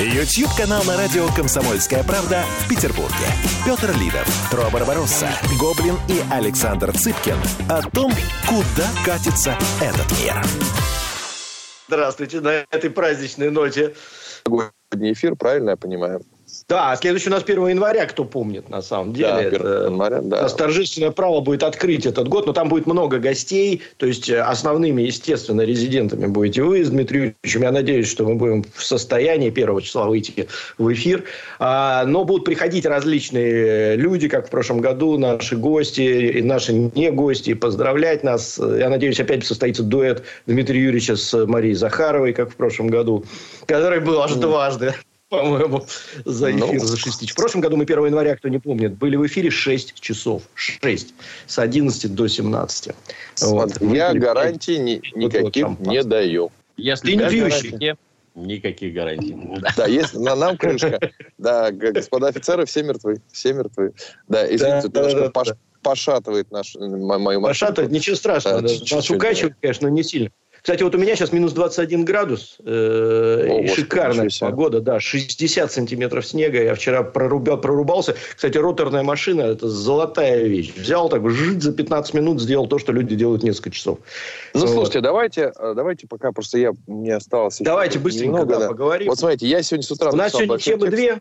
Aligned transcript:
YouTube-канал 0.00 0.82
на 0.84 0.96
радио 0.96 1.26
«Комсомольская 1.28 2.02
правда» 2.04 2.44
в 2.60 2.68
Петербурге. 2.68 3.26
Петр 3.64 3.90
Лидов, 3.98 4.26
Тро 4.50 4.70
Барбаросса, 4.70 5.28
Гоблин 5.58 5.96
и 6.08 6.22
Александр 6.30 6.92
Цыпкин 6.92 7.36
о 7.68 7.82
том, 7.82 8.12
куда 8.46 8.88
катится 9.04 9.56
этот 9.80 10.10
мир. 10.20 10.34
Здравствуйте 11.88 12.40
на 12.40 12.64
этой 12.70 12.90
праздничной 12.90 13.50
ноте. 13.50 13.94
Эфир, 14.92 15.36
правильно 15.36 15.70
я 15.70 15.76
понимаю? 15.76 16.22
Да, 16.70 16.94
следующий 16.94 17.30
у 17.30 17.32
нас 17.32 17.42
1 17.42 17.66
января, 17.66 18.06
кто 18.06 18.24
помнит, 18.24 18.68
на 18.68 18.80
самом 18.80 19.12
деле. 19.12 19.28
Да, 19.28 19.38
1 19.38 19.54
это, 19.54 19.84
января, 19.86 20.20
да. 20.22 20.38
У 20.38 20.42
нас 20.42 20.54
торжественное 20.54 21.10
право 21.10 21.40
будет 21.40 21.64
открыть 21.64 22.06
этот 22.06 22.28
год, 22.28 22.46
но 22.46 22.52
там 22.52 22.68
будет 22.68 22.86
много 22.86 23.18
гостей, 23.18 23.82
то 23.96 24.06
есть 24.06 24.30
э, 24.30 24.40
основными, 24.40 25.02
естественно, 25.02 25.62
резидентами 25.62 26.28
будете 26.28 26.62
вы 26.62 26.84
с 26.84 26.90
Дмитрием 26.90 27.34
Юрьевичем. 27.42 27.62
Я 27.62 27.72
надеюсь, 27.72 28.08
что 28.08 28.24
мы 28.24 28.36
будем 28.36 28.64
в 28.72 28.84
состоянии 28.84 29.48
1 29.48 29.80
числа 29.80 30.06
выйти 30.06 30.46
в 30.78 30.92
эфир. 30.92 31.24
А, 31.58 32.04
но 32.04 32.24
будут 32.24 32.44
приходить 32.44 32.86
различные 32.86 33.96
люди, 33.96 34.28
как 34.28 34.46
в 34.46 34.50
прошлом 34.50 34.80
году, 34.80 35.18
наши 35.18 35.56
гости 35.56 36.02
и 36.02 36.40
наши 36.40 36.72
не 36.72 37.10
гости, 37.10 37.54
поздравлять 37.54 38.22
нас. 38.22 38.60
Я 38.60 38.88
надеюсь, 38.90 39.18
опять 39.18 39.44
состоится 39.44 39.82
дуэт 39.82 40.22
Дмитрия 40.46 40.80
Юрьевича 40.80 41.16
с 41.16 41.46
Марией 41.46 41.74
Захаровой, 41.74 42.32
как 42.32 42.52
в 42.52 42.54
прошлом 42.54 42.86
году, 42.86 43.24
который 43.66 43.98
был 43.98 44.22
аж 44.22 44.34
дважды 44.34 44.94
по-моему, 45.30 45.86
за 46.24 46.48
ну. 46.50 46.66
эфир, 46.66 46.80
ну, 46.80 46.86
за 46.86 46.96
6 46.96 47.30
В 47.30 47.34
прошлом 47.34 47.60
году 47.62 47.76
мы 47.76 47.84
1 47.84 48.06
января, 48.06 48.36
кто 48.36 48.48
не 48.48 48.58
помнит, 48.58 48.98
были 48.98 49.16
в 49.16 49.26
эфире 49.26 49.50
6 49.50 49.98
часов. 49.98 50.42
6. 50.54 51.14
С 51.46 51.58
11 51.58 52.14
до 52.14 52.28
17. 52.28 52.94
Вот. 53.42 53.80
Я 53.80 54.12
гарантий 54.12 54.78
ни, 54.78 55.00
никаких 55.14 55.78
не 55.78 56.02
даю. 56.02 56.50
Если 56.76 57.12
Ты 57.12 57.16
не 57.16 57.28
пьющий. 57.28 57.96
Никаких 58.34 58.94
гарантий. 58.94 59.36
Да, 59.76 59.86
есть 59.86 60.14
на 60.14 60.34
нам 60.34 60.56
крышка. 60.56 60.98
Да, 61.38 61.70
господа 61.70 62.28
офицеры, 62.28 62.64
все 62.64 62.82
мертвы. 62.82 63.20
Все 63.32 63.52
мертвы. 63.52 63.92
Да, 64.28 64.46
извините, 64.46 64.88
да, 64.88 65.12
да, 65.12 65.30
пош, 65.30 65.48
да. 65.48 65.56
пошатывает 65.82 66.50
наш, 66.50 66.74
мою 66.76 67.18
машину. 67.18 67.42
Пошатывает, 67.42 67.92
ничего 67.92 68.16
страшного. 68.16 68.62
Да, 68.62 68.68
Нас 68.68 69.10
укачивает, 69.10 69.56
конечно, 69.60 69.88
но 69.88 69.94
не 69.94 70.02
сильно. 70.02 70.30
Кстати, 70.62 70.82
вот 70.82 70.94
у 70.94 70.98
меня 70.98 71.16
сейчас 71.16 71.32
минус 71.32 71.52
21 71.52 72.04
градус. 72.04 72.56
Э, 72.64 73.46
О, 73.48 73.60
и 73.60 73.66
шикарная 73.68 74.28
погода, 74.40 74.80
да. 74.80 75.00
60 75.00 75.72
сантиметров 75.72 76.26
снега. 76.26 76.62
Я 76.62 76.74
вчера 76.74 77.02
прорубал, 77.02 77.58
прорубался. 77.58 78.14
Кстати, 78.34 78.58
роторная 78.58 79.02
машина– 79.02 79.40
это 79.42 79.68
золотая 79.68 80.44
вещь. 80.44 80.74
Взял 80.76 81.08
так, 81.08 81.28
жить 81.30 81.62
за 81.62 81.72
15 81.72 82.14
минут, 82.14 82.40
сделал 82.40 82.66
то, 82.66 82.78
что 82.78 82.92
люди 82.92 83.14
делают 83.14 83.42
несколько 83.42 83.70
часов. 83.70 83.98
Ну, 84.54 84.60
вот. 84.60 84.70
слушайте, 84.70 85.00
давайте, 85.00 85.52
э, 85.58 85.72
давайте 85.74 86.06
пока 86.06 86.32
просто 86.32 86.58
я, 86.58 86.72
мне 86.86 87.14
осталось... 87.14 87.58
Давайте 87.60 87.98
быстренько 87.98 88.40
немного, 88.40 88.58
да, 88.58 88.68
поговорим. 88.68 89.08
Вот 89.08 89.18
смотрите, 89.18 89.46
я 89.46 89.62
сегодня 89.62 89.84
с 89.84 89.90
утра... 89.90 90.10
У 90.10 90.16
нас 90.16 90.32
сегодня 90.32 90.58
темы 90.58 90.86
текст. 90.86 90.96
две. 90.96 91.20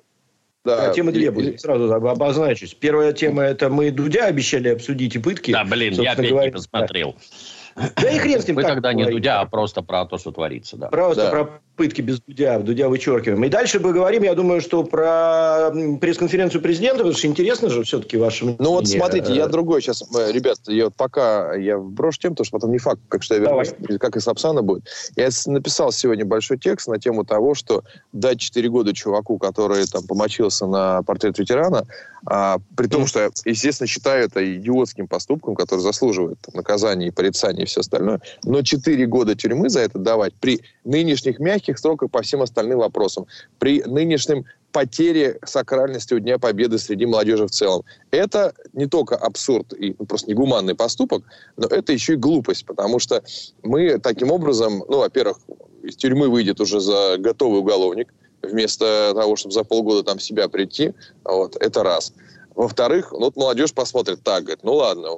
Да, 0.66 0.88
да 0.88 0.94
темы 0.94 1.14
две 1.14 1.32
будут. 1.32 1.62
Сразу 1.62 1.92
обозначусь. 1.94 2.74
Первая 2.74 3.14
тема– 3.14 3.44
это 3.46 3.70
мы 3.70 3.92
Дудя 3.92 4.26
обещали 4.26 4.68
обсудить 4.68 5.16
и 5.16 5.20
пытки. 5.20 5.52
Да, 5.52 5.64
блин, 5.64 5.94
я 5.94 6.12
опять 6.12 6.30
говоря. 6.30 6.48
не 6.48 6.52
посмотрел. 6.52 7.14
Да 7.14 7.59
и 7.80 8.18
хрен 8.18 8.42
с 8.42 8.48
ним. 8.48 8.56
Мы 8.56 8.64
тогда 8.64 8.94
не 8.94 9.06
Дудя, 9.06 9.42
а 9.42 9.46
просто 9.46 9.82
про 9.82 10.06
то, 10.06 10.18
что 10.18 10.32
творится. 10.32 10.78
Да. 10.78 10.88
Просто 10.88 11.24
да. 11.24 11.30
про 11.30 11.62
пытки 11.76 12.02
без 12.02 12.20
Дудя. 12.22 12.60
Дудя 12.60 12.90
вычеркиваем. 12.90 13.44
И 13.44 13.50
дальше 13.50 13.80
мы 13.80 13.94
говорим, 13.94 14.24
я 14.24 14.36
думаю, 14.36 14.62
что 14.62 14.84
про 14.84 15.72
пресс-конференцию 16.02 16.62
президента, 16.62 16.98
потому 16.98 17.16
что 17.16 17.28
интересно 17.28 17.70
же 17.70 17.84
все-таки 17.84 18.18
ваше 18.18 18.46
мнение. 18.46 18.62
Ну 18.62 18.72
вот 18.72 18.88
смотрите, 18.88 19.34
я 19.34 19.48
другой 19.48 19.82
сейчас, 19.82 20.04
э, 20.14 20.32
ребят, 20.32 20.58
я 20.68 20.90
пока 20.90 21.56
я 21.56 21.78
брошу 21.78 22.20
тем, 22.20 22.32
потому 22.32 22.46
что 22.46 22.58
потом 22.58 22.72
не 22.72 22.80
факт, 22.80 23.00
как 23.08 23.24
что 23.24 23.36
я 23.36 23.42
вернусь, 23.42 23.74
как 24.00 24.18
и 24.18 24.20
Сапсана 24.20 24.62
будет. 24.62 24.88
Я 25.16 25.30
написал 25.46 25.92
сегодня 25.92 26.26
большой 26.26 26.58
текст 26.58 26.88
на 26.88 27.00
тему 27.00 27.24
того, 27.24 27.56
что 27.56 27.84
дать 28.12 28.40
4 28.40 28.70
года 28.70 28.94
чуваку, 28.94 29.38
который 29.38 29.86
там 29.88 30.06
помочился 30.06 30.68
на 30.68 31.02
портрет 31.04 31.40
ветерана, 31.40 31.86
а, 32.26 32.58
при 32.76 32.88
том, 32.88 33.08
что 33.08 33.22
я, 33.22 33.30
естественно, 33.46 33.88
считаю 33.88 34.26
это 34.26 34.44
идиотским 34.58 35.08
поступком, 35.08 35.56
который 35.56 35.80
заслуживает 35.80 36.40
наказания 36.54 37.08
и 37.08 37.12
порицания 37.12 37.66
все 37.70 37.82
остальное, 37.82 38.22
но 38.44 38.62
4 38.62 39.06
года 39.08 39.36
тюрьмы 39.36 39.70
за 39.70 39.82
это 39.82 40.00
давать 40.00 40.34
при 40.34 40.62
нынешних 40.84 41.40
мягких 41.40 41.80
сроках 41.80 42.12
по 42.12 42.22
всем 42.22 42.42
остальным 42.42 42.80
вопросам, 42.80 43.26
при 43.60 43.82
нынешнем 43.84 44.46
потере 44.72 45.40
сакральности 45.46 46.14
у 46.14 46.20
Дня 46.20 46.38
Победы 46.38 46.78
среди 46.78 47.06
молодежи 47.06 47.48
в 47.48 47.52
целом. 47.52 47.84
Это 48.12 48.54
не 48.74 48.86
только 48.86 49.16
абсурд 49.16 49.74
и 49.74 49.96
ну, 49.98 50.06
просто 50.06 50.30
негуманный 50.30 50.76
поступок, 50.76 51.24
но 51.58 51.68
это 51.68 51.92
еще 51.92 52.14
и 52.14 52.18
глупость, 52.18 52.66
потому 52.66 53.00
что 53.00 53.24
мы 53.64 53.98
таким 54.00 54.32
образом, 54.32 54.84
ну, 54.88 55.00
во-первых, 55.00 55.40
из 55.82 55.96
тюрьмы 55.96 56.30
выйдет 56.30 56.60
уже 56.60 56.80
за 56.80 57.16
готовый 57.18 57.62
уголовник, 57.62 58.14
вместо 58.42 59.14
того, 59.16 59.36
чтобы 59.36 59.54
за 59.54 59.64
полгода 59.64 60.04
там 60.04 60.18
в 60.18 60.24
себя 60.24 60.48
прийти. 60.50 60.94
Вот, 61.24 61.56
это 61.60 61.84
раз. 61.84 62.14
Во-вторых, 62.56 63.12
ну, 63.12 63.20
вот 63.20 63.36
молодежь 63.36 63.74
посмотрит 63.74 64.22
так, 64.24 64.44
говорит, 64.44 64.64
ну 64.64 64.74
ладно, 64.76 65.10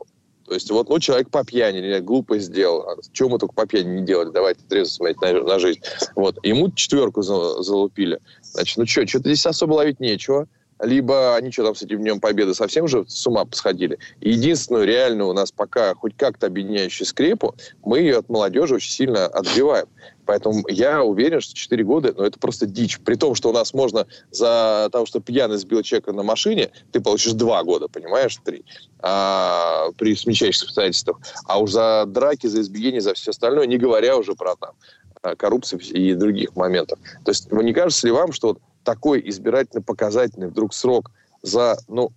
то 0.46 0.54
есть 0.54 0.70
вот, 0.72 0.90
ну, 0.90 1.00
человек 1.00 1.30
по 1.30 1.44
пьяни, 1.44 1.80
или 1.80 2.00
глупость 2.00 2.48
сделал. 2.48 2.86
Чего 3.14 3.30
мы 3.30 3.40
только 3.40 3.54
по 3.54 3.66
пьяни 3.66 4.00
не 4.00 4.06
делали? 4.06 4.32
Давайте 4.32 4.62
трезво 4.68 4.94
смотреть 4.94 5.22
на, 5.22 5.42
на 5.42 5.60
жизнь. 5.60 5.82
Вот. 6.16 6.38
Ему 6.44 6.72
четверку 6.72 7.22
залупили. 7.22 8.20
Значит, 8.42 8.78
ну 8.78 8.86
что, 8.86 9.08
что-то 9.08 9.30
здесь 9.30 9.46
особо 9.46 9.74
ловить 9.74 10.00
нечего 10.00 10.48
либо 10.82 11.36
они 11.36 11.52
что 11.52 11.64
там 11.64 11.76
с 11.76 11.82
этим 11.84 12.00
Днем 12.00 12.20
Победы 12.20 12.54
совсем 12.54 12.86
уже 12.86 13.06
с 13.08 13.26
ума 13.28 13.46
посходили. 13.46 13.98
И 14.20 14.32
единственную 14.32 14.86
реальную 14.86 15.30
у 15.30 15.34
нас 15.34 15.52
пока 15.52 15.94
хоть 15.96 16.16
как-то 16.18 16.48
объединяющую 16.48 17.06
скрепу, 17.06 17.56
мы 17.84 18.00
ее 18.00 18.18
от 18.18 18.30
молодежи 18.30 18.76
очень 18.76 18.92
сильно 18.92 19.28
отбиваем. 19.28 19.88
Поэтому 20.32 20.64
я 20.70 21.04
уверен, 21.04 21.42
что 21.42 21.54
4 21.54 21.84
года, 21.84 22.14
ну, 22.16 22.24
это 22.24 22.40
просто 22.40 22.66
дичь. 22.66 23.02
При 23.02 23.16
том, 23.16 23.36
что 23.36 23.50
у 23.50 23.52
нас 23.52 23.74
можно 23.74 24.08
за 24.30 24.88
того, 24.90 25.06
что 25.06 25.20
пьяный 25.20 25.58
сбил 25.58 25.82
человека 25.82 26.14
на 26.14 26.24
машине, 26.24 26.72
ты 26.94 27.02
получишь 27.02 27.34
2 27.34 27.64
года, 27.66 27.90
понимаешь, 27.90 28.38
3, 28.46 28.64
а, 29.00 29.90
при 29.98 30.16
смягчающих 30.16 30.64
обстоятельствах. 30.64 31.18
А 31.48 31.60
уж 31.60 31.72
за 31.72 32.06
драки, 32.08 32.48
за 32.48 32.62
избиение, 32.62 33.02
за 33.02 33.14
все 33.14 33.32
остальное, 33.32 33.66
не 33.66 33.78
говоря 33.78 34.16
уже 34.16 34.34
про 34.36 34.56
там 34.56 35.36
коррупцию 35.36 35.82
и 35.82 36.14
других 36.14 36.56
моментов. 36.56 36.98
То 37.26 37.32
есть, 37.32 37.52
не 37.52 37.74
кажется 37.74 38.08
ли 38.08 38.14
вам, 38.14 38.32
что 38.32 38.48
вот 38.48 38.60
такой 38.86 39.22
избирательно-показательный 39.28 40.48
вдруг 40.48 40.74
срок 40.74 41.12
за, 41.42 41.78
ну, 41.90 42.14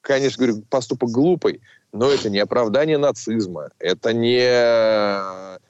конечно, 0.00 0.44
говорю, 0.44 0.64
поступок 0.68 1.10
глупый, 1.10 1.60
но 1.92 2.10
это 2.10 2.30
не 2.30 2.38
оправдание 2.38 2.98
нацизма, 2.98 3.70
это 3.78 4.12
не, 4.12 4.40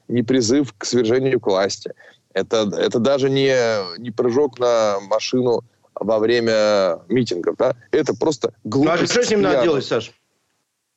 не 0.07 0.23
призыв 0.23 0.73
к 0.77 0.85
свержению 0.85 1.39
к 1.39 1.47
власти, 1.47 1.93
это, 2.33 2.69
это 2.77 2.99
даже 2.99 3.29
не, 3.29 3.55
не 3.99 4.11
прыжок 4.11 4.59
на 4.59 4.99
машину 5.01 5.63
во 5.95 6.19
время 6.19 6.99
митингов, 7.09 7.57
да? 7.57 7.75
Это 7.91 8.13
просто 8.15 8.53
глупость. 8.63 8.99
Ну, 8.99 9.03
а 9.03 9.07
что 9.07 9.23
с 9.23 9.29
ним 9.29 9.41
надо 9.41 9.63
делать, 9.63 9.85
Саш? 9.85 10.11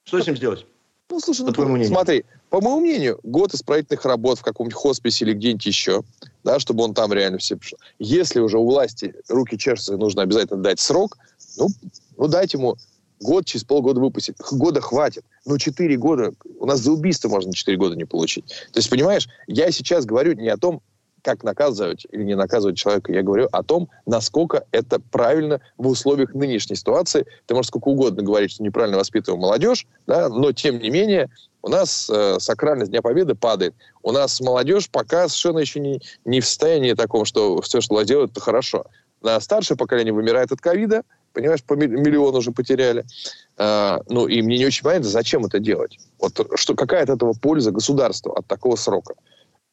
Что 0.04 0.20
с 0.20 0.26
ним 0.26 0.36
сделать? 0.36 0.66
Ну, 1.10 1.20
слушай, 1.20 1.41
по 1.41 1.46
ну, 1.48 1.52
твоему 1.52 1.72
мнению. 1.74 1.94
смотри, 1.94 2.24
по 2.48 2.60
моему 2.60 2.80
мнению, 2.80 3.20
год 3.22 3.52
исправительных 3.52 4.04
работ 4.04 4.38
в 4.38 4.42
каком-нибудь 4.42 4.74
хосписе 4.74 5.24
или 5.24 5.34
где-нибудь 5.34 5.66
еще, 5.66 6.02
да, 6.44 6.58
чтобы 6.58 6.84
он 6.84 6.94
там 6.94 7.12
реально 7.12 7.38
все 7.38 7.56
пришел. 7.56 7.78
Если 7.98 8.41
уже 8.41 8.58
у 8.58 8.64
власти 8.64 9.14
руки 9.28 9.58
чешутся, 9.58 9.96
нужно 9.96 10.22
обязательно 10.22 10.62
дать 10.62 10.80
срок, 10.80 11.18
ну, 11.58 11.68
ну 12.16 12.28
дайте 12.28 12.58
ему 12.58 12.76
год, 13.20 13.47
через 13.47 13.64
полгода 13.64 14.00
выпустить. 14.00 14.36
Года 14.50 14.80
хватит. 14.80 15.25
Но 15.47 15.58
четыре 15.58 15.97
года, 15.97 16.32
у 16.58 16.66
нас 16.66 16.80
за 16.80 16.92
убийство 16.92 17.28
можно 17.28 17.52
четыре 17.52 17.76
года 17.76 17.97
не 17.97 18.04
получить. 18.04 18.47
То 18.72 18.78
есть, 18.78 18.91
понимаешь, 18.91 19.28
я 19.47 19.71
сейчас 19.71 20.04
говорю 20.04 20.34
не 20.34 20.48
о 20.48 20.56
том, 20.56 20.83
как 21.24 21.42
наказывать 21.42 22.06
или 22.12 22.22
не 22.22 22.36
наказывать 22.36 22.77
человека. 22.77 23.10
Я 23.10 23.22
говорю 23.22 23.48
о 23.50 23.62
том, 23.62 23.89
насколько 24.04 24.66
это 24.72 25.00
правильно 25.00 25.60
в 25.78 25.89
условиях 25.89 26.34
нынешней 26.34 26.77
ситуации. 26.77 27.27
Ты 27.47 27.54
можешь 27.54 27.68
сколько 27.68 27.89
угодно 27.89 28.22
говорить, 28.22 28.53
что 28.53 28.62
неправильно 28.62 28.98
воспитываем 28.98 29.41
молодежь, 29.41 29.86
да, 30.06 30.28
но 30.28 30.53
тем 30.53 30.78
не 30.78 30.91
менее 30.91 31.30
у 31.62 31.68
нас 31.68 32.10
э, 32.10 32.39
сакральность 32.41 32.91
Дня 32.91 33.00
Победы 33.00 33.34
падает. 33.34 33.74
У 34.03 34.12
нас 34.12 34.39
молодежь 34.41 34.91
пока 34.91 35.28
совершенно 35.28 35.60
еще 35.60 35.80
не, 35.80 36.03
не 36.27 36.41
в 36.41 36.47
состоянии 36.47 36.92
таком, 36.92 37.24
что 37.24 37.62
все, 37.62 37.80
что 37.80 38.03
делает, 38.03 38.33
это 38.33 38.41
хорошо. 38.41 38.84
На 39.22 39.41
старшее 39.41 39.78
поколение 39.78 40.12
вымирает 40.12 40.53
от 40.53 40.60
ковида, 40.60 41.04
понимаешь, 41.34 41.63
по 41.63 41.75
миллион 41.75 42.34
уже 42.34 42.53
потеряли. 42.53 43.04
А, 43.59 44.01
ну, 44.09 44.27
и 44.27 44.41
мне 44.41 44.57
не 44.57 44.66
очень 44.66 44.83
понятно, 44.83 45.09
зачем 45.09 45.45
это 45.45 45.59
делать. 45.59 45.98
Вот 46.19 46.41
что, 46.54 46.75
какая 46.75 47.03
от 47.03 47.10
этого 47.10 47.34
польза 47.34 47.71
государству 47.71 48.33
от 48.33 48.47
такого 48.47 48.77
срока? 48.77 49.15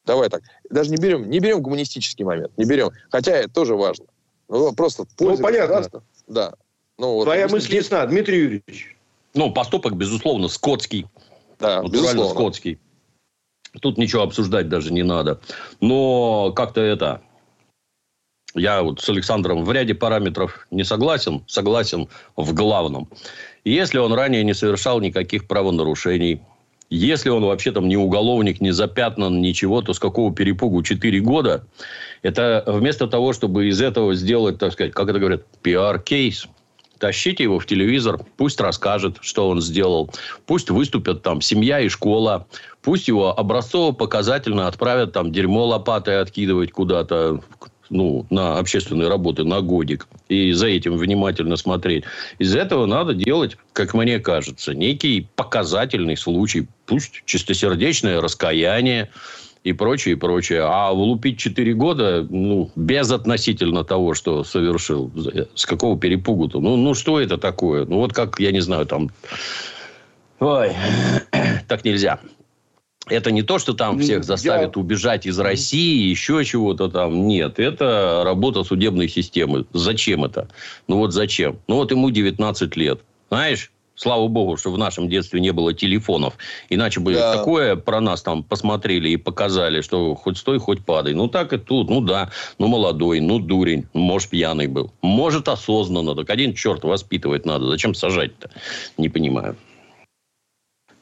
Давай 0.04 0.28
так. 0.28 0.42
Даже 0.68 0.90
не 0.90 0.96
берем, 0.96 1.30
не 1.30 1.38
берем 1.38 1.62
гуманистический 1.62 2.24
момент, 2.24 2.52
не 2.58 2.64
берем. 2.64 2.90
Хотя 3.10 3.32
это 3.32 3.50
тоже 3.50 3.76
важно. 3.76 4.06
Ну, 4.48 4.72
просто 4.72 5.04
польза 5.16 5.40
ну, 5.40 5.48
понятно. 5.48 6.02
Да. 6.26 6.54
Ну, 6.98 7.14
вот, 7.14 7.24
Твоя 7.24 7.48
мысль 7.48 7.74
ясна, 7.74 8.04
Дмитрий 8.06 8.38
Юрьевич. 8.38 8.96
Ну, 9.34 9.52
поступок, 9.52 9.96
безусловно, 9.96 10.48
скотский. 10.48 11.06
Да, 11.58 11.82
Натурально 11.82 11.92
безусловно. 11.92 12.34
скотский. 12.34 12.78
Тут 13.80 13.96
ничего 13.96 14.22
обсуждать 14.22 14.68
даже 14.68 14.92
не 14.92 15.02
надо. 15.02 15.40
Но 15.80 16.52
как-то 16.52 16.80
это... 16.80 17.22
Я 18.54 18.82
вот 18.82 19.00
с 19.00 19.08
Александром 19.08 19.64
в 19.64 19.72
ряде 19.72 19.94
параметров 19.94 20.66
не 20.70 20.84
согласен. 20.84 21.42
Согласен 21.46 22.08
в 22.36 22.52
главном. 22.52 23.08
Если 23.64 23.98
он 23.98 24.12
ранее 24.12 24.44
не 24.44 24.54
совершал 24.54 25.00
никаких 25.00 25.46
правонарушений, 25.46 26.42
если 26.90 27.30
он 27.30 27.44
вообще 27.44 27.72
там 27.72 27.88
не 27.88 27.96
уголовник, 27.96 28.60
не 28.60 28.72
запятнан, 28.72 29.40
ничего, 29.40 29.80
то 29.80 29.94
с 29.94 29.98
какого 29.98 30.34
перепугу 30.34 30.82
4 30.82 31.20
года? 31.20 31.64
Это 32.20 32.62
вместо 32.66 33.06
того, 33.06 33.32
чтобы 33.32 33.68
из 33.68 33.80
этого 33.80 34.14
сделать, 34.14 34.58
так 34.58 34.72
сказать, 34.74 34.92
как 34.92 35.08
это 35.08 35.18
говорят, 35.18 35.46
пиар-кейс– 35.62 36.46
Тащите 37.02 37.42
его 37.42 37.58
в 37.58 37.66
телевизор, 37.66 38.20
пусть 38.36 38.60
расскажет, 38.60 39.16
что 39.22 39.48
он 39.48 39.60
сделал. 39.60 40.08
Пусть 40.46 40.70
выступят 40.70 41.20
там 41.22 41.40
семья 41.40 41.80
и 41.80 41.88
школа. 41.88 42.46
Пусть 42.80 43.08
его 43.08 43.36
образцово-показательно 43.36 44.68
отправят 44.68 45.12
там 45.12 45.32
дерьмо 45.32 45.66
лопатой 45.66 46.20
откидывать 46.20 46.70
куда-то 46.70 47.40
ну, 47.92 48.26
на 48.30 48.58
общественные 48.58 49.08
работы 49.08 49.44
на 49.44 49.60
годик 49.60 50.08
и 50.28 50.52
за 50.52 50.68
этим 50.68 50.96
внимательно 50.96 51.56
смотреть. 51.56 52.04
Из 52.38 52.56
этого 52.56 52.86
надо 52.86 53.14
делать, 53.14 53.56
как 53.72 53.94
мне 53.94 54.18
кажется, 54.18 54.74
некий 54.74 55.28
показательный 55.36 56.16
случай. 56.16 56.66
Пусть 56.86 57.22
чистосердечное 57.26 58.20
раскаяние, 58.20 59.10
и 59.64 59.72
прочее, 59.72 60.14
и 60.14 60.18
прочее. 60.18 60.62
А 60.64 60.92
влупить 60.92 61.38
4 61.38 61.74
года, 61.74 62.26
ну, 62.28 62.70
без 62.74 63.12
относительно 63.12 63.84
того, 63.84 64.14
что 64.14 64.42
совершил, 64.42 65.12
с 65.54 65.66
какого 65.66 65.96
перепугу-то? 65.98 66.60
Ну, 66.60 66.76
ну, 66.76 66.94
что 66.94 67.20
это 67.20 67.38
такое? 67.38 67.84
Ну, 67.84 67.98
вот 67.98 68.12
как, 68.12 68.40
я 68.40 68.50
не 68.50 68.60
знаю, 68.60 68.86
там... 68.86 69.10
Ой, 70.40 70.72
так 71.68 71.84
нельзя. 71.84 72.18
Это 73.08 73.32
не 73.32 73.42
то, 73.42 73.58
что 73.58 73.72
там 73.72 73.98
всех 73.98 74.24
заставят 74.24 74.76
я... 74.76 74.80
убежать 74.80 75.26
из 75.26 75.38
России, 75.38 76.08
еще 76.08 76.44
чего-то 76.44 76.88
там. 76.88 77.26
Нет, 77.26 77.58
это 77.58 78.22
работа 78.24 78.62
судебной 78.62 79.08
системы. 79.08 79.66
Зачем 79.72 80.24
это? 80.24 80.48
Ну, 80.86 80.98
вот 80.98 81.12
зачем? 81.12 81.58
Ну, 81.66 81.76
вот 81.76 81.90
ему 81.90 82.10
19 82.10 82.76
лет. 82.76 83.00
Знаешь, 83.28 83.72
Слава 83.94 84.26
богу, 84.26 84.56
что 84.56 84.72
в 84.72 84.78
нашем 84.78 85.08
детстве 85.08 85.40
не 85.40 85.52
было 85.52 85.74
телефонов. 85.74 86.34
Иначе 86.70 86.98
бы 86.98 87.12
да. 87.12 87.36
такое 87.36 87.76
про 87.76 88.00
нас 88.00 88.22
там 88.22 88.42
посмотрели 88.42 89.10
и 89.10 89.16
показали, 89.16 89.80
что 89.80 90.14
хоть 90.14 90.38
стой, 90.38 90.58
хоть 90.58 90.84
падай. 90.84 91.14
Ну, 91.14 91.28
так 91.28 91.52
и 91.52 91.58
тут. 91.58 91.90
Ну, 91.90 92.00
да. 92.00 92.30
Ну, 92.58 92.68
молодой, 92.68 93.20
ну, 93.20 93.38
дурень. 93.38 93.86
Может, 93.92 94.30
пьяный 94.30 94.66
был. 94.66 94.90
Может, 95.02 95.46
осознанно. 95.48 96.14
Так 96.14 96.30
один 96.30 96.54
черт 96.54 96.84
воспитывать 96.84 97.44
надо. 97.44 97.66
Зачем 97.66 97.94
сажать-то? 97.94 98.50
Не 98.96 99.08
понимаю. 99.08 99.56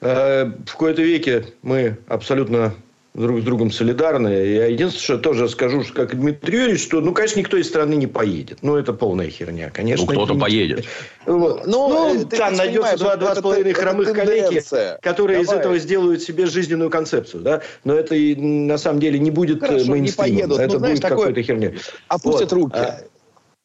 Э, 0.01 0.51
в 0.67 0.73
какой-то 0.73 1.03
веке 1.03 1.45
мы 1.63 1.99
абсолютно 2.09 2.75
друг 3.15 3.41
с 3.41 3.43
другом 3.43 3.71
солидарны. 3.71 4.29
Я 4.29 4.67
единственное, 4.67 5.03
что 5.03 5.19
тоже 5.19 5.49
скажу, 5.49 5.83
что 5.83 5.93
как 5.95 6.19
Дмитрий 6.19 6.59
Юрьевич, 6.59 6.83
что, 6.83 7.01
ну, 7.01 7.13
конечно, 7.13 7.41
никто 7.41 7.57
из 7.57 7.69
страны 7.69 7.95
не 7.95 8.07
поедет. 8.07 8.59
Ну, 8.63 8.77
это 8.77 8.93
полная 8.93 9.29
херня, 9.29 9.71
конечно. 9.71 10.07
Ну, 10.07 10.13
кто-то 10.13 10.35
поедет. 10.39 10.85
Вот. 11.27 11.67
Ну, 11.67 11.89
ну 11.89 12.25
там 12.25 12.55
найдется 12.55 12.97
два, 12.99 13.17
два 13.17 13.35
с 13.35 13.41
половиной 13.41 13.73
хромых 13.73 14.13
коллеги, 14.13 14.63
которые 15.03 15.43
Давай. 15.43 15.57
из 15.57 15.61
этого 15.61 15.79
сделают 15.79 16.23
себе 16.23 16.47
жизненную 16.47 16.91
концепцию, 16.91 17.43
да. 17.43 17.63
Но 17.85 17.95
это 17.95 18.15
и 18.15 18.35
на 18.37 18.79
самом 18.79 19.01
деле 19.01 19.19
не 19.19 19.31
будет 19.31 19.61
Хорошо, 19.61 19.91
мейнстримом. 19.91 20.31
Не 20.31 20.37
поедут. 20.37 20.59
Это 20.61 20.73
ну, 20.75 20.79
знаешь, 20.79 20.99
будет 20.99 21.09
какой-то 21.09 21.43
херня. 21.43 21.73
Опустят 22.09 22.53
вот. 22.53 22.63
руки. 22.63 22.79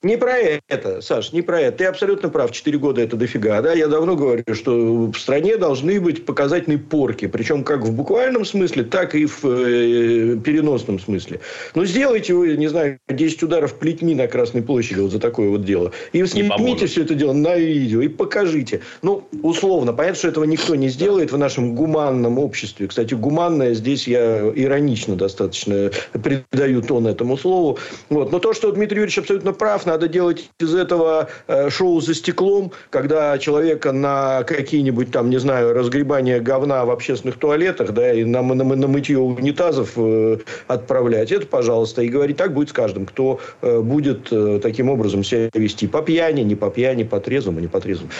Не 0.05 0.17
про 0.17 0.37
это, 0.37 1.01
Саш, 1.01 1.33
не 1.33 1.41
про 1.41 1.61
это. 1.61 1.79
Ты 1.79 1.85
абсолютно 1.85 2.29
прав. 2.29 2.51
Четыре 2.51 2.77
года 2.77 3.01
это 3.01 3.17
дофига. 3.17 3.59
Да? 3.63 3.73
Я 3.73 3.87
давно 3.87 4.15
говорю, 4.15 4.43
что 4.53 5.07
в 5.11 5.15
стране 5.17 5.57
должны 5.57 5.99
быть 5.99 6.25
показательные 6.25 6.77
порки. 6.77 7.25
Причем 7.25 7.63
как 7.63 7.81
в 7.81 7.91
буквальном 7.91 8.45
смысле, 8.45 8.83
так 8.83 9.15
и 9.15 9.25
в 9.25 9.43
э, 9.43 10.37
переносном 10.37 10.99
смысле. 10.99 11.39
Ну, 11.73 11.85
сделайте 11.85 12.35
вы, 12.35 12.55
не 12.55 12.67
знаю, 12.67 12.99
10 13.09 13.41
ударов 13.41 13.73
плетьми 13.79 14.13
на 14.13 14.27
Красной 14.27 14.61
площади 14.61 14.99
вот 14.99 15.11
за 15.11 15.19
такое 15.19 15.49
вот 15.49 15.65
дело. 15.65 15.91
И 16.13 16.23
снимите 16.27 16.85
все 16.85 17.01
это 17.01 17.15
дело 17.15 17.33
на 17.33 17.57
видео 17.57 18.01
и 18.01 18.07
покажите. 18.07 18.81
Ну, 19.01 19.27
условно. 19.41 19.91
Понятно, 19.91 20.19
что 20.19 20.27
этого 20.27 20.43
никто 20.43 20.75
не 20.75 20.89
сделает 20.89 21.31
в 21.31 21.37
нашем 21.39 21.73
гуманном 21.73 22.37
обществе. 22.37 22.87
Кстати, 22.87 23.15
гуманное 23.15 23.73
здесь 23.73 24.07
я 24.07 24.51
иронично 24.53 25.15
достаточно 25.15 25.89
придаю 26.11 26.83
тон 26.83 27.07
этому 27.07 27.37
слову. 27.37 27.79
Вот. 28.11 28.31
Но 28.31 28.37
то, 28.37 28.53
что 28.53 28.71
Дмитрий 28.71 28.97
Юрьевич 28.97 29.17
абсолютно 29.17 29.51
прав, 29.51 29.83
надо 29.95 30.09
делать 30.09 30.49
из 30.59 30.75
этого 30.75 31.29
э, 31.47 31.69
шоу 31.69 32.01
за 32.01 32.13
стеклом, 32.13 32.71
когда 32.89 33.37
человека 33.37 33.93
на 33.93 34.43
какие-нибудь 34.43 35.11
там, 35.11 35.29
не 35.29 35.39
знаю, 35.39 35.73
разгребания 35.73 36.41
говна 36.41 36.83
в 36.83 36.91
общественных 36.91 37.37
туалетах, 37.37 37.93
да, 37.93 38.13
и 38.13 38.25
на, 38.25 38.41
на, 38.41 38.63
на 38.63 38.87
мытье 38.87 39.19
унитазов 39.19 39.93
э, 39.95 40.39
отправлять. 40.67 41.31
Это, 41.31 41.47
пожалуйста, 41.47 42.01
и 42.01 42.09
говорить 42.09 42.35
так 42.35 42.53
будет 42.53 42.69
с 42.69 42.73
каждым, 42.73 43.05
кто 43.05 43.39
э, 43.61 43.79
будет 43.79 44.29
таким 44.61 44.89
образом 44.89 45.23
себя 45.23 45.49
вести. 45.53 45.87
По 45.87 46.01
пьяни, 46.01 46.41
не 46.41 46.55
по 46.55 46.69
пьяни, 46.69 47.03
по 47.03 47.19
трезвому, 47.21 47.61
не 47.61 47.67
по 47.67 47.79
трезвому. 47.79 48.11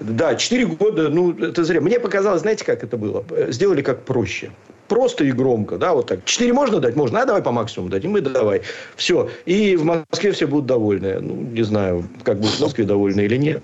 Да, 0.00 0.34
четыре 0.34 0.66
года, 0.66 1.08
ну, 1.08 1.32
это 1.32 1.64
зря. 1.64 1.80
Мне 1.80 1.98
показалось, 1.98 2.42
знаете, 2.42 2.64
как 2.64 2.84
это 2.84 2.98
было? 2.98 3.24
Сделали 3.48 3.80
как 3.80 4.02
проще 4.02 4.50
просто 4.92 5.24
и 5.24 5.32
громко, 5.32 5.78
да, 5.78 5.94
вот 5.94 6.06
так. 6.06 6.24
Четыре 6.26 6.52
можно 6.52 6.78
дать? 6.78 6.96
Можно. 6.96 7.22
А 7.22 7.24
давай 7.24 7.42
по 7.42 7.50
максимуму 7.50 7.90
дадим. 7.90 8.10
Мы 8.12 8.20
давай. 8.20 8.60
Все. 8.94 9.30
И 9.46 9.74
в 9.76 9.84
Москве 9.84 10.32
все 10.32 10.46
будут 10.46 10.66
довольны. 10.66 11.18
Ну, 11.18 11.34
не 11.34 11.62
знаю, 11.62 12.04
как 12.24 12.38
будут 12.38 12.56
в 12.56 12.60
Москве 12.60 12.84
довольны 12.84 13.22
или 13.22 13.36
нет. 13.38 13.62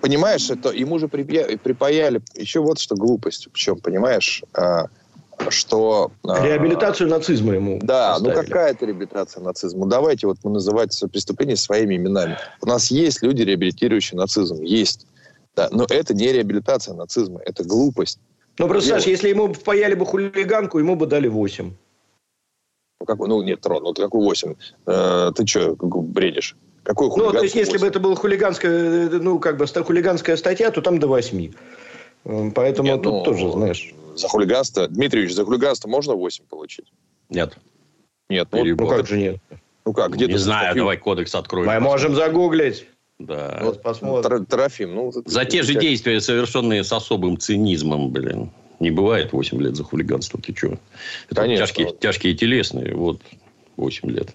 Понимаешь, 0.00 0.48
это 0.50 0.70
ему 0.70 0.98
же 0.98 1.08
припаяли 1.08 2.22
еще 2.34 2.60
вот 2.60 2.78
что 2.78 2.94
глупость. 2.96 3.48
Причем, 3.52 3.76
понимаешь, 3.80 4.42
а, 4.54 4.86
что... 5.50 6.10
А, 6.24 6.42
Реабилитацию 6.42 7.08
нацизма 7.10 7.54
ему 7.54 7.78
Да, 7.82 8.14
поставили. 8.14 8.34
ну 8.34 8.42
какая 8.42 8.70
это 8.70 8.86
реабилитация 8.86 9.42
нацизма? 9.42 9.86
Давайте 9.86 10.26
вот 10.26 10.38
мы 10.42 10.52
называть 10.52 10.98
преступление 11.12 11.56
своими 11.56 11.96
именами. 11.96 12.38
У 12.62 12.66
нас 12.66 12.90
есть 12.90 13.22
люди, 13.22 13.42
реабилитирующие 13.42 14.18
нацизм. 14.18 14.62
Есть. 14.62 15.06
Да, 15.54 15.68
но 15.70 15.84
это 15.90 16.14
не 16.14 16.32
реабилитация 16.32 16.94
нацизма, 16.94 17.40
это 17.44 17.62
глупость. 17.62 18.18
Ну, 18.58 18.68
просто, 18.68 18.90
Саш, 18.90 19.06
если 19.06 19.30
ему 19.30 19.52
впаяли 19.52 19.94
бы 19.94 20.04
хулиганку, 20.04 20.78
ему 20.78 20.96
бы 20.96 21.06
дали 21.06 21.28
8. 21.28 21.72
Ну, 23.00 23.06
какой, 23.06 23.28
ну 23.28 23.42
нет, 23.42 23.64
Рон, 23.66 23.82
ну 23.82 23.94
какой 23.94 24.20
8? 24.20 24.54
Э, 24.86 25.32
ты 25.34 25.46
что, 25.46 25.76
бредишь? 25.80 26.56
Какой 26.82 27.08
Ну, 27.08 27.32
то 27.32 27.42
есть, 27.42 27.54
если 27.54 27.78
бы 27.78 27.86
это 27.86 28.00
была 28.00 28.14
хулиганская, 28.14 29.08
ну, 29.08 29.38
как 29.38 29.56
бы 29.56 29.66
хулиганская 29.66 30.36
статья, 30.36 30.70
то 30.70 30.82
там 30.82 30.98
до 30.98 31.08
8. 31.08 31.52
Э, 32.24 32.50
поэтому 32.54 32.88
нет, 32.88 33.02
тут 33.02 33.12
ну, 33.12 33.22
тоже, 33.24 33.50
знаешь... 33.50 33.94
За 34.14 34.28
хулиганство, 34.28 34.88
Дмитриевич, 34.88 35.34
за 35.34 35.44
хулиганство 35.44 35.88
можно 35.88 36.14
8 36.14 36.44
получить? 36.46 36.92
Нет. 37.30 37.56
Нет, 38.28 38.48
ну, 38.52 38.64
ну 38.64 38.86
как 38.86 39.06
же 39.06 39.16
нет? 39.16 39.40
Ну 39.84 39.92
как, 39.92 40.12
где-то... 40.12 40.32
Не 40.32 40.38
знаю, 40.38 40.66
статью... 40.66 40.82
давай 40.82 40.96
кодекс 40.98 41.34
откроем. 41.34 41.66
Мы 41.66 41.80
можем 41.80 42.14
загуглить. 42.14 42.86
Да. 43.18 43.60
Вот 43.62 43.82
посмотрим. 43.82 44.46
Трофим. 44.46 44.94
Ну, 44.94 45.12
за 45.12 45.44
те 45.44 45.62
же 45.62 45.74
действия, 45.74 46.20
совершенные 46.20 46.84
с 46.84 46.92
особым 46.92 47.38
цинизмом, 47.38 48.10
блин. 48.10 48.50
Не 48.80 48.90
бывает 48.90 49.32
8 49.32 49.62
лет 49.62 49.76
за 49.76 49.84
хулиганство. 49.84 50.40
Ты 50.40 50.54
что? 50.56 50.78
Это 51.26 51.42
Конечно. 51.42 51.66
Тяжкие, 51.66 51.92
тяжкие 52.00 52.34
телесные. 52.34 52.94
Вот 52.94 53.20
8 53.76 54.10
лет. 54.10 54.34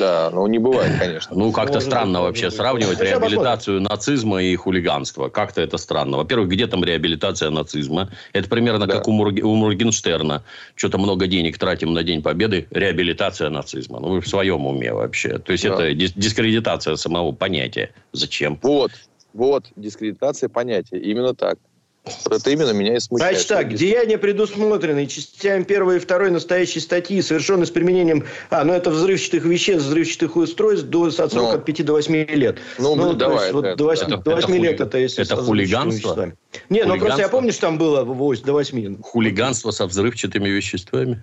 Да, 0.00 0.30
ну 0.32 0.46
не 0.46 0.58
бывает, 0.58 0.98
конечно. 0.98 1.36
Ну, 1.36 1.52
как-то 1.52 1.78
странно 1.78 2.22
вообще 2.22 2.46
быть. 2.46 2.54
сравнивать 2.54 3.00
реабилитацию 3.00 3.82
нацизма 3.82 4.42
и 4.42 4.56
хулиганства. 4.56 5.28
Как-то 5.28 5.60
это 5.60 5.76
странно. 5.76 6.16
Во-первых, 6.16 6.48
где 6.48 6.66
там 6.66 6.82
реабилитация 6.82 7.50
нацизма? 7.50 8.08
Это 8.32 8.48
примерно 8.48 8.86
да. 8.86 8.94
как 8.94 9.08
у, 9.08 9.12
Мург... 9.12 9.44
у 9.44 9.54
Мургенштерна. 9.54 10.42
Что-то 10.74 10.96
много 10.96 11.26
денег 11.26 11.58
тратим 11.58 11.92
на 11.92 12.02
День 12.02 12.22
Победы. 12.22 12.66
Реабилитация 12.70 13.50
нацизма. 13.50 14.00
Ну, 14.00 14.08
вы 14.08 14.20
в 14.22 14.26
своем 14.26 14.64
уме 14.64 14.94
вообще. 14.94 15.38
То 15.38 15.52
есть, 15.52 15.64
да. 15.64 15.74
это 15.74 15.92
дис- 15.92 16.14
дискредитация 16.16 16.96
самого 16.96 17.32
понятия. 17.32 17.92
Зачем? 18.12 18.58
Вот. 18.62 18.92
Вот, 19.34 19.66
дискредитация 19.76 20.48
понятия. 20.48 20.98
Именно 20.98 21.34
так. 21.34 21.58
Это 22.04 22.50
именно 22.50 22.70
меня 22.70 22.96
и 22.96 22.98
смущает. 22.98 23.34
Значит 23.34 23.48
так, 23.48 23.74
деяния, 23.74 24.16
предусмотренные 24.16 25.06
частями 25.06 25.64
первой 25.64 25.96
и 25.96 25.98
второй 25.98 26.30
настоящей 26.30 26.80
статьи, 26.80 27.20
совершенные 27.20 27.66
с 27.66 27.70
применением... 27.70 28.24
А, 28.48 28.64
ну 28.64 28.72
это 28.72 28.90
взрывчатых 28.90 29.44
веществ, 29.44 29.86
взрывчатых 29.86 30.36
устройств 30.36 30.86
до 30.86 31.04
от 31.06 31.14
срока 31.14 31.34
ну, 31.34 31.58
от 31.58 31.64
5 31.64 31.84
до 31.84 31.92
8 31.92 32.14
лет. 32.30 32.58
Ну, 32.78 32.94
ну 32.94 33.12
давай. 33.12 33.42
Есть, 33.42 33.52
вот 33.52 33.76
до 33.76 33.84
8, 33.84 34.06
это, 34.06 34.16
до 34.16 34.30
8 34.36 34.44
это 34.44 34.62
лет 34.62 34.76
хули... 34.78 34.88
это 34.88 34.98
если 34.98 35.24
Это 35.24 35.36
хулиганство? 35.36 36.32
Не, 36.70 36.84
ну 36.84 36.98
просто 36.98 37.20
я 37.20 37.28
помню, 37.28 37.52
что 37.52 37.62
там 37.62 37.78
было 37.78 38.04
до 38.04 38.52
8. 38.52 39.02
Хулиганство 39.02 39.70
со 39.70 39.86
взрывчатыми 39.86 40.48
веществами? 40.48 41.22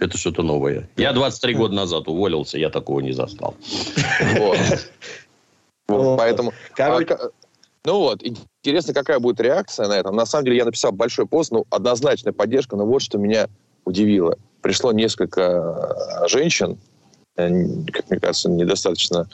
Это 0.00 0.16
что-то 0.16 0.42
новое. 0.42 0.88
Я 0.96 1.12
23 1.12 1.54
года 1.54 1.74
назад 1.74 2.08
уволился, 2.08 2.58
я 2.58 2.70
такого 2.70 3.00
не 3.00 3.12
застал. 3.12 3.54
Поэтому... 5.86 6.52
Ну 7.84 7.98
вот, 7.98 8.22
интересно, 8.22 8.92
какая 8.92 9.18
будет 9.20 9.40
реакция 9.40 9.88
на 9.88 9.98
это. 9.98 10.10
На 10.10 10.26
самом 10.26 10.44
деле, 10.44 10.58
я 10.58 10.64
написал 10.66 10.92
большой 10.92 11.26
пост, 11.26 11.50
ну, 11.50 11.64
однозначная 11.70 12.32
поддержка, 12.32 12.76
но 12.76 12.84
вот 12.84 13.00
что 13.00 13.16
меня 13.16 13.48
удивило. 13.84 14.36
Пришло 14.60 14.92
несколько 14.92 15.40
э, 16.22 16.28
женщин, 16.28 16.78
э, 17.36 17.48
как 17.90 18.10
мне 18.10 18.20
кажется, 18.20 18.50
недостаточно 18.50 19.28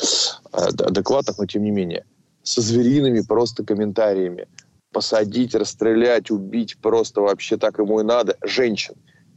э, 0.52 0.56
адекватных, 0.58 1.38
но 1.38 1.46
тем 1.46 1.64
не 1.64 1.72
менее, 1.72 2.04
со 2.44 2.60
звериными 2.60 3.22
просто 3.22 3.64
комментариями. 3.64 4.46
Посадить, 4.92 5.54
расстрелять, 5.54 6.30
убить, 6.30 6.78
просто 6.80 7.20
вообще 7.20 7.56
так 7.56 7.78
ему 7.78 8.00
и 8.00 8.04
надо. 8.04 8.36
Женщин. 8.42 8.94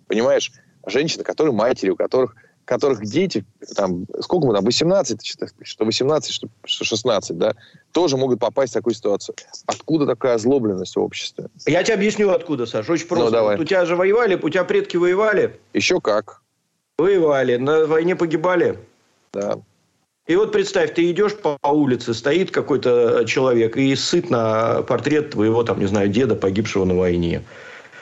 понимаешь, 0.07 0.51
женщины, 0.85 1.23
которые 1.23 1.53
матери, 1.53 1.89
у 1.89 1.95
которых 1.95 2.35
которых 2.69 3.03
дети, 3.03 3.43
там, 3.75 4.05
сколько 4.21 4.45
мы 4.45 4.53
там, 4.53 4.63
18, 4.63 5.25
что 5.63 5.85
18, 5.85 6.31
что 6.31 6.85
16, 6.85 7.35
да, 7.35 7.55
тоже 7.93 8.15
могут 8.15 8.39
попасть 8.39 8.73
в 8.73 8.75
такую 8.75 8.93
ситуацию. 8.93 9.35
Откуда 9.65 10.05
такая 10.05 10.35
озлобленность 10.35 10.95
в 10.95 10.99
обществе? 10.99 11.47
Я 11.65 11.83
тебе 11.83 11.95
объясню, 11.95 12.29
откуда, 12.29 12.67
Саша. 12.67 12.91
Очень 12.91 13.05
ну, 13.05 13.09
просто. 13.09 13.25
Ну, 13.25 13.31
давай. 13.31 13.57
Вот 13.57 13.63
у 13.63 13.65
тебя 13.65 13.85
же 13.85 13.95
воевали, 13.95 14.35
у 14.35 14.49
тебя 14.49 14.63
предки 14.65 14.97
воевали. 14.97 15.59
Еще 15.73 15.99
как. 15.99 16.43
Воевали, 16.99 17.55
на 17.55 17.87
войне 17.87 18.15
погибали. 18.15 18.77
Да. 19.33 19.57
И 20.27 20.35
вот 20.35 20.51
представь, 20.51 20.93
ты 20.93 21.09
идешь 21.09 21.35
по 21.35 21.57
улице, 21.67 22.13
стоит 22.13 22.51
какой-то 22.51 23.25
человек 23.25 23.77
и 23.77 23.95
сыт 23.95 24.29
на 24.29 24.83
портрет 24.83 25.31
твоего, 25.31 25.63
там, 25.63 25.79
не 25.79 25.87
знаю, 25.87 26.09
деда, 26.09 26.35
погибшего 26.35 26.85
на 26.85 26.93
войне. 26.93 27.41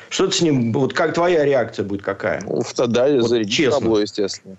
Что 0.10 0.28
ты 0.28 0.38
с 0.38 0.42
ним, 0.42 0.72
вот 0.74 0.94
как 0.94 1.14
твоя 1.14 1.44
реакция 1.46 1.86
будет 1.86 2.02
какая? 2.02 2.42
Ну, 2.42 2.62
тогда 2.76 3.08
вот 3.08 3.48
честно. 3.50 3.80
табло, 3.80 4.00
естественно. 4.00 4.58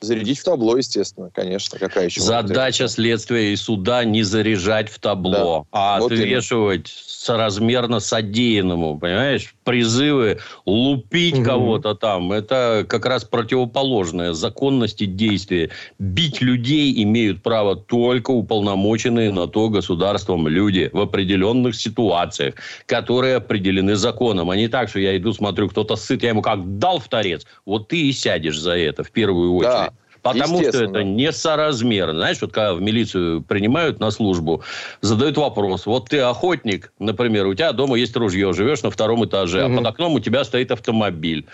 Зарядить 0.00 0.38
в 0.38 0.44
табло, 0.44 0.76
естественно, 0.76 1.28
конечно. 1.34 1.76
Какая 1.76 2.04
еще 2.04 2.20
Задача 2.20 2.86
следствия 2.86 3.52
и 3.52 3.56
суда 3.56 4.04
не 4.04 4.22
заряжать 4.22 4.88
в 4.88 5.00
табло, 5.00 5.66
да. 5.72 5.96
а 5.96 6.00
вот 6.00 6.12
отвешивать 6.12 6.86
именно. 6.86 7.08
соразмерно 7.08 7.98
содеянному, 7.98 8.96
понимаешь? 8.96 9.52
Призывы 9.64 10.38
лупить 10.64 11.38
угу. 11.38 11.44
кого-то 11.44 11.94
там, 11.96 12.30
это 12.30 12.86
как 12.88 13.06
раз 13.06 13.24
противоположное 13.24 14.34
законности 14.34 15.04
действия. 15.04 15.70
Бить 15.98 16.40
людей 16.40 17.02
имеют 17.02 17.42
право 17.42 17.74
только 17.74 18.30
уполномоченные 18.30 19.32
на 19.32 19.48
то 19.48 19.68
государством 19.68 20.46
люди 20.46 20.90
в 20.92 21.00
определенных 21.00 21.74
ситуациях, 21.74 22.54
которые 22.86 23.34
определены 23.34 23.96
законом, 23.96 24.50
а 24.50 24.56
не 24.56 24.68
так, 24.68 24.90
что 24.90 25.00
я 25.00 25.16
иду, 25.16 25.32
смотрю, 25.32 25.68
кто-то 25.68 25.96
сыт, 25.96 26.22
я 26.22 26.28
ему 26.28 26.42
как 26.42 26.78
дал 26.78 27.00
в 27.00 27.08
торец, 27.08 27.46
вот 27.66 27.88
ты 27.88 28.08
и 28.08 28.12
сядешь 28.12 28.60
за 28.60 28.76
это 28.76 29.02
в 29.02 29.10
первую 29.10 29.54
очередь. 29.54 29.72
Да. 29.72 29.87
Потому 30.22 30.62
что 30.62 30.84
это 30.84 31.02
несоразмерно. 31.04 32.14
Знаешь, 32.14 32.40
вот 32.40 32.52
когда 32.52 32.74
в 32.74 32.80
милицию 32.80 33.42
принимают 33.42 34.00
на 34.00 34.10
службу, 34.10 34.62
задают 35.00 35.36
вопрос. 35.36 35.86
Вот 35.86 36.08
ты 36.08 36.20
охотник, 36.20 36.92
например, 36.98 37.46
у 37.46 37.54
тебя 37.54 37.72
дома 37.72 37.96
есть 37.96 38.16
ружье, 38.16 38.52
живешь 38.52 38.82
на 38.82 38.90
втором 38.90 39.24
этаже, 39.24 39.64
угу. 39.64 39.74
а 39.74 39.76
под 39.76 39.86
окном 39.86 40.12
у 40.14 40.20
тебя 40.20 40.44
стоит 40.44 40.70
автомобиль. 40.70 41.46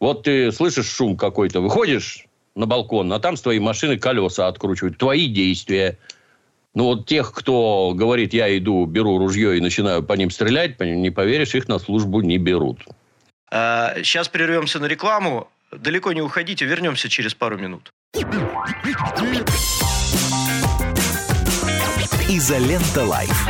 Вот 0.00 0.24
ты 0.24 0.50
слышишь 0.52 0.90
шум 0.90 1.16
какой-то, 1.16 1.60
выходишь 1.60 2.26
на 2.54 2.66
балкон, 2.66 3.12
а 3.12 3.20
там 3.20 3.36
с 3.36 3.40
твоей 3.40 3.60
машины 3.60 3.98
колеса 3.98 4.48
откручивают. 4.48 4.98
Твои 4.98 5.26
действия. 5.26 5.98
Ну, 6.74 6.84
вот 6.84 7.06
тех, 7.06 7.32
кто 7.32 7.92
говорит, 7.94 8.32
я 8.32 8.56
иду, 8.56 8.86
беру 8.86 9.18
ружье 9.18 9.58
и 9.58 9.60
начинаю 9.60 10.02
по 10.02 10.14
ним 10.14 10.30
стрелять, 10.30 10.80
не 10.80 11.10
поверишь, 11.10 11.54
их 11.54 11.68
на 11.68 11.78
службу 11.78 12.22
не 12.22 12.38
берут. 12.38 12.78
Сейчас 13.50 14.28
а, 14.28 14.30
прервемся 14.30 14.78
на 14.78 14.86
рекламу. 14.86 15.48
Далеко 15.72 16.12
не 16.12 16.20
уходите, 16.20 16.66
вернемся 16.66 17.08
через 17.08 17.34
пару 17.34 17.56
минут. 17.56 17.90
Изолента 22.28 23.04
Live. 23.04 23.48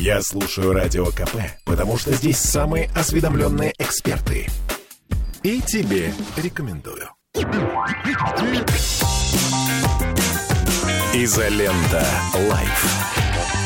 Я 0.00 0.22
слушаю 0.22 0.72
Радио 0.72 1.06
КП, 1.06 1.36
потому 1.64 1.98
что 1.98 2.12
здесь 2.12 2.38
самые 2.38 2.90
осведомленные 2.96 3.74
эксперты. 3.78 4.48
И 5.42 5.60
тебе 5.60 6.12
рекомендую. 6.36 7.10
Изолента 11.14 12.06
Live. 12.48 13.29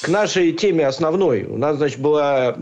К 0.00 0.08
нашей 0.08 0.52
теме 0.52 0.86
основной. 0.86 1.42
У 1.42 1.58
нас, 1.58 1.76
значит, 1.76 1.98
была 1.98 2.56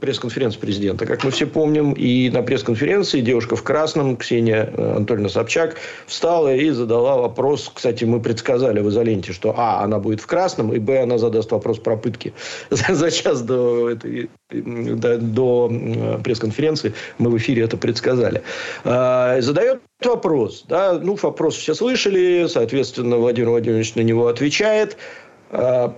пресс-конференция 0.00 0.60
президента, 0.60 1.06
как 1.06 1.24
мы 1.24 1.30
все 1.30 1.46
помним. 1.46 1.92
И 1.92 2.28
на 2.28 2.42
пресс-конференции 2.42 3.22
девушка 3.22 3.56
в 3.56 3.62
красном, 3.62 4.16
Ксения 4.18 4.70
э, 4.76 4.96
Анатольевна 4.96 5.30
Собчак, 5.30 5.76
встала 6.06 6.54
и 6.54 6.68
задала 6.70 7.16
вопрос. 7.16 7.70
Кстати, 7.72 8.04
мы 8.04 8.20
предсказали 8.20 8.80
в 8.80 8.90
изоленте, 8.90 9.32
что 9.32 9.54
А, 9.56 9.82
она 9.84 9.98
будет 9.98 10.20
в 10.20 10.26
красном, 10.26 10.74
и 10.74 10.78
Б, 10.78 11.02
она 11.02 11.16
задаст 11.16 11.50
вопрос 11.50 11.78
про 11.78 11.96
пытки. 11.96 12.34
За 12.70 13.10
час 13.10 13.40
до, 13.40 13.88
этой, 13.90 14.28
до, 14.50 15.16
до 15.18 16.20
пресс-конференции 16.22 16.92
мы 17.16 17.30
в 17.30 17.38
эфире 17.38 17.62
это 17.62 17.78
предсказали. 17.78 18.42
А, 18.84 19.40
задает 19.40 19.80
вопрос. 20.04 20.66
Да? 20.68 20.98
Ну, 21.02 21.16
вопрос 21.22 21.56
все 21.56 21.74
слышали. 21.74 22.46
Соответственно, 22.48 23.16
Владимир 23.16 23.48
Владимирович 23.48 23.94
на 23.94 24.02
него 24.02 24.28
отвечает. 24.28 24.98
А, 25.50 25.94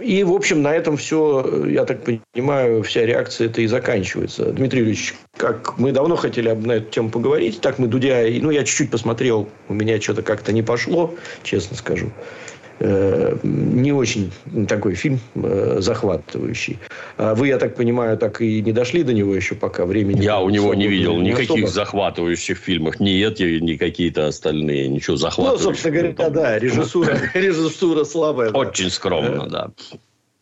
и, 0.00 0.24
в 0.24 0.32
общем, 0.32 0.62
на 0.62 0.74
этом 0.74 0.96
все, 0.96 1.64
я 1.66 1.84
так 1.84 2.02
понимаю, 2.04 2.82
вся 2.82 3.06
реакция 3.06 3.48
это 3.48 3.62
и 3.62 3.66
заканчивается. 3.66 4.52
Дмитрий 4.52 4.80
Юрьевич, 4.80 5.14
как 5.36 5.78
мы 5.78 5.92
давно 5.92 6.16
хотели 6.16 6.48
об 6.48 6.66
на 6.66 6.72
эту 6.72 6.90
тему 6.90 7.10
поговорить, 7.10 7.60
так 7.60 7.78
мы 7.78 7.86
Дудя, 7.86 8.22
ну, 8.40 8.50
я 8.50 8.64
чуть-чуть 8.64 8.90
посмотрел, 8.90 9.48
у 9.68 9.74
меня 9.74 10.00
что-то 10.00 10.22
как-то 10.22 10.52
не 10.52 10.62
пошло, 10.62 11.14
честно 11.42 11.76
скажу. 11.76 12.10
Э, 12.86 13.38
не 13.42 13.92
очень 13.92 14.30
такой 14.68 14.94
фильм 14.94 15.18
э, 15.36 15.76
захватывающий. 15.78 16.78
А 17.16 17.34
вы, 17.34 17.48
я 17.48 17.58
так 17.58 17.76
понимаю, 17.76 18.18
так 18.18 18.42
и 18.42 18.60
не 18.60 18.72
дошли 18.72 19.02
до 19.02 19.14
него 19.14 19.34
еще 19.34 19.54
пока 19.54 19.86
времени. 19.86 20.20
Я 20.20 20.40
у 20.40 20.50
него 20.50 20.74
не 20.74 20.86
видел 20.86 21.18
никаких 21.18 21.50
особо. 21.50 21.66
захватывающих 21.68 22.58
фильмов. 22.58 23.00
Ни 23.00 23.26
эти, 23.26 23.58
ни 23.58 23.76
какие-то 23.76 24.26
остальные. 24.26 24.88
Ничего 24.88 25.16
захватывающего. 25.16 25.68
Ну, 25.68 25.74
собственно 25.74 25.94
говоря, 25.96 26.30
да, 26.30 26.58
режиссура, 26.58 27.18
режиссура 27.34 28.04
слабая. 28.04 28.50
Очень 28.50 28.90
скромно, 28.90 29.48
да. 29.48 29.70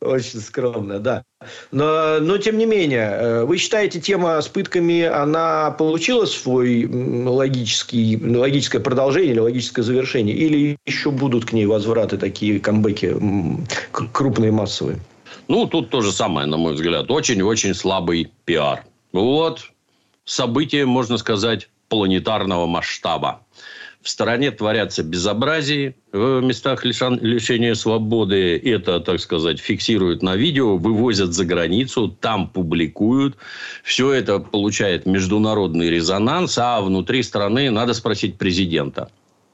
Очень 0.02 0.40
скромно, 0.40 0.99
да. 0.99 1.23
Но, 1.71 2.18
но, 2.21 2.37
тем 2.38 2.59
не 2.59 2.66
менее, 2.66 3.09
э, 3.12 3.44
вы 3.44 3.56
считаете, 3.56 4.00
тема 4.00 4.40
с 4.40 4.49
пытками, 4.49 5.02
она 5.02 5.71
получила 5.71 6.25
свой 6.25 6.87
логический, 6.87 8.18
логическое 8.21 8.80
продолжение 8.80 9.32
или 9.32 9.38
логическое 9.38 9.82
завершение? 9.82 10.35
Или 10.35 10.76
еще 10.87 11.12
будут 11.12 11.44
к 11.44 11.52
ней 11.52 11.66
возвраты, 11.66 12.18
такие 12.18 12.59
камбэки 12.59 13.16
крупные, 14.12 14.50
массовые? 14.50 14.99
Ну, 15.47 15.66
тут 15.66 15.90
то 15.90 16.00
же 16.00 16.11
самое, 16.11 16.47
на 16.47 16.56
мой 16.56 16.75
взгляд. 16.75 17.11
Очень-очень 17.11 17.75
слабый 17.75 18.30
пиар. 18.44 18.85
Вот 19.12 19.71
событие, 20.25 20.85
можно 20.85 21.16
сказать, 21.16 21.68
планетарного 21.88 22.66
масштаба 22.66 23.40
в 24.02 24.09
стороне 24.09 24.50
творятся 24.50 25.02
безобразия 25.02 25.94
в 26.12 26.40
местах 26.40 26.85
лишения 26.85 27.75
свободы. 27.75 28.59
Это, 28.59 29.00
так 29.00 29.21
сказать, 29.21 29.61
фиксируют 29.61 30.23
на 30.23 30.35
видео, 30.37 30.76
вывозят 30.76 31.32
за 31.32 31.44
границу, 31.44 32.09
там 32.09 32.49
публикуют. 32.49 33.37
Все 33.85 34.12
это 34.12 34.40
получает 34.40 35.06
международный 35.06 35.88
резонанс, 35.88 36.59
а 36.59 36.80
внутри 36.80 37.23
страны 37.23 37.71
надо 37.71 37.94
спросить 37.94 38.38
президента, 38.38 39.11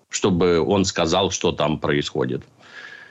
чтобы 0.09 0.61
он 0.61 0.85
сказал, 0.87 1.31
что 1.31 1.53
там 1.53 1.79
происходит. 1.79 2.43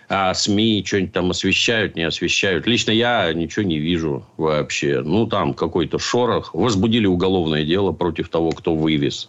А 0.10 0.34
СМИ 0.34 0.84
что-нибудь 0.86 1.13
там 1.13 1.32
освещают, 1.32 1.98
не 1.98 2.03
освещают. 2.03 2.65
Лично 2.65 2.91
я 2.91 3.34
ничего 3.34 3.65
не 3.65 3.77
вижу 3.77 4.25
вообще. 4.38 5.01
Ну, 5.01 5.27
там 5.27 5.53
какой-то 5.53 6.00
шорох. 6.00 6.53
Возбудили 6.53 7.06
уголовное 7.06 7.65
дело 7.65 7.91
против 7.91 8.29
того, 8.29 8.51
кто 8.51 8.74
вывез. 8.74 9.27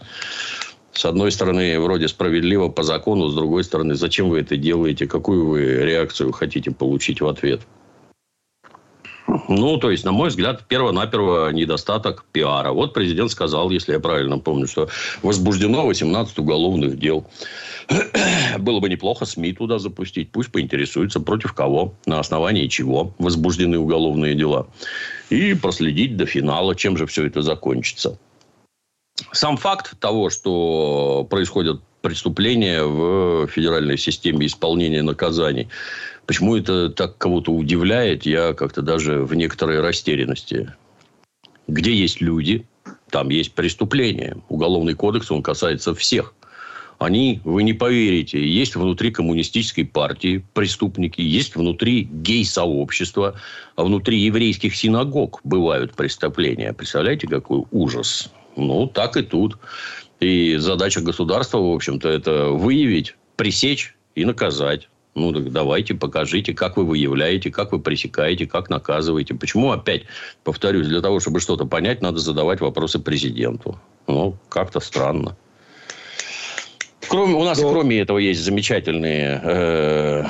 С 0.98 1.04
одной 1.04 1.30
стороны, 1.30 1.78
вроде 1.78 2.08
справедливо 2.08 2.70
по 2.70 2.82
закону, 2.82 3.28
с 3.28 3.34
другой 3.36 3.62
стороны, 3.62 3.94
зачем 3.94 4.30
вы 4.30 4.40
это 4.40 4.56
делаете, 4.56 5.06
какую 5.06 5.46
вы 5.46 5.62
реакцию 5.62 6.32
хотите 6.32 6.72
получить 6.72 7.20
в 7.20 7.28
ответ. 7.28 7.60
Ну, 9.46 9.76
то 9.76 9.92
есть, 9.92 10.04
на 10.04 10.10
мой 10.10 10.30
взгляд, 10.30 10.66
перво-наперво 10.66 11.52
недостаток 11.52 12.24
пиара. 12.32 12.72
Вот 12.72 12.94
президент 12.94 13.30
сказал, 13.30 13.70
если 13.70 13.92
я 13.92 14.00
правильно 14.00 14.40
помню, 14.40 14.66
что 14.66 14.88
возбуждено 15.22 15.86
18 15.86 16.36
уголовных 16.40 16.98
дел. 16.98 17.24
Было 18.58 18.80
бы 18.80 18.88
неплохо 18.88 19.24
СМИ 19.24 19.52
туда 19.52 19.78
запустить. 19.78 20.32
Пусть 20.32 20.50
поинтересуются, 20.50 21.20
против 21.20 21.52
кого, 21.52 21.94
на 22.06 22.18
основании 22.18 22.66
чего 22.66 23.14
возбуждены 23.20 23.78
уголовные 23.78 24.34
дела. 24.34 24.66
И 25.30 25.54
проследить 25.54 26.16
до 26.16 26.26
финала, 26.26 26.74
чем 26.74 26.96
же 26.96 27.06
все 27.06 27.24
это 27.24 27.42
закончится 27.42 28.18
сам 29.32 29.56
факт 29.56 29.98
того, 30.00 30.30
что 30.30 31.26
происходят 31.30 31.80
преступления 32.00 32.84
в 32.84 33.46
федеральной 33.48 33.98
системе 33.98 34.46
исполнения 34.46 35.02
наказаний, 35.02 35.68
почему 36.26 36.56
это 36.56 36.90
так 36.90 37.18
кого-то 37.18 37.52
удивляет, 37.52 38.24
я 38.24 38.54
как-то 38.54 38.82
даже 38.82 39.24
в 39.24 39.34
некоторой 39.34 39.80
растерянности. 39.80 40.72
Где 41.66 41.94
есть 41.94 42.20
люди, 42.20 42.66
там 43.10 43.28
есть 43.28 43.52
преступления. 43.52 44.36
Уголовный 44.48 44.94
кодекс, 44.94 45.30
он 45.30 45.42
касается 45.42 45.94
всех. 45.94 46.34
Они, 46.98 47.40
вы 47.44 47.62
не 47.62 47.74
поверите, 47.74 48.44
есть 48.44 48.74
внутри 48.74 49.12
коммунистической 49.12 49.84
партии 49.84 50.44
преступники, 50.52 51.20
есть 51.20 51.54
внутри 51.54 52.02
гей-сообщества, 52.10 53.36
а 53.76 53.84
внутри 53.84 54.18
еврейских 54.18 54.74
синагог 54.74 55.40
бывают 55.44 55.94
преступления. 55.94 56.72
Представляете, 56.72 57.28
какой 57.28 57.62
ужас? 57.70 58.32
Ну, 58.58 58.86
так 58.88 59.16
и 59.16 59.22
тут. 59.22 59.56
И 60.20 60.56
задача 60.56 61.00
государства, 61.00 61.58
в 61.58 61.72
общем-то, 61.72 62.08
это 62.08 62.46
выявить, 62.48 63.14
пресечь 63.36 63.94
и 64.16 64.24
наказать. 64.24 64.88
Ну, 65.14 65.32
так 65.32 65.52
давайте, 65.52 65.94
покажите, 65.94 66.54
как 66.54 66.76
вы 66.76 66.84
выявляете, 66.84 67.50
как 67.50 67.72
вы 67.72 67.78
пресекаете, 67.78 68.46
как 68.46 68.68
наказываете. 68.68 69.34
Почему, 69.34 69.70
опять, 69.70 70.02
повторюсь, 70.44 70.88
для 70.88 71.00
того, 71.00 71.20
чтобы 71.20 71.40
что-то 71.40 71.66
понять, 71.66 72.02
надо 72.02 72.18
задавать 72.18 72.60
вопросы 72.60 72.98
президенту. 72.98 73.78
Ну, 74.06 74.36
как-то 74.48 74.80
странно. 74.80 75.36
Кроме, 77.08 77.34
у 77.34 77.44
нас, 77.44 77.60
Но... 77.60 77.70
кроме 77.70 78.00
этого, 78.00 78.18
есть 78.18 78.40
замечательные 78.40 79.40
э, 79.42 80.24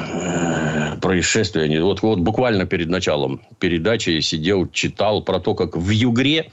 происшествия. 1.00 1.82
Вот, 1.82 2.02
вот 2.02 2.18
буквально 2.20 2.66
перед 2.66 2.88
началом 2.88 3.40
передачи 3.58 4.20
сидел, 4.20 4.68
читал 4.70 5.23
про 5.23 5.40
то, 5.40 5.54
как 5.54 5.76
в 5.76 5.90
Югре 5.90 6.50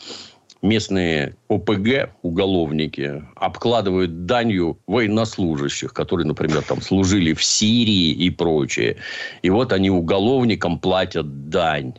местные 0.62 1.36
ОПГ, 1.48 2.12
уголовники, 2.22 3.24
обкладывают 3.36 4.26
данью 4.26 4.80
военнослужащих, 4.88 5.94
которые, 5.94 6.28
например, 6.28 6.62
там 6.64 6.82
служили 6.82 7.34
в 7.34 7.44
Сирии 7.44 8.12
и 8.12 8.30
прочее. 8.30 8.98
И 9.42 9.50
вот 9.50 9.72
они 9.74 9.90
уголовникам 9.90 10.80
платят 10.80 11.50
дань. 11.50 11.94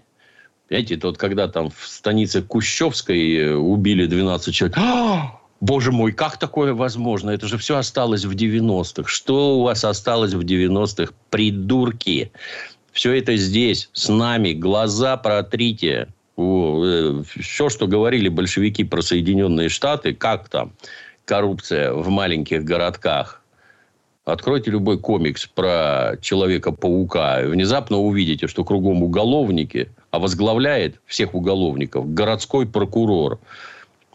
Понимаете, 0.68 0.94
это 0.96 1.08
вот 1.08 1.18
когда 1.18 1.48
там 1.48 1.70
в 1.70 1.86
станице 1.86 2.42
Кущевской 2.42 3.56
убили 3.56 4.06
12 4.06 4.54
человек. 4.54 4.76
А! 4.78 5.40
Боже 5.60 5.90
мой, 5.90 6.12
как 6.12 6.38
такое 6.38 6.74
возможно? 6.74 7.30
Это 7.30 7.46
же 7.46 7.56
все 7.56 7.78
осталось 7.78 8.24
в 8.24 8.32
90-х. 8.32 9.08
Что 9.08 9.58
у 9.58 9.62
вас 9.62 9.84
осталось 9.84 10.34
в 10.34 10.40
90-х? 10.40 11.12
Придурки. 11.30 12.30
Все 12.92 13.12
это 13.12 13.36
здесь, 13.36 13.88
с 13.92 14.08
нами. 14.08 14.52
Глаза 14.52 15.16
протрите. 15.16 16.08
Э, 16.36 17.22
все, 17.40 17.68
что 17.68 17.86
говорили 17.86 18.28
большевики 18.28 18.84
про 18.84 19.00
Соединенные 19.00 19.68
Штаты, 19.68 20.14
как 20.14 20.48
там 20.48 20.72
коррупция 21.24 21.92
в 21.92 22.08
маленьких 22.08 22.64
городках. 22.64 23.42
Откройте 24.24 24.72
любой 24.72 24.98
комикс 24.98 25.46
про 25.46 26.16
Человека-паука. 26.20 27.42
И 27.42 27.46
внезапно 27.46 27.98
увидите, 27.98 28.48
что 28.48 28.64
кругом 28.64 29.02
уголовники, 29.02 29.88
а 30.10 30.18
возглавляет 30.18 31.00
всех 31.06 31.34
уголовников 31.34 32.12
городской 32.12 32.66
прокурор. 32.66 33.38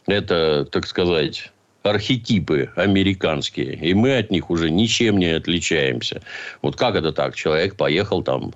Это, 0.08 0.68
так 0.70 0.86
сказать, 0.86 1.52
архетипы 1.84 2.70
американские. 2.76 3.76
И 3.76 3.94
мы 3.94 4.18
от 4.18 4.32
них 4.32 4.50
уже 4.50 4.70
ничем 4.70 5.18
не 5.18 5.28
отличаемся. 5.28 6.22
Вот 6.62 6.76
как 6.76 6.96
это 6.96 7.14
так? 7.14 7.36
Человек 7.36 7.76
поехал 7.76 8.22
там 8.22 8.54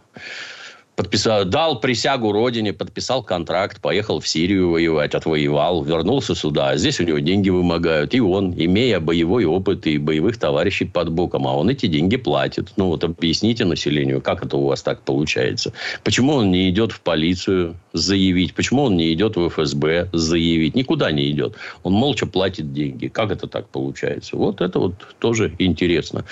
подписал, 0.95 1.45
дал 1.45 1.79
присягу 1.79 2.31
родине, 2.31 2.73
подписал 2.73 3.23
контракт, 3.23 3.81
поехал 3.81 4.19
в 4.19 4.27
Сирию 4.27 4.69
воевать, 4.71 5.13
отвоевал, 5.13 5.83
вернулся 5.83 6.35
сюда. 6.35 6.77
Здесь 6.77 6.99
у 6.99 7.03
него 7.03 7.19
деньги 7.19 7.49
вымогают. 7.49 8.13
И 8.13 8.19
он, 8.19 8.53
имея 8.57 8.99
боевой 8.99 9.45
опыт 9.45 9.87
и 9.87 9.97
боевых 9.97 10.37
товарищей 10.37 10.85
под 10.85 11.09
боком, 11.09 11.47
а 11.47 11.53
он 11.53 11.69
эти 11.69 11.87
деньги 11.87 12.17
платит. 12.17 12.73
Ну, 12.77 12.87
вот 12.87 13.03
объясните 13.03 13.65
населению, 13.65 14.21
как 14.21 14.45
это 14.45 14.57
у 14.57 14.67
вас 14.67 14.81
так 14.81 15.01
получается. 15.01 15.73
Почему 16.03 16.33
он 16.33 16.51
не 16.51 16.69
идет 16.69 16.91
в 16.91 17.01
полицию 17.01 17.75
заявить? 17.93 18.53
Почему 18.53 18.83
он 18.83 18.95
не 18.95 19.13
идет 19.13 19.35
в 19.35 19.49
ФСБ 19.49 20.09
заявить? 20.13 20.75
Никуда 20.75 21.11
не 21.11 21.29
идет. 21.31 21.55
Он 21.83 21.93
молча 21.93 22.25
платит 22.25 22.73
деньги. 22.73 23.07
Как 23.07 23.31
это 23.31 23.47
так 23.47 23.67
получается? 23.69 24.37
Вот 24.37 24.61
это 24.61 24.79
вот 24.79 24.93
тоже 25.19 25.53
интересно. 25.59 26.25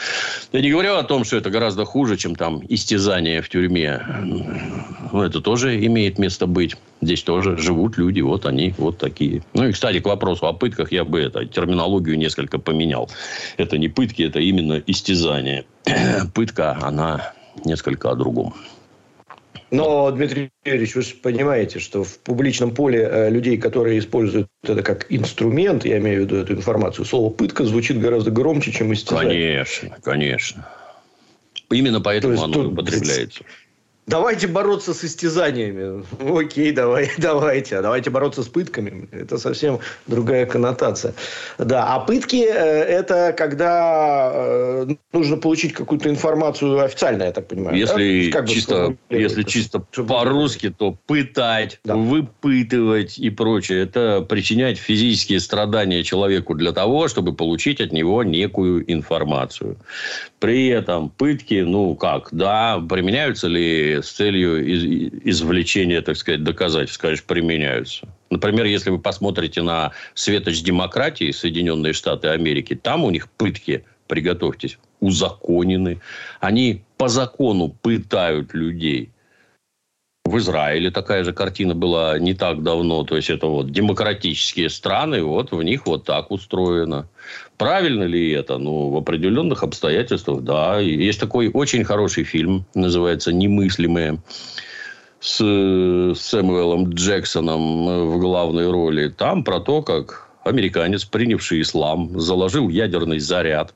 Я 0.51 0.62
не 0.62 0.72
говорю 0.72 0.96
о 0.96 1.03
том, 1.03 1.25
что 1.25 1.38
это 1.38 1.50
гораздо 1.50 1.86
хуже, 1.86 2.17
чем 2.17 2.36
там 2.36 2.62
истязание 2.70 3.41
в 3.41 3.50
тюрьме 3.50 4.01
это 5.13 5.41
тоже 5.41 5.86
имеет 5.86 6.19
место 6.19 6.48
быть. 6.48 6.75
Здесь 7.01 7.24
тоже 7.24 7.57
живут 7.57 7.98
люди, 7.98 8.22
вот 8.22 8.45
они, 8.45 8.74
вот 8.77 8.98
такие. 8.98 9.43
Ну, 9.53 9.67
и, 9.67 9.72
кстати, 9.72 10.00
к 10.00 10.05
вопросу 10.05 10.48
о 10.48 10.53
пытках 10.53 10.91
я 10.91 11.03
бы 11.03 11.19
это, 11.19 11.45
терминологию 11.45 12.17
несколько 12.17 12.60
поменял. 12.60 13.10
Это 13.57 13.77
не 13.77 13.89
пытки, 13.89 14.24
это 14.24 14.39
именно 14.39 14.81
истязание. 14.88 15.65
Пытка, 16.33 16.77
она 16.81 17.33
несколько 17.66 18.11
о 18.11 18.16
другом. 18.16 18.53
Но, 19.74 20.11
Дмитрий 20.11 20.51
Юрьевич, 20.66 20.94
вы 20.94 21.01
же 21.01 21.16
понимаете, 21.16 21.79
что 21.79 22.03
в 22.03 22.20
публичном 22.20 22.75
поле 22.75 23.09
э, 23.11 23.29
людей, 23.31 23.57
которые 23.57 23.98
используют 23.98 24.48
это 24.63 24.83
как 24.83 25.07
инструмент, 25.09 25.83
я 25.83 25.98
имею 25.98 26.22
в 26.22 26.25
виду 26.25 26.35
эту 26.35 26.53
информацию, 26.53 27.05
слово 27.05 27.31
«пытка» 27.31 27.66
звучит 27.66 28.00
гораздо 28.00 28.29
громче, 28.29 28.72
чем 28.72 28.94
истязание. 28.94 29.66
Конечно, 29.66 29.98
конечно. 30.03 30.70
Именно 31.72 32.01
поэтому 32.01 32.39
оно 32.39 32.53
тут... 32.53 32.74
употребляется. 32.74 33.44
Давайте 34.05 34.48
бороться 34.48 34.94
с 34.94 35.03
истязаниями. 35.03 36.03
Окей, 36.39 36.72
давай, 36.72 37.11
давайте. 37.18 37.77
А 37.77 37.81
давайте 37.81 38.09
бороться 38.09 38.44
с 38.44 38.48
пытками. 38.48 39.07
Это 39.11 39.37
совсем 39.37 39.79
другая 40.07 40.46
коннотация. 40.46 41.13
Да, 41.57 41.96
а 41.96 42.00
пытки 42.00 42.44
э,– 42.46 42.50
это 42.50 43.33
когда 43.37 44.31
э, 44.33 44.87
нужно 45.13 45.37
получить 45.37 45.74
какую-то 45.74 46.09
информацию 46.09 46.83
официально, 46.83 47.24
я 47.24 47.31
так 47.31 47.48
понимаю. 47.48 47.77
Если 47.77 48.29
да? 48.29 48.46
чисто, 48.46 48.96
если 49.09 49.44
чисто 49.44 49.79
по-русски, 49.79 50.70
то 50.70 50.98
пытать, 51.07 51.79
да. 51.85 51.96
выпытывать 51.96 53.18
и 53.18 53.29
прочее. 53.29 53.83
Это 53.83 54.22
причинять 54.27 54.77
физические 54.77 55.39
страдания 55.39 56.03
человеку 56.03 56.55
для 56.55 56.74
того, 56.74 57.07
чтобы 57.07 57.33
получить 57.33 57.79
от 57.79 57.94
него 57.94 58.24
некую 58.24 58.92
информацию. 58.92 59.77
При 60.44 60.68
этом 60.68 61.10
пытки, 61.10 61.62
ну 61.62 61.96
как, 61.96 62.27
да, 62.34 62.77
применяются 62.90 63.48
ли 63.48 64.01
с 64.01 64.12
целью 64.12 64.60
извлечения, 65.29 66.01
так 66.01 66.18
сказать, 66.18 66.44
доказательств, 66.44 67.00
конечно, 67.00 67.25
применяются. 67.25 68.10
Например, 68.29 68.66
если 68.66 68.90
вы 68.90 69.00
посмотрите 69.00 69.62
на 69.62 69.94
светоч 70.16 70.62
демократии 70.62 71.32
Соединенные 71.32 71.94
Штаты 71.94 72.27
Америки, 72.27 72.75
там 72.75 73.06
у 73.06 73.10
них 73.10 73.29
пытки, 73.29 73.86
приготовьтесь, 74.08 74.79
узаконены. 75.00 76.01
Они 76.42 76.82
по 76.98 77.08
закону 77.08 77.70
пытают 77.82 78.53
людей. 78.53 79.12
В 80.25 80.38
Израиле 80.40 80.92
такая 80.92 81.24
же 81.24 81.32
картина 81.32 81.74
была 81.74 82.20
не 82.20 82.34
так 82.34 82.64
давно. 82.64 83.06
То 83.06 83.16
есть, 83.16 83.29
это 83.29 83.48
вот 83.48 83.72
демократические 83.72 84.70
страны, 84.70 85.24
вот 85.24 85.53
в 85.53 85.64
них 85.64 85.86
вот 85.86 86.03
так 86.03 86.32
устроено. 86.32 87.08
Правильно 87.57 88.03
ли 88.03 88.31
это? 88.31 88.57
Ну, 88.57 88.89
в 88.89 88.98
определенных 88.98 89.63
обстоятельствах, 89.63 90.42
да. 90.42 90.79
Есть 90.79 91.20
такой 91.20 91.50
очень 91.53 91.83
хороший 91.83 92.24
фильм, 92.24 92.66
называется 92.74 93.31
«Немыслимые» 93.31 94.20
с 95.20 95.37
Сэмюэлом 95.37 96.89
Джексоном 96.89 98.09
в 98.11 98.20
главной 98.20 98.70
роли. 98.70 99.07
Там 99.07 99.44
про 99.44 99.59
то, 99.59 99.81
как 99.81 100.27
американец, 100.44 101.05
принявший 101.05 101.61
ислам, 101.61 102.20
заложил 102.20 102.68
ядерный 102.68 103.20
заряд 103.20 103.74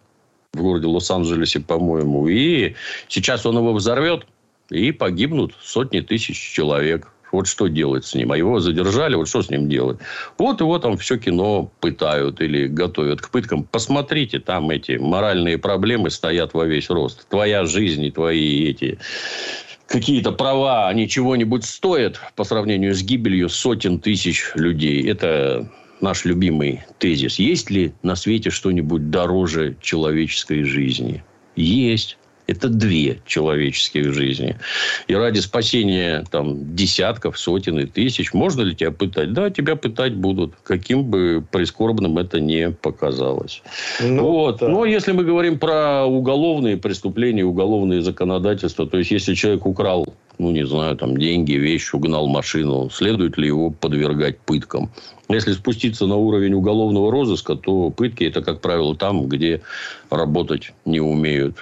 в 0.54 0.62
городе 0.62 0.88
Лос-Анджелесе, 0.88 1.62
по-моему. 1.62 2.28
И 2.28 2.76
сейчас 3.08 3.46
он 3.46 3.58
его 3.58 3.74
взорвет– 3.74 4.26
и 4.70 4.92
погибнут 4.92 5.54
сотни 5.62 6.02
тысяч 6.02 6.38
человек. 6.38 7.08
Вот 7.32 7.48
что 7.48 7.68
делать 7.68 8.06
с 8.06 8.16
ним? 8.16 8.32
А 8.32 8.38
его 8.38 8.60
задержали, 8.60 9.16
вот 9.16 9.28
что 9.28 9.42
с 9.42 9.50
ним 9.50 9.70
делать? 9.70 10.00
Вот 10.38 10.62
его 10.62 10.80
там 10.80 10.98
все 10.98 11.18
кино 11.18 11.72
пытают 11.80 12.42
или 12.42 12.68
готовят 12.68 13.22
к 13.22 13.30
пыткам. 13.30 13.64
Посмотрите, 13.64 14.40
там 14.40 14.70
эти 14.70 14.94
моральные 14.94 15.58
проблемы 15.58 16.10
стоят 16.10 16.54
во 16.54 16.66
весь 16.66 16.90
рост. 16.90 17.28
Твоя 17.30 17.66
жизнь 17.66 18.04
и 18.06 18.12
твои 18.12 18.70
эти 18.70 19.00
какие-то 19.88 20.32
права, 20.32 20.88
они 20.88 21.08
чего-нибудь 21.08 21.64
стоят 21.64 22.20
по 22.36 22.44
сравнению 22.44 22.94
с 22.94 23.02
гибелью 23.02 23.50
сотен 23.50 24.00
тысяч 24.00 24.52
людей. 24.56 25.08
Это 25.10 25.70
наш 26.02 26.26
любимый 26.26 26.84
тезис. 27.00 27.40
Есть 27.40 27.70
ли 27.70 27.94
на 28.04 28.16
свете 28.16 28.50
что-нибудь 28.50 29.10
дороже 29.10 29.78
человеческой 29.82 30.64
жизни? 30.64 31.24
Есть. 31.56 32.18
Это 32.48 32.70
две 32.70 33.20
человеческих 33.26 34.14
жизни. 34.14 34.58
И 35.08 35.14
ради 35.14 35.40
спасения 35.40 36.24
там, 36.32 36.76
десятков, 36.76 37.38
сотен 37.38 37.78
и 37.80 37.86
тысяч 37.86 38.34
можно 38.34 38.62
ли 38.62 38.74
тебя 38.74 38.92
пытать? 38.92 39.34
Да, 39.34 39.50
тебя 39.50 39.76
пытать 39.76 40.16
будут. 40.16 40.54
Каким 40.64 41.04
бы 41.04 41.44
прискорбным 41.52 42.18
это 42.18 42.40
не 42.40 42.72
показалось. 42.72 43.62
Ну, 44.02 44.32
вот. 44.32 44.60
да. 44.60 44.70
Но 44.70 44.86
если 44.86 45.12
мы 45.12 45.26
говорим 45.26 45.60
про 45.60 46.06
уголовные 46.06 46.78
преступления, 46.78 47.44
уголовные 47.44 48.02
законодательства, 48.02 48.88
то 48.88 48.98
есть, 48.98 49.12
если 49.12 49.34
человек 49.34 49.66
украл 49.66 50.08
ну, 50.40 50.52
не 50.52 50.66
знаю, 50.68 50.96
там, 50.96 51.18
деньги, 51.18 51.54
вещь, 51.54 51.94
угнал 51.94 52.28
машину, 52.28 52.90
следует 52.92 53.38
ли 53.38 53.48
его 53.48 53.72
подвергать 53.72 54.40
пыткам? 54.40 54.92
Если 55.30 55.54
спуститься 55.54 56.06
на 56.06 56.16
уровень 56.16 56.54
уголовного 56.54 57.12
розыска, 57.12 57.56
то 57.56 57.90
пытки– 57.90 58.24
это, 58.26 58.44
как 58.44 58.62
правило, 58.62 58.96
там, 58.96 59.28
где 59.28 59.62
работать 60.10 60.74
не 60.86 61.00
умеют 61.00 61.58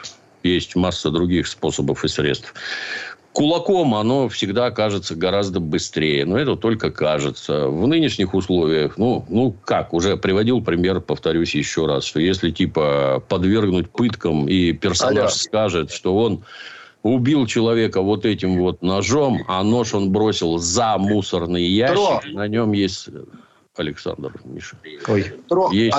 есть 0.45 0.75
масса 0.75 1.10
других 1.12 1.47
способов 1.47 2.03
и 2.05 2.08
средств. 2.08 2.53
Кулаком 3.34 3.95
оно 3.95 4.29
всегда 4.29 4.71
кажется 4.71 5.13
гораздо 5.13 5.60
быстрее. 5.60 6.25
Но 6.25 6.38
это 6.38 6.55
только 6.55 6.89
кажется. 6.89 7.67
В 7.67 7.86
нынешних 7.86 8.34
условиях, 8.34 8.97
ну, 8.97 9.25
ну 9.27 9.53
как, 9.65 9.93
уже 9.93 10.15
приводил 10.15 10.62
пример, 10.62 11.01
повторюсь 11.01 11.53
еще 11.53 11.86
раз, 11.86 12.05
что 12.05 12.21
если 12.21 12.51
типа 12.51 13.21
подвергнуть 13.27 13.89
пыткам 13.89 14.47
и 14.47 14.71
персонаж 14.71 15.17
Алло. 15.17 15.29
скажет, 15.29 15.91
что 15.91 16.15
он 16.15 16.45
убил 17.03 17.45
человека 17.45 18.01
вот 18.01 18.25
этим 18.25 18.58
вот 18.58 18.81
ножом, 18.81 19.43
а 19.49 19.63
нож 19.63 19.93
он 19.93 20.12
бросил 20.12 20.58
за 20.58 20.97
муссорный 20.97 21.65
ящик, 21.65 21.95
Тро. 21.95 22.21
на 22.31 22.47
нем 22.47 22.71
есть 22.71 23.10
Александр, 23.75 24.34
Миша. 24.45 24.77
Ой. 25.08 25.25
Есть... 25.71 25.97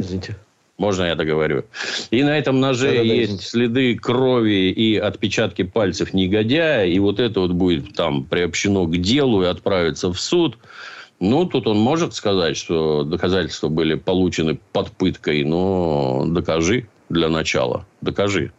Извините. 0.00 0.36
Можно 0.78 1.04
я 1.04 1.14
договорю? 1.14 1.64
И 2.10 2.22
на 2.22 2.36
этом 2.36 2.60
ноже 2.60 2.88
да, 2.88 3.00
есть 3.00 3.36
да, 3.36 3.42
следы 3.42 3.96
крови 3.96 4.70
и 4.70 4.96
отпечатки 4.96 5.62
пальцев 5.62 6.12
негодяя. 6.12 6.86
И 6.86 6.98
вот 6.98 7.18
это 7.18 7.40
вот 7.40 7.52
будет 7.52 7.94
там 7.94 8.24
приобщено 8.24 8.84
к 8.84 8.96
делу 8.98 9.42
и 9.42 9.46
отправиться 9.46 10.12
в 10.12 10.20
суд. 10.20 10.58
Ну, 11.18 11.46
тут 11.46 11.66
он 11.66 11.78
может 11.78 12.14
сказать, 12.14 12.58
что 12.58 13.04
доказательства 13.04 13.68
были 13.68 13.94
получены 13.94 14.58
под 14.72 14.90
пыткой, 14.92 15.44
но 15.44 16.24
докажи 16.26 16.88
для 17.08 17.30
начала. 17.30 17.86
Докажи. 18.02 18.52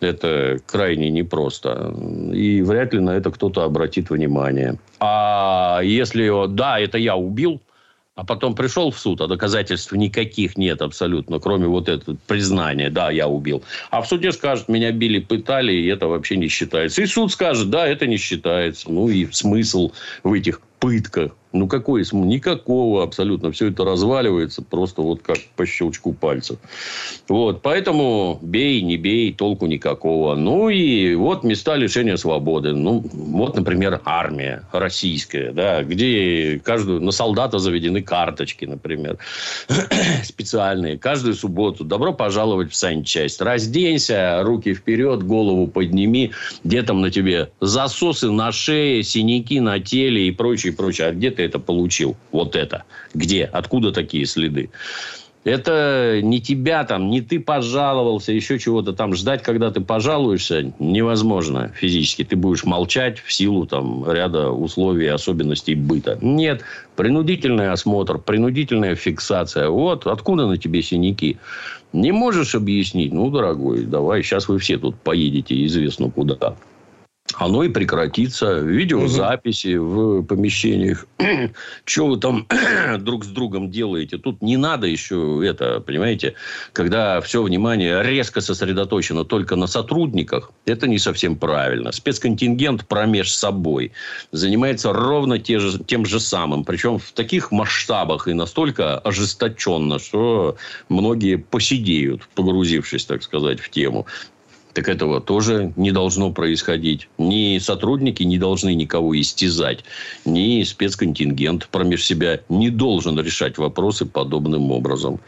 Это 0.00 0.58
крайне 0.66 1.10
непросто. 1.10 1.94
И 2.32 2.62
вряд 2.62 2.94
ли 2.94 3.00
на 3.00 3.10
это 3.10 3.30
кто-то 3.30 3.62
обратит 3.62 4.08
внимание. 4.08 4.78
А 5.00 5.80
если, 5.84 6.48
да, 6.48 6.80
это 6.80 6.96
я 6.96 7.14
убил, 7.14 7.60
а 8.14 8.24
потом 8.24 8.54
пришел 8.54 8.90
в 8.90 8.98
суд, 8.98 9.20
а 9.20 9.26
доказательств 9.26 9.92
никаких 9.92 10.58
нет 10.58 10.82
абсолютно, 10.82 11.38
кроме 11.38 11.66
вот 11.66 11.88
этого 11.88 12.16
признания, 12.26 12.90
да, 12.90 13.10
я 13.10 13.26
убил. 13.26 13.62
А 13.90 14.02
в 14.02 14.06
суде 14.06 14.32
скажут, 14.32 14.68
меня 14.68 14.92
били, 14.92 15.18
пытали, 15.18 15.72
и 15.72 15.86
это 15.86 16.08
вообще 16.08 16.36
не 16.36 16.48
считается. 16.48 17.02
И 17.02 17.06
суд 17.06 17.32
скажет, 17.32 17.70
да, 17.70 17.86
это 17.86 18.06
не 18.06 18.18
считается. 18.18 18.90
Ну, 18.90 19.08
и 19.08 19.30
смысл 19.32 19.92
в 20.22 20.32
этих 20.32 20.60
пытках. 20.82 21.30
Ну, 21.52 21.68
какой 21.68 22.04
смысл? 22.04 22.26
Никакого 22.26 23.04
абсолютно. 23.04 23.52
Все 23.52 23.68
это 23.68 23.84
разваливается 23.84 24.62
просто 24.62 25.02
вот 25.02 25.22
как 25.22 25.36
по 25.54 25.66
щелчку 25.66 26.12
пальцев. 26.12 26.58
Вот. 27.28 27.62
Поэтому 27.62 28.38
бей, 28.42 28.80
не 28.80 28.96
бей, 28.96 29.32
толку 29.34 29.66
никакого. 29.66 30.34
Ну, 30.34 30.70
и 30.70 31.14
вот 31.14 31.44
места 31.44 31.76
лишения 31.76 32.16
свободы. 32.16 32.72
Ну, 32.72 33.04
вот, 33.12 33.54
например, 33.54 34.00
армия 34.04 34.64
российская, 34.72 35.52
да, 35.52 35.82
где 35.82 36.60
каждую, 36.64 37.02
на 37.02 37.12
солдата 37.12 37.58
заведены 37.58 38.02
карточки, 38.02 38.64
например, 38.64 39.18
специальные. 40.24 40.98
Каждую 40.98 41.34
субботу 41.34 41.84
добро 41.84 42.14
пожаловать 42.14 42.72
в 42.72 42.76
санчасть. 42.76 43.40
Разденься, 43.42 44.40
руки 44.42 44.72
вперед, 44.72 45.22
голову 45.22 45.66
подними. 45.66 46.32
Где 46.64 46.82
там 46.82 47.02
на 47.02 47.10
тебе 47.10 47.50
засосы 47.60 48.30
на 48.30 48.52
шее, 48.52 49.02
синяки 49.02 49.60
на 49.60 49.78
теле 49.80 50.28
и 50.28 50.30
прочее, 50.72 50.92
прочее. 50.92 51.08
А 51.08 51.12
где 51.12 51.30
ты 51.30 51.42
это 51.42 51.58
получил? 51.58 52.16
Вот 52.30 52.56
это. 52.56 52.84
Где? 53.14 53.44
Откуда 53.44 53.92
такие 53.92 54.26
следы? 54.26 54.70
Это 55.44 56.20
не 56.22 56.40
тебя 56.40 56.84
там, 56.84 57.10
не 57.10 57.20
ты 57.20 57.40
пожаловался, 57.40 58.30
еще 58.30 58.60
чего-то 58.60 58.92
там. 58.92 59.12
Ждать, 59.14 59.42
когда 59.42 59.72
ты 59.72 59.80
пожалуешься, 59.80 60.72
невозможно 60.78 61.72
физически. 61.74 62.22
Ты 62.22 62.36
будешь 62.36 62.64
молчать 62.64 63.18
в 63.18 63.32
силу 63.32 63.66
там, 63.66 64.08
ряда 64.08 64.50
условий 64.50 65.06
и 65.06 65.08
особенностей 65.08 65.74
быта. 65.74 66.16
Нет. 66.20 66.62
Принудительный 66.94 67.72
осмотр, 67.72 68.18
принудительная 68.18 68.94
фиксация. 68.94 69.68
Вот 69.68 70.06
откуда 70.06 70.46
на 70.46 70.58
тебе 70.58 70.80
синяки. 70.80 71.38
Не 71.92 72.12
можешь 72.12 72.54
объяснить? 72.54 73.12
Ну, 73.12 73.28
дорогой, 73.30 73.84
давай, 73.84 74.22
сейчас 74.22 74.48
вы 74.48 74.58
все 74.58 74.78
тут 74.78 74.94
поедете 74.94 75.66
известно 75.66 76.08
куда 76.08 76.54
оно 77.38 77.62
и 77.64 77.68
прекратится. 77.68 78.58
Видеозаписи 78.60 79.76
угу. 79.76 80.20
в 80.20 80.22
помещениях. 80.22 81.06
Что 81.84 82.06
вы 82.06 82.16
там 82.18 82.46
друг 83.00 83.24
с 83.24 83.28
другом 83.28 83.70
делаете? 83.70 84.18
Тут 84.18 84.42
не 84.42 84.56
надо 84.56 84.86
еще 84.86 85.40
это, 85.44 85.80
понимаете, 85.80 86.34
когда 86.72 87.20
все 87.20 87.42
внимание 87.42 88.02
резко 88.02 88.40
сосредоточено 88.40 89.24
только 89.24 89.56
на 89.56 89.66
сотрудниках, 89.66 90.52
это 90.66 90.88
не 90.88 90.98
совсем 90.98 91.36
правильно. 91.36 91.92
Спецконтингент 91.92 92.86
промеж 92.86 93.32
собой 93.32 93.92
занимается 94.32 94.92
ровно 94.92 95.38
те 95.38 95.58
же, 95.58 95.78
тем 95.78 96.06
же 96.06 96.20
самым. 96.20 96.64
Причем 96.64 96.98
в 96.98 97.12
таких 97.12 97.52
масштабах 97.52 98.28
и 98.28 98.34
настолько 98.34 98.98
ожесточенно, 98.98 99.98
что 99.98 100.56
многие 100.88 101.36
посидеют, 101.36 102.28
погрузившись, 102.34 103.04
так 103.04 103.22
сказать, 103.22 103.60
в 103.60 103.70
тему 103.70 104.06
так 104.74 104.88
этого 104.88 105.20
тоже 105.20 105.72
не 105.76 105.92
должно 105.92 106.32
происходить. 106.32 107.08
Ни 107.18 107.58
сотрудники 107.58 108.22
не 108.22 108.38
должны 108.38 108.74
никого 108.74 109.18
истязать, 109.20 109.84
ни 110.24 110.62
спецконтингент 110.62 111.68
промеж 111.68 112.04
себя 112.04 112.40
не 112.48 112.70
должен 112.70 113.18
решать 113.20 113.58
вопросы 113.58 114.06
подобным 114.06 114.70
образом. 114.70 115.20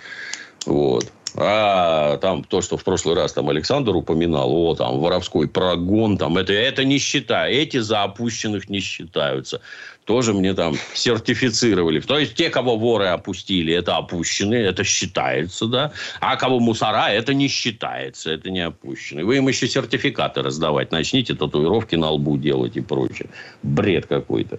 Вот. 0.67 1.13
А 1.37 2.17
там 2.19 2.45
то, 2.45 2.61
что 2.63 2.77
в 2.77 2.85
прошлый 2.85 3.17
раз 3.17 3.33
там 3.33 3.49
Александр 3.49 3.97
упоминал, 3.97 4.53
о, 4.53 4.75
там 4.77 5.01
воровской 5.01 5.49
прогон, 5.49 6.17
там 6.17 6.39
это, 6.39 6.53
это 6.53 6.85
не 6.85 6.99
считаю. 6.99 7.53
Эти 7.53 7.79
за 7.79 8.05
опущенных 8.05 8.69
не 8.69 8.81
считаются 8.81 9.61
тоже 10.05 10.33
мне 10.33 10.55
там 10.55 10.77
сертифицировали. 10.95 12.01
То 12.01 12.19
есть, 12.19 12.35
те, 12.35 12.51
кого 12.51 12.77
воры 12.77 13.07
опустили, 13.07 13.73
это 13.73 13.97
опущенные, 13.97 14.67
это 14.67 14.85
считается, 14.85 15.67
да. 15.67 15.93
А 16.21 16.37
кого 16.37 16.61
мусора, 16.61 17.09
это 17.09 17.35
не 17.35 17.49
считается, 17.49 18.31
это 18.31 18.51
не 18.51 18.61
опущенные. 18.61 19.25
Вы 19.25 19.39
им 19.39 19.49
еще 19.49 19.67
сертификаты 19.67 20.43
раздавать 20.43 20.93
начните, 20.93 21.35
татуировки 21.35 21.97
на 21.97 22.11
лбу 22.11 22.37
делать 22.37 22.77
и 22.77 22.81
прочее. 22.81 23.29
Бред 23.63 24.07
какой-то. 24.07 24.59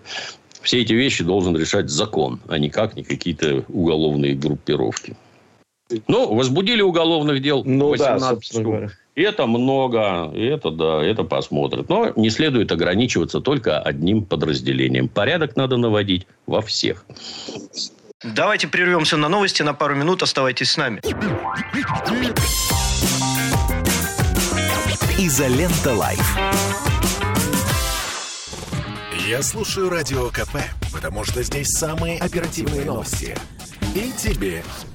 Все 0.62 0.82
эти 0.82 0.94
вещи 0.94 1.24
должен 1.24 1.56
решать 1.56 1.90
закон, 1.90 2.40
а 2.48 2.58
никак 2.58 2.96
не 2.96 3.04
какие-то 3.04 3.64
уголовные 3.68 4.34
группировки. 4.34 5.16
Ну, 6.08 6.34
возбудили 6.34 6.82
уголовных 6.82 7.42
дел 7.42 7.64
ну, 7.64 7.90
18 7.90 8.30
да, 8.30 8.42
штук. 8.42 8.92
Это 9.16 9.46
много, 9.46 10.32
и 10.34 10.44
это 10.44 10.72
да, 10.72 11.04
это 11.04 11.24
посмотрят. 11.24 11.88
Но 11.90 12.12
не 12.16 12.30
следует 12.30 12.72
ограничиваться 12.72 13.40
только 13.40 13.80
одним 13.80 14.26
подразделением. 14.26 15.08
Порядок 15.08 15.56
надо 15.56 15.78
наводить 15.78 16.28
во 16.48 16.62
всех. 16.62 17.06
Давайте 18.24 18.68
прервемся 18.68 19.18
на 19.18 19.30
новости 19.30 19.62
на 19.62 19.74
пару 19.74 19.96
минут. 19.96 20.24
Оставайтесь 20.24 20.72
с 20.72 20.78
нами. 20.78 21.02
Изолента 25.18 25.94
Live. 25.94 26.38
Я 29.28 29.42
слушаю 29.42 29.90
Радио 29.90 30.30
КП, 30.30 30.58
потому 30.94 31.24
что 31.24 31.42
здесь 31.42 31.70
самые 31.70 32.20
оперативные 32.20 32.86
новости. 32.86 33.36
И 33.96 34.12
тебе 34.18 34.64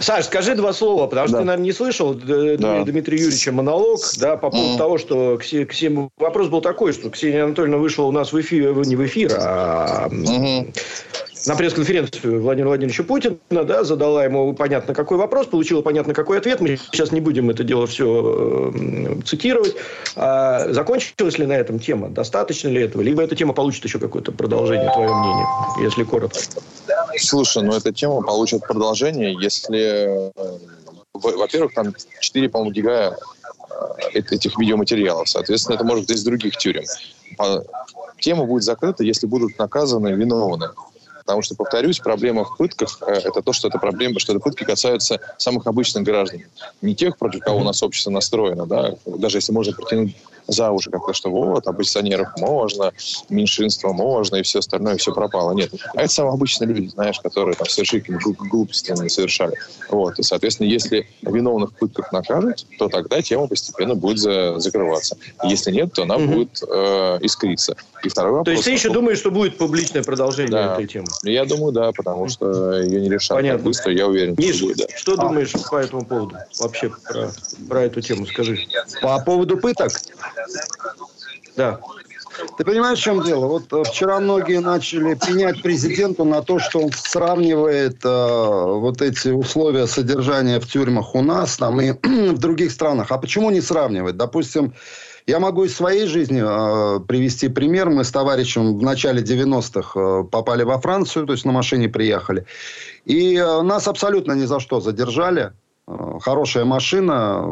Саш, 0.00 0.26
скажи 0.26 0.54
два 0.54 0.72
слова, 0.72 1.06
потому 1.06 1.28
что 1.28 1.36
да. 1.36 1.40
ты, 1.40 1.44
наверное, 1.46 1.64
не 1.64 1.72
слышал 1.72 2.14
да. 2.14 2.84
Дмитрия 2.84 3.18
Юрьевича 3.18 3.52
монолог 3.52 4.00
да, 4.18 4.36
по 4.36 4.50
поводу 4.50 4.74
mm. 4.74 4.78
того, 4.78 4.98
что 4.98 5.36
Ксения, 5.38 5.66
Ксения, 5.66 6.08
вопрос 6.18 6.48
был 6.48 6.60
такой, 6.60 6.92
что 6.92 7.10
Ксения 7.10 7.44
Анатольевна 7.44 7.78
вышла 7.78 8.04
у 8.04 8.12
нас 8.12 8.32
в 8.32 8.40
эфир, 8.40 8.74
не 8.86 8.96
в 8.96 9.04
эфир, 9.04 9.36
а 9.38 10.08
mm-hmm 10.08 10.74
на 11.48 11.56
пресс-конференцию 11.56 12.42
Владимира 12.42 12.68
Владимировича 12.68 13.02
Путина, 13.04 13.38
да, 13.50 13.82
задала 13.82 14.24
ему 14.24 14.52
понятно 14.52 14.94
какой 14.94 15.16
вопрос, 15.16 15.46
получила 15.46 15.80
понятно 15.80 16.12
какой 16.12 16.38
ответ. 16.38 16.60
Мы 16.60 16.76
сейчас 16.76 17.10
не 17.10 17.20
будем 17.20 17.48
это 17.48 17.64
дело 17.64 17.86
все 17.86 18.72
цитировать. 19.24 19.74
А 20.14 20.70
закончилась 20.72 21.38
ли 21.38 21.46
на 21.46 21.54
этом 21.54 21.78
тема? 21.78 22.10
Достаточно 22.10 22.68
ли 22.68 22.82
этого? 22.82 23.00
Либо 23.00 23.22
эта 23.22 23.34
тема 23.34 23.54
получит 23.54 23.82
еще 23.84 23.98
какое-то 23.98 24.30
продолжение, 24.30 24.92
твое 24.92 25.12
мнение, 25.12 25.46
если 25.80 26.04
коротко? 26.04 26.38
Слушай, 27.18 27.62
ну 27.62 27.74
эта 27.74 27.92
тема 27.92 28.22
получит 28.22 28.60
продолжение, 28.60 29.34
если... 29.40 30.30
Э, 30.36 30.58
во-первых, 31.14 31.72
там 31.72 31.94
4, 32.20 32.48
по-моему, 32.50 32.72
гига 32.72 33.16
э, 34.12 34.18
этих 34.18 34.58
видеоматериалов. 34.58 35.30
Соответственно, 35.30 35.76
это 35.76 35.84
может 35.84 36.06
быть 36.06 36.16
из 36.16 36.24
других 36.24 36.58
тюрем. 36.58 36.84
Тема 38.20 38.44
будет 38.44 38.64
закрыта, 38.64 39.02
если 39.02 39.26
будут 39.26 39.58
наказаны 39.58 40.08
виновные. 40.08 40.70
Потому 41.28 41.42
что, 41.42 41.54
повторюсь, 41.56 41.98
проблема 41.98 42.42
в 42.42 42.56
пытках 42.56 43.02
э,– 43.06 43.12
это 43.26 43.42
то, 43.42 43.52
что 43.52 43.68
это 43.68 43.78
проблема, 43.78 44.18
что 44.18 44.32
это 44.32 44.40
пытки 44.40 44.64
касаются 44.64 45.20
самых 45.36 45.66
обычных 45.66 46.02
граждан. 46.02 46.40
Не 46.80 46.94
тех, 46.94 47.18
против 47.18 47.40
кого 47.40 47.58
у 47.58 47.64
нас 47.64 47.82
общество 47.82 48.08
настроено, 48.08 48.64
да, 48.64 48.94
даже 49.04 49.36
если 49.36 49.52
можно 49.52 49.74
протянуть 49.74 50.16
за 50.48 50.70
уши 50.70 50.90
как-то, 50.90 51.12
что 51.12 51.30
вот, 51.30 51.66
оппозиционеров 51.66 52.28
можно, 52.38 52.92
меньшинство 53.28 53.92
можно, 53.92 54.36
и 54.36 54.42
все 54.42 54.58
остальное, 54.58 54.96
все 54.96 55.12
пропало. 55.14 55.52
Нет. 55.52 55.70
А 55.94 56.02
это 56.02 56.12
самые 56.12 56.34
обычные 56.34 56.68
люди, 56.68 56.88
знаешь, 56.88 57.20
которые 57.20 57.54
там 57.54 57.68
совершили 57.68 58.04
глупости 58.08 58.92
не 59.00 59.08
совершали. 59.08 59.54
Вот. 59.90 60.18
И, 60.18 60.22
соответственно, 60.22 60.66
если 60.66 61.06
виновных 61.22 61.70
в 61.72 61.74
пытках 61.74 62.12
накажут, 62.12 62.66
то 62.78 62.88
тогда 62.88 63.22
тема 63.22 63.46
постепенно 63.46 63.94
будет 63.94 64.18
за 64.18 64.58
закрываться. 64.58 65.16
Если 65.44 65.70
нет, 65.70 65.92
то 65.92 66.02
она 66.02 66.16
угу. 66.16 66.26
будет 66.26 66.62
э, 66.62 67.18
искриться. 67.22 67.76
И 68.04 68.08
второй 68.08 68.32
вопрос. 68.32 68.44
То 68.44 68.50
есть 68.52 68.64
ты 68.64 68.70
еще 68.70 68.90
думаешь, 68.90 69.18
что 69.18 69.30
будет 69.30 69.58
публичное 69.58 70.02
продолжение 70.02 70.52
да. 70.52 70.74
этой 70.74 70.86
темы? 70.86 71.06
Я 71.24 71.44
думаю, 71.44 71.72
да, 71.72 71.92
потому 71.92 72.28
что 72.28 72.80
ее 72.80 73.00
не 73.00 73.08
решат 73.08 73.36
Понятно. 73.36 73.64
быстро, 73.64 73.92
я 73.92 74.06
уверен. 74.06 74.34
Миш, 74.38 74.56
что, 74.56 74.66
будет, 74.66 74.76
да. 74.78 74.84
что 74.96 75.12
а. 75.14 75.16
думаешь 75.16 75.52
по 75.70 75.76
этому 75.76 76.04
поводу? 76.04 76.36
Вообще 76.58 76.90
про, 76.90 77.30
про 77.68 77.82
эту 77.82 78.00
тему 78.00 78.26
скажи. 78.26 78.58
По 79.02 79.20
поводу 79.20 79.58
пыток? 79.58 79.92
Да. 81.56 81.80
Ты 82.56 82.64
понимаешь, 82.64 82.98
в 82.98 83.02
чем 83.02 83.22
дело? 83.24 83.46
Вот 83.46 83.72
э, 83.72 83.82
вчера 83.84 84.20
многие 84.20 84.60
начали 84.60 85.14
пенять 85.14 85.60
президенту 85.60 86.24
на 86.24 86.40
то, 86.42 86.60
что 86.60 86.80
он 86.80 86.92
сравнивает 86.92 88.04
э, 88.04 88.08
вот 88.08 89.02
эти 89.02 89.28
условия 89.28 89.86
содержания 89.86 90.60
в 90.60 90.66
тюрьмах 90.68 91.14
у 91.14 91.22
нас 91.22 91.56
там, 91.56 91.80
и 91.80 91.92
в 92.02 92.38
других 92.38 92.70
странах. 92.70 93.10
А 93.10 93.18
почему 93.18 93.50
не 93.50 93.60
сравнивать? 93.60 94.16
Допустим, 94.16 94.74
я 95.28 95.40
могу 95.40 95.64
из 95.64 95.76
своей 95.76 96.06
жизни 96.06 96.42
э, 96.42 97.00
привести 97.00 97.48
пример. 97.48 97.90
Мы 97.90 98.04
с 98.04 98.10
товарищем 98.10 98.78
в 98.78 98.82
начале 98.82 99.22
90-х 99.22 100.00
э, 100.00 100.24
попали 100.24 100.62
во 100.62 100.78
Францию, 100.80 101.26
то 101.26 101.34
есть 101.34 101.44
на 101.44 101.52
машине 101.52 101.88
приехали. 101.88 102.46
И 103.04 103.36
э, 103.36 103.62
нас 103.62 103.88
абсолютно 103.88 104.32
ни 104.32 104.46
за 104.46 104.58
что 104.58 104.80
задержали. 104.80 105.52
Э, 105.88 106.18
хорошая 106.20 106.64
машина, 106.64 107.44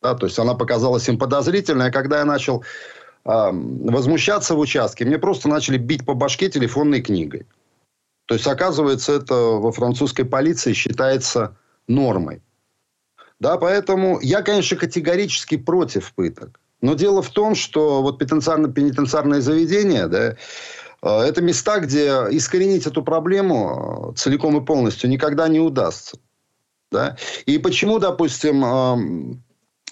да, 0.00 0.14
то 0.14 0.26
есть 0.26 0.38
она 0.38 0.54
показалась 0.54 1.08
им 1.08 1.18
подозрительной. 1.18 1.88
А 1.88 1.92
когда 1.92 2.18
я 2.18 2.24
начал 2.24 2.64
э, 3.24 3.50
возмущаться 3.52 4.54
в 4.54 4.58
участке, 4.58 5.04
мне 5.04 5.18
просто 5.18 5.48
начали 5.48 5.76
бить 5.76 6.06
по 6.06 6.14
башке 6.14 6.48
телефонной 6.48 7.02
книгой. 7.02 7.46
То 8.26 8.34
есть, 8.34 8.46
оказывается, 8.46 9.12
это 9.12 9.34
во 9.34 9.70
французской 9.70 10.24
полиции 10.24 10.72
считается 10.72 11.56
нормой. 11.86 12.40
Да, 13.38 13.58
поэтому 13.58 14.18
я, 14.22 14.40
конечно, 14.40 14.78
категорически 14.78 15.58
против 15.58 16.14
пыток. 16.14 16.58
Но 16.80 16.94
дело 16.94 17.20
в 17.20 17.28
том, 17.28 17.54
что 17.54 18.00
вот 18.00 18.18
пенитенциарные 18.18 19.42
заведения, 19.42 20.06
да, 20.06 20.36
э, 21.02 21.20
это 21.20 21.42
места, 21.42 21.80
где 21.80 22.06
искоренить 22.30 22.86
эту 22.86 23.02
проблему 23.02 24.12
э, 24.14 24.16
целиком 24.16 24.56
и 24.56 24.64
полностью 24.64 25.10
никогда 25.10 25.48
не 25.48 25.60
удастся. 25.60 26.16
Да? 26.94 27.16
И 27.46 27.58
почему, 27.58 27.98
допустим, 27.98 28.64
э, 28.64 29.36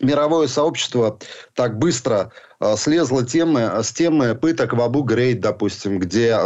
мировое 0.00 0.46
сообщество 0.46 1.18
так 1.54 1.78
быстро 1.78 2.32
слезло 2.76 3.26
темы, 3.26 3.82
с 3.82 3.92
темы 3.92 4.36
пыток 4.36 4.72
в 4.72 4.80
Абу-Грейд, 4.80 5.40
допустим, 5.40 5.98
где 5.98 6.38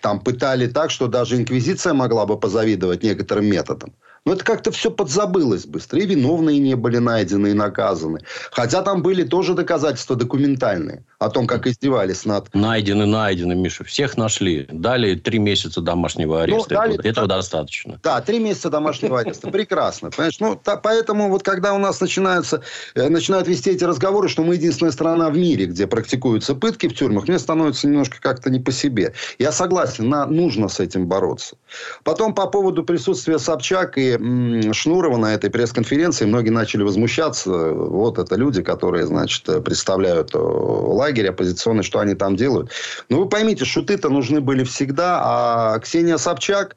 там 0.00 0.20
пытали 0.20 0.68
так, 0.68 0.92
что 0.92 1.08
даже 1.08 1.36
инквизиция 1.36 1.94
могла 1.94 2.26
бы 2.26 2.38
позавидовать 2.38 3.02
некоторым 3.02 3.46
методам. 3.46 3.92
Но 4.24 4.34
это 4.34 4.44
как-то 4.44 4.70
все 4.70 4.90
подзабылось 4.90 5.66
быстро. 5.66 6.00
И 6.00 6.06
виновные 6.06 6.58
не 6.58 6.74
были 6.74 6.98
найдены 6.98 7.48
и 7.48 7.54
наказаны. 7.54 8.20
Хотя 8.50 8.82
там 8.82 9.02
были 9.02 9.22
тоже 9.22 9.54
доказательства 9.54 10.16
документальные 10.16 11.04
о 11.18 11.30
том, 11.30 11.46
как 11.46 11.66
издевались 11.66 12.24
над... 12.24 12.54
Найдены, 12.54 13.06
найдены, 13.06 13.54
Миша. 13.54 13.84
Всех 13.84 14.16
нашли. 14.16 14.66
Дали 14.70 15.16
три 15.16 15.38
месяца 15.38 15.80
домашнего 15.80 16.34
ну, 16.34 16.40
ареста. 16.40 16.74
Ну, 16.74 16.80
дали... 16.80 17.08
Этого 17.08 17.26
да, 17.26 17.36
достаточно. 17.36 17.98
Да, 18.02 18.20
три 18.20 18.38
месяца 18.38 18.70
домашнего 18.70 19.20
ареста. 19.20 19.50
Прекрасно. 19.50 20.10
Понимаешь? 20.10 20.38
Ну, 20.40 20.60
та, 20.62 20.76
поэтому 20.76 21.28
вот 21.28 21.42
когда 21.42 21.74
у 21.74 21.78
нас 21.78 22.00
начинаются, 22.00 22.62
э, 22.94 23.08
начинают 23.08 23.48
вести 23.48 23.70
эти 23.70 23.84
разговоры, 23.84 24.28
что 24.28 24.44
мы 24.44 24.54
единственная 24.54 24.92
страна 24.92 25.30
в 25.30 25.36
мире, 25.36 25.66
где 25.66 25.86
практикуются 25.86 26.54
пытки 26.54 26.88
в 26.88 26.94
тюрьмах, 26.94 27.26
мне 27.26 27.38
становится 27.38 27.88
немножко 27.88 28.20
как-то 28.20 28.50
не 28.50 28.60
по 28.60 28.72
себе. 28.72 29.14
Я 29.38 29.52
согласен, 29.52 30.08
на, 30.08 30.26
нужно 30.26 30.68
с 30.68 30.80
этим 30.80 31.06
бороться. 31.06 31.56
Потом 32.04 32.34
по 32.34 32.46
поводу 32.46 32.84
присутствия 32.84 33.38
Собчак 33.38 33.98
и 33.98 34.07
м, 34.16 34.72
Шнурова 34.72 35.16
на 35.16 35.34
этой 35.34 35.50
пресс-конференции 35.50 36.26
многие 36.26 36.50
начали 36.50 36.82
возмущаться. 36.82 37.50
Вот 37.50 38.18
это 38.18 38.36
люди, 38.36 38.62
которые, 38.62 39.06
значит, 39.06 39.44
представляют 39.64 40.34
э, 40.34 40.38
лагерь 40.38 41.28
оппозиционный, 41.28 41.82
что 41.82 41.98
они 41.98 42.14
там 42.14 42.36
делают. 42.36 42.70
Ну, 43.08 43.20
вы 43.20 43.28
поймите, 43.28 43.64
шуты-то 43.64 44.08
нужны 44.08 44.40
были 44.40 44.64
всегда, 44.64 45.20
а 45.22 45.78
Ксения 45.80 46.16
Собчак, 46.16 46.76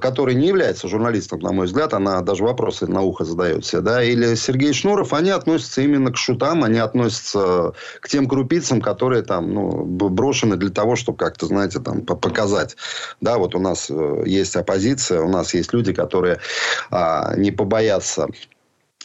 который 0.00 0.34
не 0.34 0.48
является 0.48 0.88
журналистом, 0.88 1.40
на 1.40 1.52
мой 1.52 1.66
взгляд, 1.66 1.94
она 1.94 2.20
даже 2.20 2.44
вопросы 2.44 2.86
на 2.86 3.02
ухо 3.02 3.24
задает 3.24 3.64
себе, 3.64 3.82
да, 3.82 4.02
или 4.02 4.34
Сергей 4.34 4.72
Шнуров, 4.72 5.12
они 5.12 5.30
относятся 5.30 5.82
именно 5.82 6.12
к 6.12 6.16
шутам, 6.16 6.64
они 6.64 6.78
относятся 6.78 7.72
к 8.00 8.08
тем 8.08 8.28
крупицам, 8.28 8.80
которые 8.80 9.22
там, 9.22 9.52
ну, 9.52 9.84
брошены 9.84 10.56
для 10.56 10.70
того, 10.70 10.96
чтобы 10.96 11.18
как-то, 11.18 11.46
знаете, 11.46 11.80
там, 11.80 12.02
показать. 12.02 12.76
Да, 13.20 13.38
вот 13.38 13.54
у 13.54 13.60
нас 13.60 13.88
э, 13.90 14.22
есть 14.26 14.56
оппозиция, 14.56 15.20
у 15.20 15.28
нас 15.28 15.54
есть 15.54 15.72
люди, 15.72 15.92
которые 15.92 16.38
а, 16.90 17.34
не 17.36 17.50
побоятся 17.50 18.28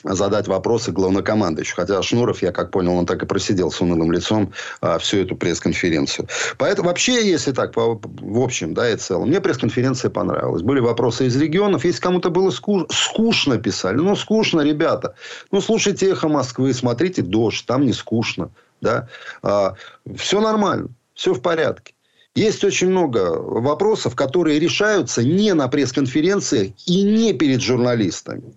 задать 0.04 0.48
вопросы 0.48 0.92
главнокомандующему. 0.92 1.76
Хотя 1.76 2.02
Шнуров, 2.02 2.42
я 2.42 2.52
как 2.52 2.72
понял, 2.72 2.96
он 2.96 3.06
так 3.06 3.24
и 3.24 3.26
просидел 3.26 3.72
с 3.72 3.82
унылым 3.82 4.12
лицом 4.12 4.54
а, 4.82 4.98
всю 5.00 5.18
эту 5.18 5.36
пресс-конференцию. 5.36 6.28
Поэтому 6.58 6.90
вообще, 6.90 7.30
если 7.30 7.52
так, 7.52 7.74
по, 7.74 8.00
в 8.02 8.40
общем, 8.40 8.74
да, 8.74 8.90
и 8.90 8.96
целом, 8.96 9.30
мне 9.30 9.42
пресс-конференция 9.42 10.10
понравилась. 10.10 10.62
Были 10.62 10.80
вопросы 10.80 11.28
из 11.28 11.36
регионов. 11.36 11.86
Если 11.86 12.02
кому-то 12.02 12.30
было 12.30 12.50
скуш... 12.52 12.84
скучно, 12.90 13.58
писали. 13.58 13.98
Ну, 13.98 14.16
скучно, 14.16 14.62
ребята. 14.62 15.16
Ну, 15.52 15.62
слушайте 15.62 16.10
«Эхо 16.10 16.28
Москвы», 16.28 16.74
смотрите 16.74 17.22
«Дождь», 17.22 17.66
там 17.66 17.86
не 17.86 17.94
скучно. 17.94 18.50
Да? 18.82 19.10
А, 19.42 19.76
все 20.18 20.40
нормально, 20.40 20.90
все 21.14 21.34
в 21.34 21.42
порядке. 21.42 21.94
Есть 22.36 22.64
очень 22.64 22.90
много 22.90 23.38
вопросов, 23.38 24.16
которые 24.16 24.60
решаются 24.60 25.24
не 25.24 25.54
на 25.54 25.68
пресс-конференциях 25.68 26.72
и 26.86 27.02
не 27.04 27.34
перед 27.34 27.62
журналистами. 27.62 28.54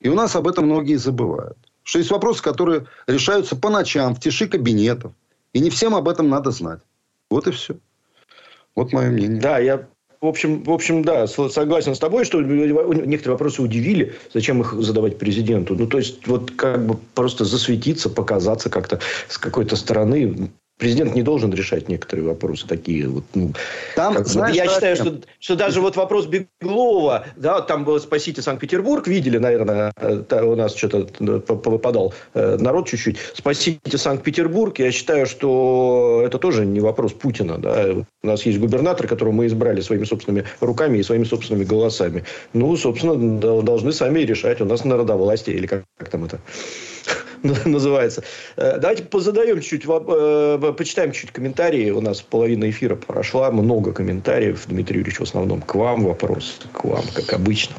И 0.00 0.08
у 0.08 0.14
нас 0.14 0.36
об 0.36 0.46
этом 0.46 0.66
многие 0.66 0.96
забывают. 0.96 1.58
Что 1.82 1.98
есть 1.98 2.10
вопросы, 2.10 2.42
которые 2.42 2.86
решаются 3.06 3.56
по 3.56 3.70
ночам, 3.70 4.14
в 4.14 4.20
тиши 4.20 4.46
кабинетов. 4.46 5.12
И 5.52 5.60
не 5.60 5.70
всем 5.70 5.94
об 5.94 6.08
этом 6.08 6.28
надо 6.28 6.50
знать. 6.50 6.80
Вот 7.30 7.46
и 7.46 7.50
все. 7.50 7.76
Вот 8.74 8.92
мое 8.92 9.10
мнение. 9.10 9.40
Да, 9.40 9.58
я 9.58 9.88
в 10.20 10.26
общем, 10.26 10.64
в 10.64 10.70
общем, 10.70 11.02
да, 11.02 11.28
согласен 11.28 11.94
с 11.94 11.98
тобой, 12.00 12.24
что 12.24 12.42
некоторые 12.42 13.34
вопросы 13.34 13.62
удивили, 13.62 14.14
зачем 14.34 14.60
их 14.60 14.72
задавать 14.72 15.16
президенту. 15.16 15.76
Ну, 15.76 15.86
то 15.86 15.98
есть, 15.98 16.26
вот 16.26 16.50
как 16.50 16.84
бы 16.84 16.98
просто 17.14 17.44
засветиться, 17.44 18.10
показаться 18.10 18.68
как-то 18.68 18.98
с 19.28 19.38
какой-то 19.38 19.76
стороны. 19.76 20.50
Президент 20.78 21.14
не 21.16 21.22
должен 21.22 21.52
решать 21.52 21.88
некоторые 21.88 22.26
вопросы 22.26 22.66
такие. 22.66 23.08
Вот, 23.08 23.24
ну, 23.34 23.52
там, 23.96 24.14
как, 24.14 24.28
знаешь, 24.28 24.54
я 24.54 24.68
считаю, 24.68 24.94
что, 24.94 25.20
что 25.40 25.56
даже 25.56 25.80
вот 25.80 25.96
вопрос 25.96 26.26
Беглова, 26.26 27.26
да, 27.36 27.60
там 27.60 27.84
было 27.84 27.98
«Спасите 27.98 28.42
Санкт-Петербург», 28.42 29.08
видели, 29.08 29.38
наверное, 29.38 29.92
у 30.30 30.54
нас 30.54 30.76
что-то 30.76 31.08
выпадал 31.18 32.14
э, 32.34 32.56
народ 32.60 32.88
чуть-чуть. 32.88 33.18
«Спасите 33.34 33.98
Санкт-Петербург», 33.98 34.78
я 34.78 34.92
считаю, 34.92 35.26
что 35.26 36.22
это 36.24 36.38
тоже 36.38 36.64
не 36.64 36.78
вопрос 36.78 37.12
Путина. 37.12 37.58
Да. 37.58 38.04
У 38.22 38.26
нас 38.26 38.46
есть 38.46 38.60
губернатор, 38.60 39.08
которого 39.08 39.32
мы 39.32 39.46
избрали 39.46 39.80
своими 39.80 40.04
собственными 40.04 40.44
руками 40.60 40.98
и 40.98 41.02
своими 41.02 41.24
собственными 41.24 41.64
голосами. 41.64 42.24
Ну, 42.52 42.76
собственно, 42.76 43.62
должны 43.62 43.92
сами 43.92 44.20
решать. 44.20 44.60
У 44.60 44.64
нас 44.64 44.84
народовластие, 44.84 45.56
или 45.56 45.66
как, 45.66 45.82
как 45.98 46.08
там 46.08 46.24
это 46.24 46.38
называется. 47.64 48.22
Э, 48.56 48.78
давайте 48.78 49.04
позадаем 49.04 49.60
чуть, 49.60 49.84
э, 49.86 50.72
почитаем 50.76 51.12
чуть 51.12 51.30
комментарии. 51.30 51.90
У 51.90 52.00
нас 52.00 52.20
половина 52.20 52.68
эфира 52.68 52.96
прошла, 52.96 53.50
много 53.50 53.92
комментариев. 53.92 54.64
Дмитрий 54.66 54.98
Юрьевич 54.98 55.20
в 55.20 55.22
основном 55.22 55.62
к 55.62 55.74
вам 55.74 56.04
вопрос, 56.04 56.60
к 56.72 56.84
вам, 56.84 57.04
как 57.14 57.32
обычно. 57.32 57.76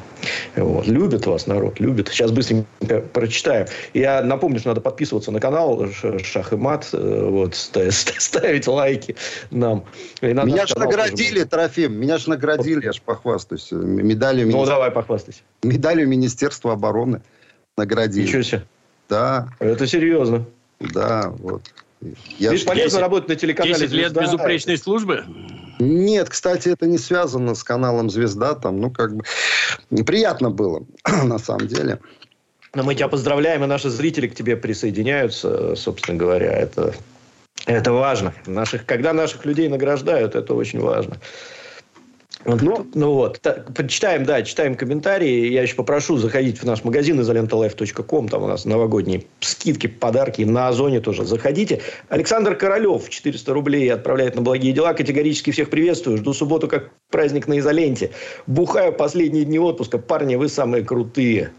Вот. 0.56 0.86
Любит 0.86 1.26
вас 1.26 1.46
народ, 1.46 1.80
любит. 1.80 2.08
Сейчас 2.08 2.30
быстренько 2.30 3.00
прочитаем. 3.12 3.66
Я 3.94 4.22
напомню, 4.22 4.58
что 4.60 4.70
надо 4.70 4.80
подписываться 4.80 5.30
на 5.30 5.40
канал 5.40 5.88
Шах 6.22 6.52
и 6.52 6.56
Мат, 6.56 6.88
э, 6.92 7.26
вот, 7.28 7.54
ставить 7.90 8.66
лайки 8.66 9.16
нам. 9.50 9.84
меня 10.22 10.66
же 10.66 10.78
наградили, 10.78 11.44
Трофим, 11.44 11.94
меня 11.94 12.18
же 12.18 12.30
наградили, 12.30 12.84
я 12.84 12.92
же 12.92 13.00
похвастаюсь. 13.02 13.68
Медалью, 13.72 14.48
ну, 14.48 14.64
давай 14.64 14.90
похвастайся. 14.90 15.40
Медалью 15.62 16.08
Министерства 16.08 16.72
обороны 16.72 17.22
наградили. 17.76 18.26
Ничего 18.26 18.42
себе. 18.42 18.62
Да. 19.10 19.48
Это 19.58 19.86
серьезно. 19.86 20.46
Да, 20.78 21.34
вот. 21.38 21.62
Я 22.38 22.52
Видишь, 22.52 22.64
полезно 22.64 22.90
10, 22.90 23.00
работать 23.00 23.28
на 23.28 23.36
телеканале 23.36 23.74
10 23.74 23.92
лет 23.92 24.12
«Звезда». 24.12 24.22
безупречной 24.22 24.78
службы? 24.78 25.24
Нет, 25.78 26.30
кстати, 26.30 26.70
это 26.70 26.86
не 26.86 26.96
связано 26.96 27.54
с 27.54 27.62
каналом 27.62 28.08
«Звезда». 28.08 28.54
Там, 28.54 28.80
ну, 28.80 28.90
как 28.90 29.14
бы, 29.14 29.24
приятно 30.04 30.50
было, 30.50 30.84
на 31.24 31.38
самом 31.38 31.66
деле. 31.66 31.98
Но 32.72 32.84
мы 32.84 32.94
тебя 32.94 33.08
поздравляем, 33.08 33.64
и 33.64 33.66
наши 33.66 33.90
зрители 33.90 34.28
к 34.28 34.34
тебе 34.34 34.56
присоединяются, 34.56 35.74
собственно 35.74 36.16
говоря. 36.16 36.52
Это, 36.52 36.94
это 37.66 37.92
важно. 37.92 38.32
Наших, 38.46 38.86
когда 38.86 39.12
наших 39.12 39.44
людей 39.44 39.68
награждают, 39.68 40.36
это 40.36 40.54
очень 40.54 40.80
важно. 40.80 41.18
Ну, 42.46 42.86
ну 42.94 43.12
вот, 43.12 43.40
так, 43.42 43.74
почитаем, 43.74 44.24
да, 44.24 44.42
читаем 44.42 44.74
комментарии. 44.74 45.50
Я 45.50 45.62
еще 45.62 45.74
попрошу 45.74 46.16
заходить 46.16 46.58
в 46.58 46.64
наш 46.64 46.84
магазин 46.84 47.20
изоленталайф.ком. 47.20 48.28
Там 48.28 48.42
у 48.44 48.46
нас 48.46 48.64
новогодние 48.64 49.24
скидки, 49.40 49.88
подарки. 49.88 50.42
На 50.42 50.68
Озоне 50.68 51.00
тоже 51.00 51.24
заходите. 51.24 51.82
Александр 52.08 52.56
Королев 52.56 53.10
400 53.10 53.52
рублей 53.52 53.92
отправляет 53.92 54.36
на 54.36 54.42
благие 54.42 54.72
дела. 54.72 54.94
Категорически 54.94 55.50
всех 55.50 55.68
приветствую. 55.68 56.16
Жду 56.16 56.32
субботу 56.32 56.66
как 56.66 56.90
праздник 57.10 57.46
на 57.46 57.58
изоленте. 57.58 58.10
Бухаю 58.46 58.94
последние 58.94 59.44
дни 59.44 59.58
отпуска. 59.58 59.98
Парни, 59.98 60.36
вы 60.36 60.48
самые 60.48 60.82
крутые. 60.82 61.52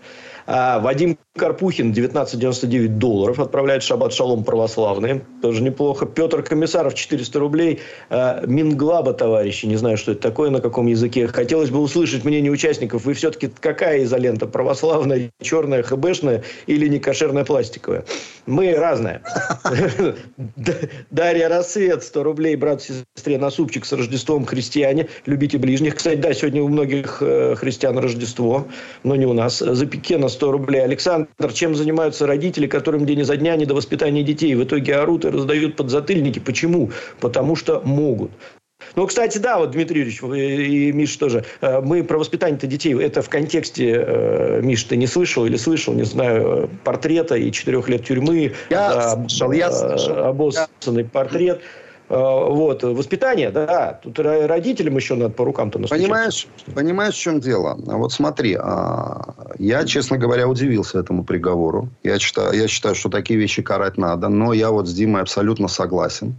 А, 0.48 0.80
Вадим 0.80 1.18
Карпухин 1.38 1.92
1999 1.92 2.98
долларов 2.98 3.40
отправляет 3.40 3.84
Шаббат 3.84 4.14
Шалом 4.14 4.44
православные. 4.44 5.22
Тоже 5.42 5.62
неплохо. 5.62 6.06
Петр 6.06 6.44
Комиссаров 6.44 6.94
400 6.94 7.40
рублей. 7.40 7.80
Э, 8.10 8.46
Минглаба, 8.46 9.14
товарищи, 9.14 9.66
не 9.66 9.78
знаю, 9.78 9.98
что 9.98 10.12
это 10.12 10.22
такое, 10.22 10.50
на 10.50 10.60
каком 10.60 10.88
языке. 10.88 11.28
Хотелось 11.28 11.70
бы 11.70 11.80
услышать 11.80 12.26
мнение 12.26 12.52
участников. 12.52 13.06
Вы 13.06 13.14
все-таки 13.14 13.48
какая 13.48 14.04
изолента? 14.04 14.46
Православная, 14.46 15.32
черная, 15.42 15.84
хбшная 15.84 16.44
или 16.68 16.88
некошерная 16.88 17.46
пластиковая? 17.46 18.04
Мы 18.46 18.74
разные. 18.74 19.22
Дарья 21.12 21.48
Рассвет, 21.48 22.04
100 22.04 22.24
рублей. 22.24 22.56
Брат 22.56 22.82
сестре 22.82 23.38
на 23.38 23.52
супчик 23.52 23.86
с 23.86 23.94
Рождеством 23.94 24.46
христиане. 24.46 25.08
Любите 25.26 25.58
ближних. 25.58 25.96
Кстати, 25.96 26.18
да, 26.18 26.34
сегодня 26.34 26.62
у 26.62 26.68
многих 26.68 27.20
э, 27.22 27.56
христиан 27.56 27.98
Рождество, 27.98 28.68
но 29.04 29.16
не 29.16 29.26
у 29.26 29.34
нас. 29.34 29.60
За 29.60 29.86
Пикена 29.86 30.28
100 30.32 30.52
рублей. 30.52 30.84
Александр 30.84 31.28
чем 31.54 31.76
занимаются 31.76 32.26
родители, 32.26 32.68
которым 32.68 33.06
день 33.06 33.20
изо 33.20 33.38
дня 33.38 33.56
не 33.56 33.66
до 33.66 33.76
воспитания 33.76 34.24
детей. 34.24 34.56
В 34.56 34.64
итоге 34.64 34.96
орут 34.96 35.26
и 35.26 35.30
раздают 35.30 35.76
подзатыльники. 35.76 36.40
Почему? 36.40 36.92
Потому 37.20 37.56
что 37.56 37.82
могут. 37.82 38.32
Ну, 38.96 39.08
кстати, 39.08 39.38
да, 39.38 39.58
вот 39.58 39.72
Дмитрий 39.72 40.02
Юрьевич 40.02 40.22
и 40.24 40.92
Миш 40.92 41.16
тоже. 41.18 41.46
Э, 41.62 41.82
мы 41.82 42.04
про 42.04 42.18
воспитание-то 42.18 42.68
детей. 42.68 42.94
Это 43.00 43.22
в 43.22 43.30
контексте, 43.30 44.04
э, 44.06 44.62
Миш, 44.62 44.84
ты 44.84 44.98
не 44.98 45.08
слышал 45.08 45.46
или 45.46 45.56
слышал, 45.56 45.94
не 45.94 46.04
знаю, 46.04 46.70
портрета 46.84 47.36
и 47.36 47.52
четырех 47.52 47.88
лет 47.90 48.06
тюрьмы. 48.06 48.54
Я 48.70 49.10
слышал, 49.10 49.52
я 49.52 49.72
слышал. 49.72 50.18
Обоссанный 50.26 51.06
портрет. 51.06 51.62
Э, 52.12 52.50
вот, 52.50 52.84
воспитание, 52.84 53.52
да, 53.52 53.98
тут 54.04 54.20
родителям 54.20 54.98
еще 54.98 55.16
надо 55.16 55.34
по 55.34 55.46
рукам-то 55.46 55.80
настучать. 55.80 56.04
Понимаешь, 56.04 56.48
понимаешь, 56.76 57.14
в 57.14 57.20
чем 57.20 57.40
дело? 57.40 57.80
Вот 57.86 58.12
смотри, 58.12 58.58
а, 58.60 59.34
я, 59.58 59.86
честно 59.86 60.18
говоря, 60.18 60.50
удивился 60.50 61.00
этому 61.00 61.24
приговору. 61.24 61.88
Я 62.04 62.20
считаю, 62.20 62.52
я 62.52 62.68
считаю, 62.68 62.96
что 62.96 63.08
такие 63.08 63.40
вещи 63.40 63.62
карать 63.62 63.98
надо, 63.98 64.28
но 64.28 64.52
я 64.52 64.72
вот 64.72 64.90
с 64.90 64.94
Димой 64.94 65.22
абсолютно 65.22 65.70
согласен. 65.70 66.36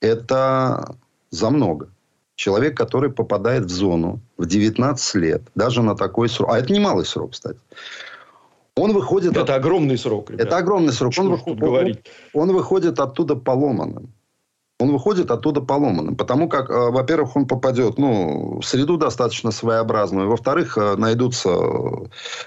Это 0.00 0.96
за 1.30 1.50
много. 1.50 1.88
Человек, 2.34 2.76
который 2.76 3.12
попадает 3.12 3.66
в 3.66 3.70
зону 3.70 4.18
в 4.38 4.46
19 4.46 5.14
лет, 5.14 5.42
даже 5.54 5.82
на 5.82 5.94
такой 5.94 6.28
срок, 6.28 6.50
а 6.52 6.58
это 6.58 6.72
немалый 6.72 7.04
срок, 7.04 7.30
кстати, 7.30 7.60
он 8.74 8.92
выходит... 8.92 9.32
Это 9.32 9.42
от... 9.42 9.50
огромный 9.50 9.98
срок. 9.98 10.30
Ребят. 10.30 10.46
Это 10.46 10.56
огромный 10.56 10.92
срок. 10.92 11.12
он, 11.16 11.40
он, 11.46 11.96
он 12.32 12.52
выходит 12.52 12.98
оттуда 12.98 13.36
поломанным 13.36 14.12
он 14.80 14.92
выходит 14.92 15.30
оттуда 15.30 15.60
поломанным. 15.60 16.16
Потому 16.16 16.48
как, 16.48 16.70
э, 16.70 16.90
во-первых, 16.90 17.36
он 17.36 17.46
попадет 17.46 17.98
ну, 17.98 18.60
в 18.60 18.64
среду 18.64 18.96
достаточно 18.96 19.50
своеобразную. 19.50 20.28
Во-вторых, 20.28 20.78
э, 20.78 20.96
найдутся 20.96 21.50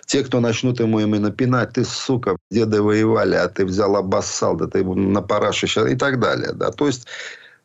те, 0.07 0.23
кто 0.23 0.39
начнут 0.39 0.79
ему 0.79 0.99
именно 0.99 1.31
пинать. 1.31 1.73
Ты, 1.73 1.85
сука, 1.85 2.35
деды 2.49 2.81
воевали, 2.81 3.35
а 3.35 3.47
ты 3.47 3.65
взял 3.65 3.95
обоссал, 3.95 4.55
да 4.55 4.67
ты 4.67 4.83
на 4.83 5.21
параше 5.21 5.67
сейчас 5.67 5.91
и 5.91 5.95
так 5.95 6.19
далее. 6.19 6.53
Да? 6.53 6.71
То 6.71 6.87
есть, 6.87 7.05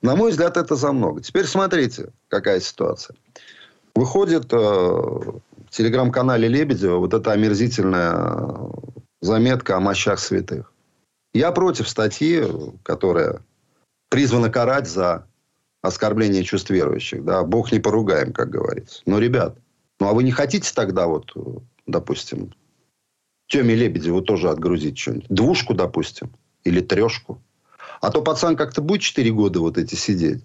на 0.02 0.16
мой 0.16 0.33
взгляд, 0.33 0.59
это 0.59 0.76
за 0.76 0.92
много. 0.92 1.22
Теперь 1.22 1.46
смотрите, 1.46 2.11
какая 2.28 2.61
ситуация. 2.61 3.16
Выходит 3.94 4.52
э, 4.52 4.57
в 4.57 5.40
телеграм-канале 5.70 6.46
Лебедева 6.46 6.98
вот 6.98 7.14
эта 7.14 7.33
омерзительная 7.33 8.52
заметка 9.22 9.76
о 9.76 9.81
мощах 9.81 10.18
святых. 10.18 10.70
Я 11.33 11.52
против 11.52 11.88
статьи, 11.88 12.44
которая 12.83 13.40
призвана 14.08 14.50
карать 14.50 14.88
за 14.88 15.26
оскорбление 15.82 16.44
чувств 16.44 16.70
верующих. 16.70 17.24
Да? 17.24 17.42
Бог 17.44 17.72
не 17.72 17.78
поругаем, 17.78 18.32
как 18.32 18.50
говорится. 18.50 19.02
Но, 19.06 19.18
ребят, 19.18 19.58
ну 20.00 20.08
а 20.08 20.12
вы 20.12 20.22
не 20.22 20.32
хотите 20.32 20.70
тогда 20.74 21.06
вот, 21.06 21.32
допустим, 21.86 22.54
Теме 23.46 23.74
Лебедеву 23.74 24.20
тоже 24.20 24.50
отгрузить 24.50 24.98
что-нибудь? 24.98 25.28
Двушку, 25.28 25.74
допустим, 25.74 26.30
или 26.64 26.80
трешку? 26.80 27.40
А 28.00 28.10
то 28.10 28.22
пацан 28.22 28.56
как-то 28.56 28.82
будет 28.82 29.00
4 29.02 29.30
года 29.32 29.60
вот 29.60 29.78
эти 29.78 29.94
сидеть. 29.94 30.44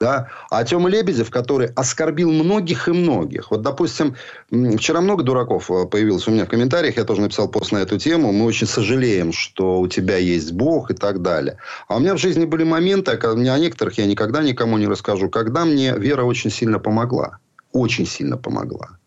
Да? 0.00 0.28
А 0.50 0.64
Тёма 0.64 0.88
Лебедев, 0.88 1.30
который 1.30 1.68
оскорбил 1.68 2.32
многих 2.32 2.88
и 2.88 2.92
многих. 2.92 3.50
Вот, 3.52 3.62
допустим, 3.62 4.16
вчера 4.50 5.00
много 5.00 5.22
дураков 5.22 5.70
э, 5.70 5.86
появилось 5.86 6.26
у 6.26 6.32
меня 6.32 6.44
в 6.44 6.48
комментариях. 6.48 6.96
Я 6.96 7.04
тоже 7.04 7.20
написал 7.20 7.48
пост 7.48 7.70
на 7.70 7.78
эту 7.78 7.98
тему. 7.98 8.32
Мы 8.32 8.44
очень 8.44 8.66
сожалеем, 8.66 9.32
что 9.32 9.80
у 9.80 9.86
тебя 9.86 10.16
есть 10.16 10.52
Бог 10.52 10.90
и 10.90 10.94
так 10.94 11.22
далее. 11.22 11.58
А 11.86 11.96
у 11.96 12.00
меня 12.00 12.14
в 12.14 12.18
жизни 12.18 12.46
были 12.46 12.64
моменты, 12.64 13.12
о 13.12 13.34
некоторых 13.36 13.98
я 13.98 14.06
никогда 14.06 14.42
никому 14.42 14.76
не 14.78 14.88
расскажу, 14.88 15.30
когда 15.30 15.64
мне 15.64 15.96
вера 15.96 16.24
очень 16.24 16.50
сильно 16.50 16.80
помогла. 16.80 17.38
Очень 17.72 18.06
сильно 18.06 18.36
помогла. 18.36 18.98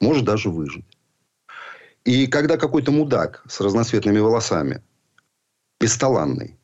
Может 0.00 0.24
даже 0.24 0.50
выжить. 0.50 0.84
И 2.04 2.26
когда 2.26 2.58
какой-то 2.58 2.92
мудак 2.92 3.42
с 3.48 3.60
разноцветными 3.60 4.18
волосами, 4.18 4.82
бесталанный, 5.80 6.58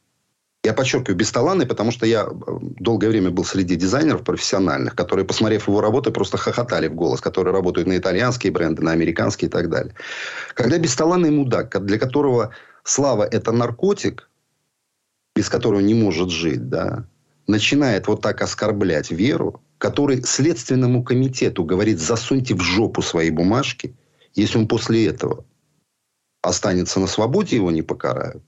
я 0.62 0.74
подчеркиваю, 0.74 1.16
бесталанный, 1.16 1.66
потому 1.66 1.90
что 1.90 2.04
я 2.04 2.24
э, 2.24 2.58
долгое 2.60 3.08
время 3.08 3.30
был 3.30 3.44
среди 3.44 3.76
дизайнеров 3.76 4.24
профессиональных, 4.24 4.94
которые, 4.94 5.24
посмотрев 5.24 5.68
его 5.68 5.80
работы, 5.80 6.10
просто 6.10 6.36
хохотали 6.36 6.88
в 6.88 6.94
голос, 6.94 7.20
которые 7.20 7.54
работают 7.54 7.88
на 7.88 7.96
итальянские 7.96 8.52
бренды, 8.52 8.82
на 8.82 8.92
американские 8.92 9.48
и 9.48 9.50
так 9.50 9.70
далее. 9.70 9.94
Когда 10.54 10.76
бесталанный 10.78 11.30
мудак, 11.30 11.82
для 11.84 11.98
которого 11.98 12.54
слава– 12.84 13.22
это 13.30 13.52
наркотик, 13.52 14.28
без 15.34 15.48
которого 15.48 15.80
не 15.80 15.94
может 15.94 16.30
жить, 16.30 16.68
да, 16.68 17.06
начинает 17.46 18.06
вот 18.06 18.20
так 18.20 18.42
оскорблять 18.42 19.10
веру, 19.10 19.62
который 19.78 20.22
Следственному 20.22 21.02
комитету 21.02 21.64
говорит, 21.64 22.00
засуньте 22.00 22.54
в 22.54 22.60
жопу 22.60 23.00
свои 23.00 23.30
бумажки, 23.30 23.96
если 24.34 24.58
он 24.58 24.68
после 24.68 25.06
этого 25.06 25.44
останется 26.42 27.00
на 27.00 27.06
свободе, 27.06 27.56
его 27.56 27.70
не 27.70 27.80
покарают, 27.80 28.42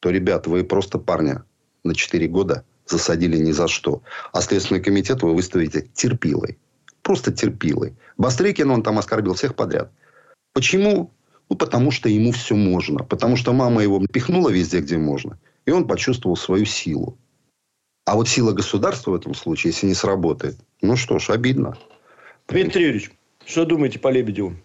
то, 0.00 0.10
ребят, 0.10 0.46
вы 0.46 0.64
просто 0.64 0.98
парня 0.98 1.44
на 1.84 1.94
4 1.94 2.28
года 2.28 2.64
засадили 2.86 3.36
ни 3.36 3.52
за 3.52 3.68
что. 3.68 4.02
А 4.32 4.40
Следственный 4.40 4.82
комитет 4.82 5.22
вы 5.22 5.34
выставите 5.34 5.88
терпилой. 5.94 6.58
Просто 7.02 7.32
терпилой. 7.32 7.96
Бастрыкин, 8.16 8.70
он 8.70 8.82
там 8.82 8.98
оскорбил 8.98 9.34
всех 9.34 9.54
подряд. 9.54 9.90
Почему? 10.52 11.10
Ну, 11.48 11.56
потому 11.56 11.90
что 11.90 12.08
ему 12.08 12.32
все 12.32 12.54
можно. 12.54 13.04
Потому 13.04 13.36
что 13.36 13.52
мама 13.52 13.82
его 13.82 14.04
пихнула 14.06 14.50
везде, 14.50 14.80
где 14.80 14.98
можно. 14.98 15.38
И 15.66 15.70
он 15.70 15.86
почувствовал 15.86 16.36
свою 16.36 16.64
силу. 16.64 17.16
А 18.04 18.16
вот 18.16 18.28
сила 18.28 18.52
государства 18.52 19.10
в 19.10 19.14
этом 19.14 19.34
случае, 19.34 19.72
если 19.72 19.86
не 19.86 19.94
сработает, 19.94 20.56
ну 20.80 20.96
что 20.96 21.18
ж, 21.18 21.30
обидно. 21.30 21.76
Дмитрий 22.48 22.84
Юрьевич, 22.84 23.10
что 23.44 23.66
думаете 23.66 23.98
по 23.98 24.08
Лебедеву? 24.08 24.56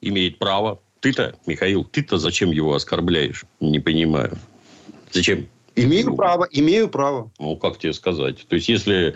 Имеет 0.00 0.38
право. 0.38 0.80
Ты-то, 1.00 1.34
Михаил, 1.46 1.84
ты-то 1.84 2.16
зачем 2.16 2.50
его 2.50 2.74
оскорбляешь? 2.74 3.44
Не 3.60 3.80
понимаю. 3.80 4.38
Зачем? 5.12 5.46
Имею 5.76 6.16
право, 6.16 6.48
имею 6.50 6.88
право. 6.88 7.30
Ну, 7.38 7.56
как 7.56 7.78
тебе 7.78 7.92
сказать? 7.92 8.46
То 8.48 8.56
есть, 8.56 8.68
если 8.68 9.14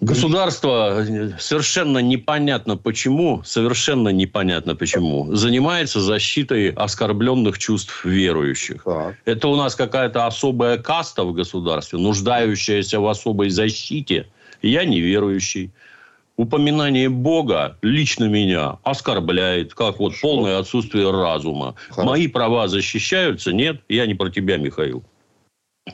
государство 0.00 1.06
совершенно 1.38 1.98
непонятно 1.98 2.76
почему, 2.76 3.42
совершенно 3.44 4.08
непонятно 4.08 4.74
почему, 4.74 5.32
занимается 5.34 6.00
защитой 6.00 6.70
оскорбленных 6.70 7.58
чувств 7.58 8.04
верующих. 8.04 8.82
Так. 8.82 9.14
Это 9.24 9.46
у 9.46 9.54
нас 9.54 9.76
какая-то 9.76 10.26
особая 10.26 10.76
каста 10.78 11.22
в 11.22 11.32
государстве, 11.32 12.00
нуждающаяся 12.00 12.98
в 12.98 13.06
особой 13.06 13.50
защите. 13.50 14.26
Я 14.62 14.84
неверующий 14.84 15.70
упоминание 16.40 17.10
Бога 17.10 17.76
лично 17.82 18.24
меня 18.24 18.78
оскорбляет, 18.82 19.74
как 19.74 19.98
вот 19.98 20.14
полное 20.20 20.58
отсутствие 20.58 21.10
разума. 21.10 21.74
Хорошо. 21.90 22.08
Мои 22.08 22.28
права 22.28 22.66
защищаются? 22.66 23.52
Нет, 23.52 23.82
я 23.90 24.06
не 24.06 24.14
про 24.14 24.30
тебя, 24.30 24.56
Михаил. 24.56 25.04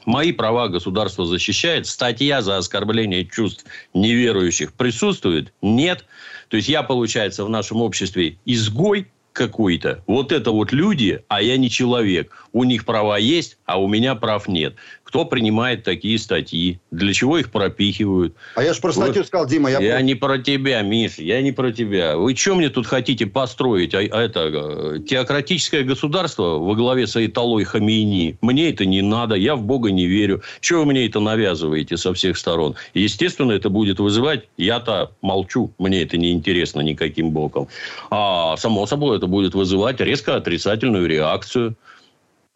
Мои 0.04 0.30
права 0.30 0.68
государство 0.68 1.26
защищает. 1.26 1.86
Статья 1.86 2.42
за 2.42 2.58
оскорбление 2.58 3.24
чувств 3.24 3.64
неверующих 3.92 4.72
присутствует? 4.72 5.52
Нет. 5.62 6.04
То 6.48 6.56
есть 6.56 6.68
я, 6.68 6.84
получается, 6.84 7.44
в 7.44 7.50
нашем 7.50 7.82
обществе 7.82 8.38
изгой 8.44 9.08
какой-то. 9.32 10.02
Вот 10.06 10.32
это 10.32 10.52
вот 10.52 10.72
люди, 10.72 11.22
а 11.28 11.42
я 11.42 11.56
не 11.56 11.70
человек. 11.70 12.48
У 12.52 12.62
них 12.64 12.84
права 12.84 13.18
есть, 13.18 13.58
а 13.66 13.80
у 13.80 13.88
меня 13.88 14.14
прав 14.14 14.48
нет. 14.48 14.76
Кто 15.02 15.24
принимает 15.24 15.84
такие 15.84 16.18
статьи? 16.18 16.80
Для 16.90 17.12
чего 17.12 17.38
их 17.38 17.50
пропихивают? 17.50 18.34
А 18.54 18.62
я 18.62 18.74
же 18.74 18.80
про 18.80 18.92
статью 18.92 19.22
Вы... 19.22 19.26
сказал, 19.26 19.46
Дима. 19.46 19.70
Я, 19.70 19.80
я 19.80 20.00
не 20.00 20.14
про 20.14 20.38
тебя, 20.38 20.82
Миш, 20.82 21.18
я 21.18 21.42
не 21.42 21.52
про 21.52 21.72
тебя. 21.72 22.16
Вы 22.16 22.34
что 22.34 22.54
мне 22.54 22.70
тут 22.70 22.86
хотите 22.86 23.26
построить? 23.26 23.94
А, 23.94 23.98
а 23.98 24.22
это 24.22 24.50
э, 24.52 24.98
теократическое 25.06 25.84
государство 25.84 26.58
во 26.58 26.74
главе 26.74 27.06
с 27.06 27.16
Айталой 27.16 27.64
Хамейни. 27.64 28.38
Мне 28.40 28.70
это 28.70 28.84
не 28.84 29.02
надо, 29.02 29.34
я 29.34 29.54
в 29.56 29.62
Бога 29.62 29.90
не 29.90 30.06
верю. 30.06 30.42
Чего 30.60 30.80
вы 30.80 30.86
мне 30.86 31.06
это 31.06 31.20
навязываете 31.20 31.96
со 31.96 32.14
всех 32.14 32.36
сторон? 32.36 32.74
Естественно, 32.94 33.52
это 33.52 33.68
будет 33.68 33.98
вызывать, 34.00 34.48
я-то 34.56 35.12
молчу, 35.22 35.72
мне 35.78 36.02
это 36.02 36.16
не 36.16 36.32
интересно 36.32 36.80
никаким 36.80 37.30
боком. 37.30 37.68
А 38.10 38.56
само 38.56 38.86
собой, 38.86 39.16
это 39.16 39.26
будет 39.26 39.54
вызывать 39.54 40.00
резко 40.00 40.36
отрицательную 40.36 41.06
реакцию. 41.06 41.76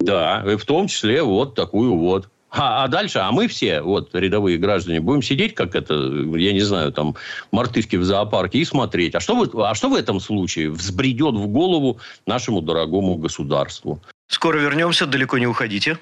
Да, 0.00 0.42
и 0.46 0.56
в 0.56 0.64
том 0.64 0.88
числе 0.88 1.22
вот 1.22 1.54
такую 1.54 1.96
вот. 1.96 2.28
А, 2.50 2.82
а 2.82 2.88
дальше, 2.88 3.20
а 3.20 3.30
мы 3.30 3.46
все, 3.46 3.80
вот, 3.80 4.12
рядовые 4.12 4.58
граждане, 4.58 5.00
будем 5.00 5.22
сидеть, 5.22 5.54
как 5.54 5.76
это, 5.76 5.94
я 5.94 6.52
не 6.52 6.60
знаю, 6.60 6.90
там, 6.90 7.14
мартышки 7.52 7.94
в 7.94 8.04
зоопарке 8.04 8.58
и 8.58 8.64
смотреть. 8.64 9.14
А 9.14 9.20
что, 9.20 9.36
вы, 9.36 9.48
а 9.64 9.74
что 9.76 9.88
в 9.88 9.94
этом 9.94 10.18
случае 10.18 10.70
взбредет 10.70 11.34
в 11.36 11.46
голову 11.46 12.00
нашему 12.26 12.60
дорогому 12.60 13.16
государству? 13.16 14.02
Скоро 14.26 14.58
вернемся, 14.58 15.06
далеко 15.06 15.38
не 15.38 15.46
уходите. 15.46 15.98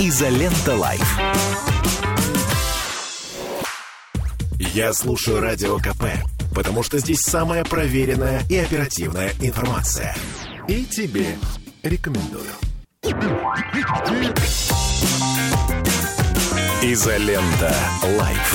Изолента 0.00 0.74
Live. 0.74 1.20
Я 4.58 4.92
слушаю 4.92 5.40
Радио 5.40 5.78
КП, 5.78 6.04
потому 6.56 6.82
что 6.82 6.98
здесь 6.98 7.20
самая 7.20 7.64
проверенная 7.64 8.42
и 8.48 8.56
оперативная 8.56 9.30
информация. 9.42 10.16
И 10.66 10.86
тебе 10.86 11.36
рекомендую. 11.82 12.50
Изолента. 16.82 17.74
Live. 18.18 18.54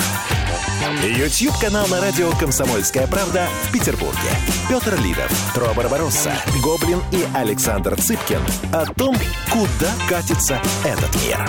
YouTube-канал 1.04 1.88
на 1.90 2.02
радио 2.02 2.32
«Комсомольская 2.40 3.06
правда» 3.06 3.48
в 3.66 3.72
Петербурге. 3.72 4.32
Петр 4.68 5.00
Лидов, 5.00 5.32
Тро 5.54 5.72
Барбаросса, 5.76 6.34
Гоблин 6.64 7.02
и 7.12 7.24
Александр 7.36 8.02
Цыпкин 8.02 8.42
о 8.74 8.86
том, 8.96 9.16
куда 9.52 9.92
катится 10.10 10.60
этот 10.84 11.16
мир. 11.24 11.46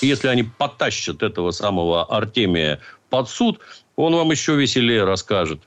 Если 0.00 0.28
они 0.28 0.44
потащат 0.44 1.22
этого 1.22 1.50
самого 1.50 2.04
Артемия 2.04 2.80
под 3.10 3.28
суд, 3.28 3.60
он 3.96 4.14
вам 4.14 4.30
еще 4.30 4.56
веселее 4.56 5.04
расскажет 5.04 5.60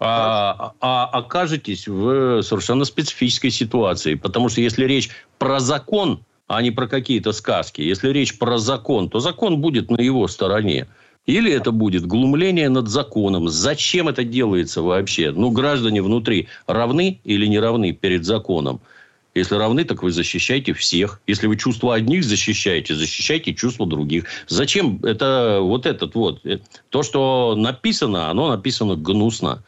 а, 0.00 0.72
а 0.80 1.04
окажетесь 1.06 1.86
в 1.86 2.42
совершенно 2.42 2.84
специфической 2.84 3.50
ситуации. 3.50 4.14
Потому 4.14 4.48
что 4.48 4.62
если 4.62 4.86
речь 4.86 5.10
про 5.38 5.60
закон, 5.60 6.24
а 6.46 6.62
не 6.62 6.70
про 6.70 6.88
какие-то 6.88 7.32
сказки, 7.32 7.82
если 7.82 8.08
речь 8.10 8.38
про 8.38 8.58
закон, 8.58 9.10
то 9.10 9.20
закон 9.20 9.60
будет 9.60 9.90
на 9.90 10.00
его 10.00 10.26
стороне. 10.26 10.88
Или 11.26 11.52
это 11.52 11.70
будет 11.70 12.06
глумление 12.06 12.70
над 12.70 12.88
законом. 12.88 13.48
Зачем 13.48 14.08
это 14.08 14.24
делается 14.24 14.80
вообще? 14.80 15.32
Ну, 15.32 15.50
граждане 15.50 16.02
внутри 16.02 16.48
равны 16.66 17.20
или 17.24 17.46
не 17.46 17.58
равны 17.58 17.92
перед 17.92 18.24
законом? 18.24 18.80
Если 19.34 19.54
равны, 19.54 19.84
так 19.84 20.02
вы 20.02 20.10
защищайте 20.10 20.72
всех. 20.72 21.20
Если 21.26 21.46
вы 21.46 21.56
чувства 21.56 21.94
одних 21.94 22.24
защищаете, 22.24 22.94
защищайте 22.94 23.54
чувства 23.54 23.86
других. 23.86 24.24
Зачем 24.48 24.98
это 25.04 25.60
вот 25.60 25.86
этот 25.86 26.14
вот? 26.14 26.42
То, 26.88 27.02
что 27.02 27.54
написано, 27.56 28.28
оно 28.30 28.48
написано 28.48 28.96
гнусно. 28.96 29.62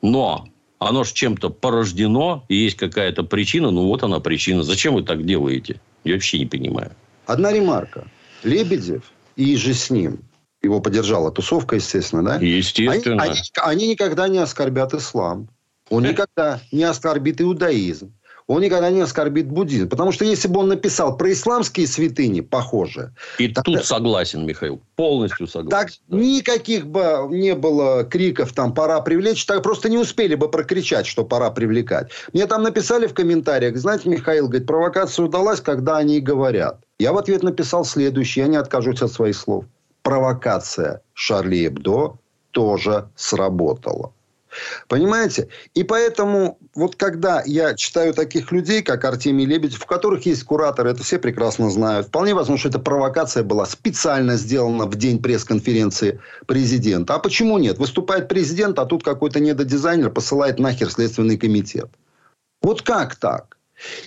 Но 0.00 0.48
оно 0.78 1.02
же 1.04 1.12
чем-то 1.12 1.50
порождено, 1.50 2.44
и 2.48 2.54
есть 2.54 2.76
какая-то 2.76 3.24
причина, 3.24 3.70
ну 3.70 3.86
вот 3.86 4.02
она 4.04 4.20
причина. 4.20 4.62
Зачем 4.62 4.94
вы 4.94 5.02
так 5.02 5.26
делаете? 5.26 5.80
Я 6.04 6.14
вообще 6.14 6.38
не 6.38 6.46
понимаю. 6.46 6.92
Одна 7.26 7.52
ремарка. 7.52 8.06
Лебедев 8.44 9.02
и 9.36 9.56
же 9.56 9.74
с 9.74 9.90
ним, 9.90 10.20
его 10.62 10.80
поддержала 10.80 11.32
тусовка, 11.32 11.76
естественно, 11.76 12.24
да? 12.24 12.36
Естественно. 12.36 13.22
Они, 13.22 13.32
они, 13.32 13.40
они 13.56 13.88
никогда 13.88 14.28
не 14.28 14.38
оскорбят 14.38 14.94
ислам. 14.94 15.48
Он 15.90 16.04
никогда 16.04 16.60
не 16.70 16.84
оскорбит 16.84 17.40
иудаизм 17.40 18.12
он 18.50 18.62
никогда 18.62 18.90
не 18.90 19.00
оскорбит 19.00 19.46
буддизм. 19.46 19.88
Потому 19.88 20.10
что 20.10 20.24
если 20.24 20.48
бы 20.48 20.58
он 20.58 20.68
написал 20.68 21.16
про 21.16 21.30
исламские 21.30 21.86
святыни, 21.86 22.40
похоже... 22.40 23.12
И 23.38 23.46
так, 23.46 23.64
тут 23.64 23.84
согласен, 23.84 24.44
Михаил. 24.44 24.80
Полностью 24.96 25.46
согласен. 25.46 25.70
Так 25.70 25.90
да. 26.08 26.16
никаких 26.16 26.88
бы 26.88 27.28
не 27.30 27.54
было 27.54 28.02
криков, 28.02 28.52
там, 28.52 28.74
пора 28.74 29.00
привлечь. 29.02 29.46
Так 29.46 29.62
просто 29.62 29.88
не 29.88 29.98
успели 29.98 30.34
бы 30.34 30.50
прокричать, 30.50 31.06
что 31.06 31.24
пора 31.24 31.52
привлекать. 31.52 32.10
Мне 32.32 32.48
там 32.48 32.64
написали 32.64 33.06
в 33.06 33.14
комментариях, 33.14 33.76
знаете, 33.76 34.08
Михаил, 34.08 34.48
говорит, 34.48 34.66
провокация 34.66 35.26
удалась, 35.26 35.60
когда 35.60 35.98
они 35.98 36.18
говорят. 36.18 36.80
Я 36.98 37.12
в 37.12 37.18
ответ 37.18 37.44
написал 37.44 37.84
следующее, 37.84 38.46
я 38.46 38.50
не 38.50 38.56
откажусь 38.56 39.00
от 39.00 39.12
своих 39.12 39.36
слов. 39.36 39.64
Провокация 40.02 41.02
Шарли 41.14 41.68
Эбдо 41.68 42.18
тоже 42.50 43.08
сработала. 43.14 44.12
Понимаете? 44.88 45.48
И 45.74 45.84
поэтому, 45.84 46.58
вот 46.74 46.96
когда 46.96 47.42
я 47.46 47.74
читаю 47.74 48.14
таких 48.14 48.52
людей, 48.52 48.82
как 48.82 49.04
Артемий 49.04 49.46
Лебедев, 49.46 49.78
в 49.78 49.86
которых 49.86 50.26
есть 50.26 50.44
кураторы, 50.44 50.90
это 50.90 51.02
все 51.02 51.18
прекрасно 51.18 51.70
знают. 51.70 52.08
Вполне 52.08 52.34
возможно, 52.34 52.58
что 52.58 52.68
эта 52.68 52.78
провокация 52.78 53.42
была 53.42 53.66
специально 53.66 54.36
сделана 54.36 54.86
в 54.86 54.96
день 54.96 55.22
пресс-конференции 55.22 56.20
президента. 56.46 57.14
А 57.14 57.18
почему 57.18 57.58
нет? 57.58 57.78
Выступает 57.78 58.28
президент, 58.28 58.78
а 58.78 58.86
тут 58.86 59.04
какой-то 59.04 59.40
недодизайнер 59.40 60.10
посылает 60.10 60.58
нахер 60.58 60.90
Следственный 60.90 61.36
комитет. 61.36 61.90
Вот 62.62 62.82
как 62.82 63.16
так? 63.16 63.56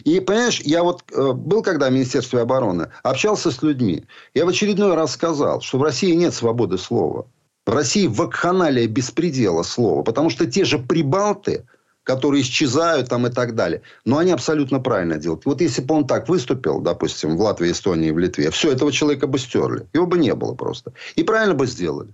И, 0.04 0.20
понимаешь, 0.20 0.62
я 0.62 0.84
вот 0.84 1.04
э, 1.12 1.32
был 1.32 1.64
когда 1.64 1.90
в 1.90 1.94
Министерстве 1.94 2.42
обороны, 2.42 2.90
общался 3.02 3.52
с 3.52 3.64
людьми. 3.64 4.06
Я 4.34 4.46
в 4.46 4.50
очередной 4.50 4.94
раз 4.94 5.14
сказал, 5.14 5.62
что 5.62 5.80
в 5.80 5.84
России 5.84 6.14
нет 6.14 6.34
свободы 6.34 6.78
слова. 6.78 7.26
В 7.66 7.72
России 7.72 8.08
вакханалия 8.08 8.88
беспредела 8.88 9.64
слова. 9.64 10.04
Потому 10.04 10.30
что 10.30 10.46
те 10.46 10.66
же 10.66 10.80
прибалты, 10.80 11.66
которые 12.04 12.44
исчезают 12.44 13.10
там 13.10 13.28
и 13.28 13.30
так 13.30 13.56
далее. 13.56 13.82
Но 14.06 14.18
они 14.18 14.32
абсолютно 14.32 14.80
правильно 14.80 15.18
делают. 15.18 15.46
Вот 15.46 15.62
если 15.62 15.82
бы 15.82 15.96
он 15.96 16.08
так 16.08 16.28
выступил, 16.28 16.80
допустим, 16.80 17.38
в 17.38 17.42
Латвии, 17.42 17.72
Эстонии, 17.72 18.12
в 18.12 18.20
Литве, 18.20 18.52
все, 18.52 18.72
этого 18.72 18.92
человека 18.92 19.28
бы 19.28 19.40
стерли. 19.40 19.88
Его 19.94 20.06
бы 20.06 20.18
не 20.18 20.34
было 20.36 20.54
просто. 20.54 20.94
И 21.16 21.24
правильно 21.24 21.56
бы 21.56 21.66
сделали. 21.66 22.10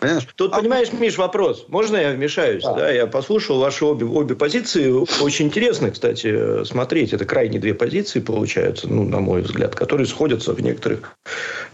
Понимаешь? 0.00 0.26
Тут, 0.34 0.52
а... 0.54 0.58
понимаешь, 0.58 0.92
Миш, 0.92 1.18
вопрос. 1.18 1.66
Можно 1.68 1.96
я 1.98 2.12
вмешаюсь? 2.12 2.64
Да. 2.64 2.74
да? 2.74 2.90
Я 2.90 3.06
послушал 3.06 3.58
ваши 3.58 3.84
обе, 3.84 4.06
обе 4.06 4.34
позиции. 4.34 4.90
Очень 5.22 5.46
интересно, 5.46 5.90
кстати, 5.90 6.64
смотреть. 6.64 7.12
Это 7.12 7.26
крайне 7.26 7.58
две 7.58 7.74
позиции 7.74 8.20
получаются, 8.20 8.88
ну, 8.88 9.04
на 9.04 9.20
мой 9.20 9.42
взгляд, 9.42 9.74
которые 9.74 10.06
сходятся 10.06 10.54
в 10.54 10.60
некоторых 10.60 11.16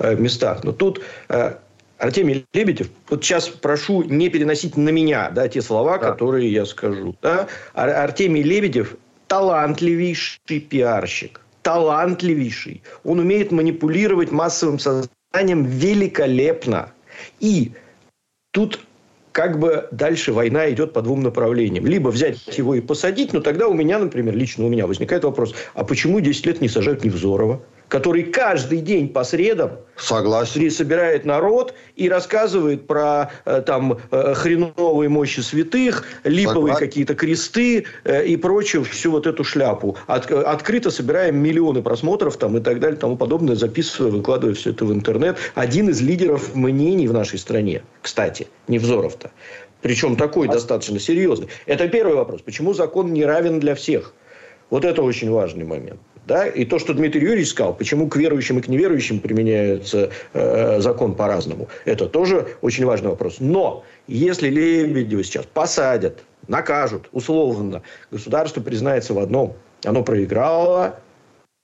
э, 0.00 0.16
местах. 0.16 0.64
Но 0.64 0.72
тут 0.72 1.00
э, 1.28 1.54
Артемий 1.98 2.44
Лебедев, 2.52 2.88
вот 3.08 3.24
сейчас 3.24 3.48
прошу 3.48 4.02
не 4.02 4.28
переносить 4.28 4.76
на 4.76 4.90
меня 4.90 5.30
да, 5.30 5.48
те 5.48 5.62
слова, 5.62 5.98
да. 5.98 6.10
которые 6.10 6.52
я 6.52 6.66
скажу. 6.66 7.16
Да? 7.22 7.48
Артемий 7.74 8.42
Лебедев 8.42 8.96
талантливейший 9.26 10.60
пиарщик. 10.60 11.40
Талантливейший. 11.62 12.82
Он 13.02 13.18
умеет 13.18 13.50
манипулировать 13.50 14.30
массовым 14.30 14.78
сознанием 14.78 15.64
великолепно. 15.64 16.92
И 17.40 17.72
тут 18.52 18.80
как 19.32 19.58
бы 19.58 19.88
дальше 19.90 20.32
война 20.32 20.70
идет 20.70 20.92
по 20.92 21.02
двум 21.02 21.22
направлениям. 21.22 21.86
Либо 21.86 22.08
взять 22.08 22.56
его 22.56 22.74
и 22.74 22.80
посадить, 22.80 23.32
но 23.32 23.40
тогда 23.40 23.68
у 23.68 23.74
меня, 23.74 23.98
например, 23.98 24.36
лично 24.36 24.64
у 24.64 24.68
меня 24.68 24.86
возникает 24.86 25.24
вопрос, 25.24 25.54
а 25.74 25.84
почему 25.84 26.20
10 26.20 26.46
лет 26.46 26.60
не 26.60 26.68
сажают 26.68 27.04
Невзорова? 27.04 27.60
Который 27.88 28.24
каждый 28.24 28.80
день 28.80 29.08
по 29.08 29.24
средам 29.24 29.72
Согласен. 29.96 30.70
собирает 30.70 31.24
народ 31.24 31.74
и 31.94 32.08
рассказывает 32.08 32.86
про 32.86 33.30
э, 33.44 33.62
там 33.64 33.98
э, 34.10 34.34
хреновые 34.34 35.08
мощи 35.08 35.40
святых, 35.40 36.04
липовые 36.24 36.74
Согласен. 36.74 36.86
какие-то 36.86 37.14
кресты 37.14 37.86
э, 38.04 38.26
и 38.26 38.36
прочую 38.36 38.84
всю 38.84 39.12
вот 39.12 39.26
эту 39.26 39.44
шляпу. 39.44 39.96
От, 40.06 40.30
открыто 40.30 40.90
собираем 40.90 41.36
миллионы 41.36 41.82
просмотров 41.82 42.36
там 42.36 42.56
и 42.56 42.60
так 42.60 42.80
далее, 42.80 42.98
тому 42.98 43.16
подобное, 43.16 43.54
записывая, 43.54 44.10
выкладывая 44.10 44.54
все 44.54 44.70
это 44.70 44.84
в 44.84 44.92
интернет. 44.92 45.38
Один 45.54 45.88
из 45.88 46.00
лидеров 46.00 46.54
мнений 46.54 47.08
в 47.08 47.12
нашей 47.12 47.38
стране, 47.38 47.82
кстати, 48.02 48.48
Невзоров-то. 48.68 49.30
Причем 49.80 50.16
такой 50.16 50.48
а... 50.48 50.52
достаточно 50.52 50.98
серьезный. 50.98 51.48
Это 51.66 51.88
первый 51.88 52.16
вопрос. 52.16 52.42
Почему 52.42 52.74
закон 52.74 53.12
не 53.12 53.24
равен 53.24 53.60
для 53.60 53.74
всех? 53.74 54.12
Вот 54.68 54.84
это 54.84 55.02
очень 55.02 55.30
важный 55.30 55.64
момент. 55.64 56.00
Да? 56.26 56.46
И 56.46 56.64
то, 56.64 56.78
что 56.78 56.92
Дмитрий 56.92 57.22
Юрьевич 57.22 57.50
сказал, 57.50 57.72
почему 57.72 58.08
к 58.08 58.16
верующим 58.16 58.58
и 58.58 58.62
к 58.62 58.68
неверующим 58.68 59.20
применяется 59.20 60.10
э, 60.32 60.80
закон 60.80 61.14
по-разному, 61.14 61.68
это 61.84 62.08
тоже 62.08 62.48
очень 62.62 62.84
важный 62.84 63.10
вопрос. 63.10 63.36
Но 63.38 63.84
если 64.08 64.48
Лебедева 64.48 65.22
сейчас 65.22 65.46
посадят, 65.46 66.24
накажут, 66.48 67.08
условно, 67.12 67.82
государство 68.10 68.60
признается 68.60 69.14
в 69.14 69.20
одном. 69.20 69.54
Оно 69.84 70.02
проиграло 70.02 70.98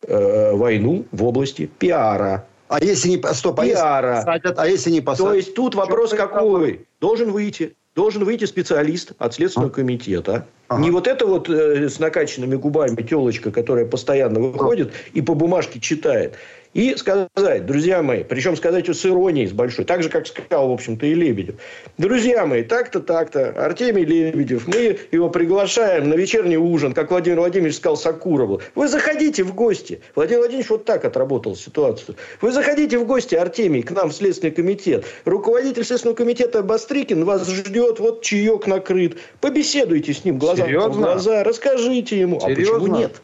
э, 0.07 0.53
войну 0.53 1.07
в 1.11 1.25
области 1.25 1.67
пиара. 1.67 2.47
А 2.69 2.83
если 2.83 3.09
не 3.11 3.35
стоп, 3.35 3.61
а 3.61 3.65
пиара. 3.65 4.09
Если 4.11 4.25
посадят, 4.25 4.59
а 4.59 4.67
если 4.69 4.91
не 4.91 5.01
посадят? 5.01 5.31
То 5.31 5.37
есть 5.37 5.55
тут 5.55 5.75
вопрос 5.75 6.11
какой? 6.11 6.87
Должен 7.01 7.33
выйти 7.33 7.75
должен 7.95 8.25
выйти 8.25 8.45
специалист 8.45 9.13
от 9.19 9.35
Следственного 9.35 9.71
а? 9.71 9.75
комитета. 9.75 10.47
Ага. 10.69 10.83
Не 10.83 10.91
вот 10.91 11.07
это 11.07 11.27
вот 11.27 11.49
э, 11.49 11.89
с 11.89 11.99
накачанными 11.99 12.57
губами 12.57 13.03
телочка, 13.03 13.51
которая 13.51 13.85
постоянно 13.85 14.41
выходит 14.41 14.93
и 15.13 15.21
по 15.21 15.35
бумажке 15.35 15.81
читает. 15.81 16.37
И 16.75 16.97
сказать, 16.97 17.67
друзья 17.67 18.03
мои, 18.03 18.25
причем 18.25 18.57
сказать 18.57 18.89
с 18.89 19.05
иронией, 19.05 19.47
с 19.47 19.53
большой, 19.53 19.85
так 19.85 20.03
же, 20.03 20.09
как 20.09 20.27
сказал, 20.27 20.71
в 20.71 20.73
общем-то, 20.73 21.05
и 21.05 21.15
Лебедев. 21.15 21.57
Друзья 21.99 22.47
мои, 22.47 22.63
так-то, 22.63 23.01
так-то, 23.01 23.51
Артемий 23.51 24.05
Лебедев, 24.05 24.67
мы 24.67 24.99
его 25.11 25.29
приглашаем 25.29 26.09
на 26.09 26.15
вечерний 26.15 26.57
ужин, 26.57 26.95
как 26.95 27.11
Владимир 27.11 27.41
Владимирович 27.41 27.77
сказал 27.77 27.99
Сакурову. 27.99 28.63
Вы 28.75 28.89
заходите 28.89 29.45
в 29.45 29.55
гости. 29.55 30.01
Владимир 30.15 30.41
Владимирович 30.41 30.71
вот 30.71 30.87
так 30.87 31.05
отработал 31.05 31.57
ситуацию. 31.57 32.17
Вы 32.41 32.53
заходите 32.53 32.97
в 32.97 33.07
гости, 33.07 33.35
Артемий, 33.35 33.83
к 33.83 33.91
нам 33.91 34.09
в 34.09 34.15
Следственный 34.15 34.53
комитет. 34.53 35.05
Руководитель 35.27 35.85
Следственного 35.85 36.17
комитета 36.17 36.63
Бастрикин 36.63 37.27
вас 37.27 37.47
ждет, 37.51 38.01
вот 38.01 38.23
чаек 38.23 38.67
накрыт. 38.67 39.19
Побеседуйте 39.43 40.15
с 40.15 40.25
ним 40.25 40.39
глаза 40.39 40.65
Серьезно? 40.65 40.91
в 40.91 40.97
глаза, 40.97 41.45
расскажите 41.45 42.19
ему. 42.19 42.41
Серьезно? 42.41 42.77
А 42.77 42.79
почему 42.79 42.97
нет? 42.97 43.21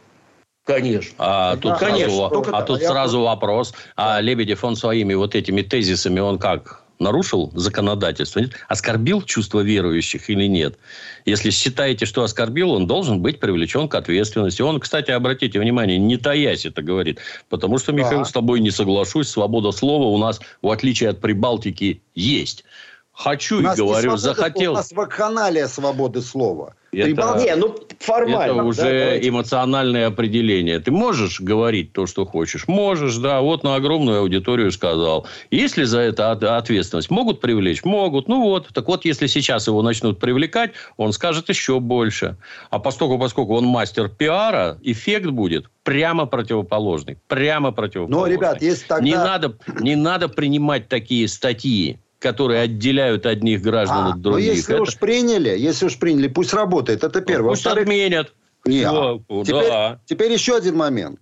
Конечно. 0.68 1.14
А 1.16 1.56
тут, 1.56 1.78
конечно, 1.78 2.28
сразу, 2.28 2.44
а 2.52 2.62
тут 2.62 2.82
сразу 2.82 3.22
вопрос. 3.22 3.72
А 3.96 4.20
Лебедев, 4.20 4.62
он 4.62 4.76
своими 4.76 5.14
вот 5.14 5.34
этими 5.34 5.62
тезисами, 5.62 6.20
он 6.20 6.38
как 6.38 6.82
нарушил 6.98 7.50
законодательство, 7.54 8.40
нет? 8.40 8.52
оскорбил 8.68 9.22
чувство 9.22 9.60
верующих 9.60 10.28
или 10.28 10.44
нет. 10.44 10.78
Если 11.24 11.48
считаете, 11.48 12.04
что 12.04 12.22
оскорбил, 12.22 12.72
он 12.72 12.86
должен 12.86 13.22
быть 13.22 13.40
привлечен 13.40 13.88
к 13.88 13.94
ответственности. 13.94 14.60
Он, 14.60 14.78
кстати, 14.78 15.10
обратите 15.10 15.58
внимание, 15.58 15.96
не 15.96 16.18
таясь 16.18 16.66
это 16.66 16.82
говорит. 16.82 17.18
Потому 17.48 17.78
что, 17.78 17.92
Михаил, 17.92 18.18
да. 18.18 18.24
с 18.26 18.32
тобой 18.32 18.60
не 18.60 18.70
соглашусь. 18.70 19.28
Свобода 19.28 19.72
слова 19.72 20.04
у 20.04 20.18
нас, 20.18 20.38
в 20.60 20.68
отличие 20.68 21.08
от 21.08 21.20
Прибалтики, 21.22 22.02
есть. 22.14 22.64
Хочу 23.12 23.60
и 23.60 23.74
говорю, 23.74 24.18
захотел. 24.18 24.72
У 24.72 24.76
нас 24.76 24.92
вакханалия 24.92 25.66
свободы 25.66 26.20
слова. 26.20 26.74
Это, 26.90 27.36
не, 27.38 27.54
ну, 27.54 27.76
формально. 27.98 28.52
Это 28.52 28.62
уже 28.62 28.82
да, 28.82 29.28
эмоциональное 29.28 30.06
определение. 30.06 30.80
Ты 30.80 30.90
можешь 30.90 31.40
говорить 31.40 31.92
то, 31.92 32.06
что 32.06 32.24
хочешь? 32.24 32.66
Можешь, 32.66 33.16
да. 33.16 33.40
Вот 33.40 33.62
на 33.62 33.74
огромную 33.74 34.20
аудиторию 34.20 34.72
сказал. 34.72 35.26
Есть 35.50 35.76
ли 35.76 35.84
за 35.84 36.00
это 36.00 36.30
ответственность? 36.30 37.10
Могут 37.10 37.40
привлечь? 37.40 37.84
Могут. 37.84 38.28
Ну 38.28 38.42
вот. 38.42 38.68
Так 38.72 38.88
вот, 38.88 39.04
если 39.04 39.26
сейчас 39.26 39.66
его 39.66 39.82
начнут 39.82 40.18
привлекать, 40.18 40.72
он 40.96 41.12
скажет 41.12 41.50
еще 41.50 41.78
больше. 41.78 42.36
А 42.70 42.78
поскольку, 42.78 43.18
поскольку 43.18 43.54
он 43.56 43.66
мастер 43.66 44.08
пиара, 44.08 44.78
эффект 44.82 45.26
будет 45.26 45.66
прямо 45.82 46.24
противоположный. 46.24 47.18
Прямо 47.28 47.70
противоположный. 47.72 48.30
Но, 48.30 48.34
ребят, 48.34 48.62
если 48.62 48.86
тогда... 48.86 49.04
Не 49.04 49.14
надо, 49.14 49.58
не 49.80 49.96
надо 49.96 50.28
принимать 50.28 50.88
такие 50.88 51.28
статьи 51.28 51.98
которые 52.18 52.62
отделяют 52.62 53.26
одних 53.26 53.62
граждан 53.62 54.06
а, 54.06 54.10
от 54.10 54.20
других. 54.20 54.48
Но 54.48 54.52
если 54.54 54.74
это... 54.74 54.82
уж 54.82 54.98
приняли, 54.98 55.50
если 55.50 55.86
уж 55.86 55.98
приняли, 55.98 56.28
пусть 56.28 56.52
работает. 56.52 57.04
Это 57.04 57.20
первое. 57.20 57.50
Пусть 57.50 57.66
отменят. 57.66 58.32
Нет. 58.64 58.90
Все, 58.90 59.22
теперь, 59.44 59.68
да. 59.68 60.00
теперь 60.06 60.32
еще 60.32 60.56
один 60.56 60.76
момент. 60.76 61.20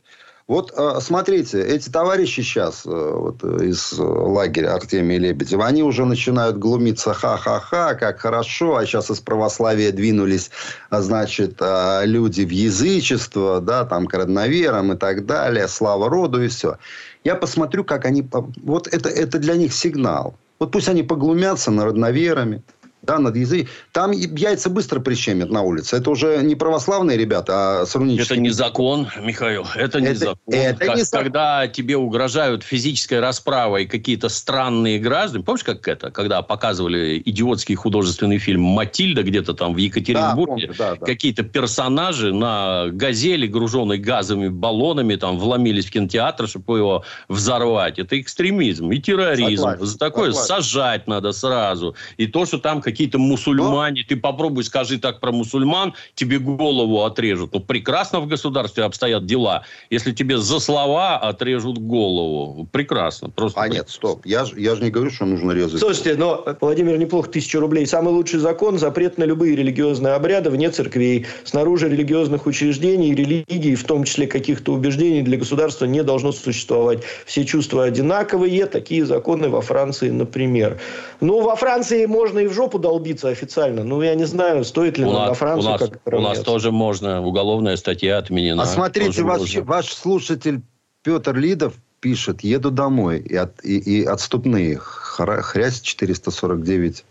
Вот 0.48 0.72
э, 0.76 1.00
смотрите, 1.00 1.60
эти 1.60 1.88
товарищи 1.88 2.40
сейчас 2.40 2.86
э, 2.86 2.88
вот, 2.88 3.42
из 3.42 3.94
лагеря 3.98 4.74
Артемия 4.74 5.18
Лебедева, 5.18 5.66
они 5.66 5.82
уже 5.82 6.04
начинают 6.04 6.56
глумиться 6.56 7.12
ха-ха-ха, 7.12 7.94
как 7.94 8.20
хорошо, 8.20 8.76
а 8.76 8.86
сейчас 8.86 9.10
из 9.10 9.18
православия 9.18 9.90
двинулись, 9.90 10.52
а, 10.88 11.02
значит, 11.02 11.56
э, 11.58 12.02
люди 12.04 12.42
в 12.42 12.50
язычество, 12.50 13.60
да, 13.60 13.84
там, 13.84 14.06
к 14.06 14.14
родноверам 14.14 14.92
и 14.92 14.96
так 14.96 15.26
далее, 15.26 15.66
слава 15.66 16.08
роду 16.08 16.40
и 16.40 16.46
все. 16.46 16.76
Я 17.24 17.34
посмотрю, 17.34 17.82
как 17.82 18.04
они... 18.04 18.24
Вот 18.62 18.86
это, 18.86 19.08
это 19.08 19.40
для 19.40 19.56
них 19.56 19.72
сигнал. 19.72 20.36
Вот 20.58 20.72
пусть 20.72 20.88
они 20.88 21.02
поглумятся 21.02 21.70
над 21.70 21.86
родноверами, 21.86 22.62
да, 23.06 23.18
над 23.18 23.36
языком. 23.36 23.68
Там 23.92 24.10
яйца 24.10 24.68
быстро 24.68 25.00
прищемят 25.00 25.50
на 25.50 25.62
улице. 25.62 25.96
Это 25.96 26.10
уже 26.10 26.42
не 26.42 26.54
православные 26.54 27.16
ребята, 27.16 27.82
а 27.82 27.86
сравнительно. 27.86 28.24
Это 28.24 28.36
не 28.36 28.50
закон, 28.50 29.08
Михаил. 29.20 29.66
Это 29.74 30.00
не 30.00 30.08
это, 30.08 30.18
закон. 30.18 30.36
Это 30.46 30.86
как, 30.86 30.96
не 30.96 31.04
закон. 31.04 31.24
Когда 31.24 31.68
тебе 31.68 31.96
угрожают 31.96 32.62
физической 32.62 33.20
расправой 33.20 33.86
какие-то 33.86 34.28
странные 34.28 34.98
граждане. 34.98 35.44
Помнишь, 35.44 35.64
как 35.64 35.86
это? 35.88 36.10
Когда 36.10 36.42
показывали 36.42 37.22
идиотский 37.24 37.74
художественный 37.76 38.38
фильм 38.38 38.62
«Матильда» 38.62 39.22
где-то 39.22 39.54
там 39.54 39.74
в 39.74 39.76
Екатеринбурге. 39.76 40.72
Да, 40.78 40.90
да, 40.90 40.96
да. 40.96 41.06
Какие-то 41.06 41.44
персонажи 41.44 42.32
на 42.32 42.88
газели, 42.90 43.46
груженной 43.46 43.98
газовыми 43.98 44.48
баллонами, 44.48 45.14
там 45.16 45.38
вломились 45.38 45.86
в 45.86 45.90
кинотеатр, 45.90 46.48
чтобы 46.48 46.78
его 46.78 47.04
взорвать. 47.28 47.98
Это 47.98 48.20
экстремизм 48.20 48.90
и 48.90 48.98
терроризм. 48.98 49.62
Согласен, 49.62 49.86
За 49.86 49.98
такое 49.98 50.32
согласен. 50.32 50.48
сажать 50.48 51.06
надо 51.06 51.32
сразу. 51.32 51.94
И 52.16 52.26
то, 52.26 52.46
что 52.46 52.58
там 52.58 52.80
какие 52.80 52.95
какие-то 52.96 53.18
мусульмане. 53.18 54.04
Ты 54.08 54.16
попробуй 54.16 54.64
скажи 54.64 54.98
так 54.98 55.20
про 55.20 55.30
мусульман, 55.30 55.92
тебе 56.14 56.38
голову 56.38 57.04
отрежут. 57.04 57.52
Ну, 57.52 57.60
прекрасно 57.60 58.20
в 58.20 58.26
государстве 58.26 58.84
обстоят 58.84 59.26
дела. 59.26 59.64
Если 59.90 60.12
тебе 60.12 60.38
за 60.38 60.60
слова 60.60 61.18
отрежут 61.18 61.76
голову. 61.76 62.66
Прекрасно. 62.72 63.28
Просто 63.28 63.60
а 63.60 63.64
прекрасно. 63.64 63.82
нет, 63.82 63.90
стоп. 63.90 64.24
Я 64.24 64.46
же 64.46 64.58
я 64.58 64.74
ж 64.76 64.80
не 64.80 64.90
говорю, 64.90 65.10
что 65.10 65.26
нужно 65.26 65.52
резать. 65.52 65.78
Слушайте, 65.78 66.16
но, 66.16 66.42
Владимир, 66.62 66.96
неплохо, 66.96 67.28
тысячу 67.28 67.60
рублей. 67.60 67.86
Самый 67.86 68.14
лучший 68.14 68.40
закон– 68.40 68.78
запрет 68.86 69.18
на 69.18 69.24
любые 69.24 69.54
религиозные 69.56 70.14
обряды 70.14 70.48
вне 70.48 70.70
церквей. 70.70 71.26
Снаружи 71.44 71.88
религиозных 71.90 72.46
учреждений 72.46 73.10
и 73.10 73.14
религий, 73.14 73.74
в 73.74 73.84
том 73.84 74.04
числе 74.04 74.26
каких-то 74.26 74.72
убеждений, 74.72 75.20
для 75.20 75.36
государства 75.36 75.84
не 75.84 76.02
должно 76.02 76.32
существовать. 76.32 77.00
Все 77.26 77.44
чувства 77.44 77.84
одинаковые. 77.84 78.64
Такие 78.64 79.04
законы 79.04 79.50
во 79.50 79.60
Франции, 79.60 80.08
например. 80.08 80.80
Ну, 81.20 81.42
во 81.42 81.56
Франции 81.56 82.06
можно 82.06 82.38
и 82.38 82.46
в 82.46 82.54
жопу 82.54 82.75
долбиться 82.78 83.28
официально. 83.28 83.84
Ну, 83.84 84.02
я 84.02 84.14
не 84.14 84.24
знаю, 84.24 84.64
стоит 84.64 84.98
ли 84.98 85.04
у 85.04 85.12
нас, 85.12 85.28
на 85.28 85.34
Францию 85.34 85.68
у 85.68 85.72
нас, 85.72 85.80
как 85.80 86.14
У 86.14 86.20
нас 86.20 86.40
тоже 86.40 86.72
можно. 86.72 87.24
Уголовная 87.24 87.76
статья 87.76 88.18
отменена. 88.18 88.62
А 88.62 88.66
смотрите, 88.66 89.22
ваш, 89.22 89.56
ваш 89.56 89.92
слушатель 89.92 90.62
Петр 91.02 91.36
Лидов 91.36 91.74
пишет, 92.00 92.42
еду 92.42 92.70
домой, 92.70 93.20
и, 93.20 93.34
от, 93.36 93.64
и, 93.64 93.78
и 93.78 94.04
отступные 94.04 94.78
хрясь 95.16 95.80
449 95.80 97.04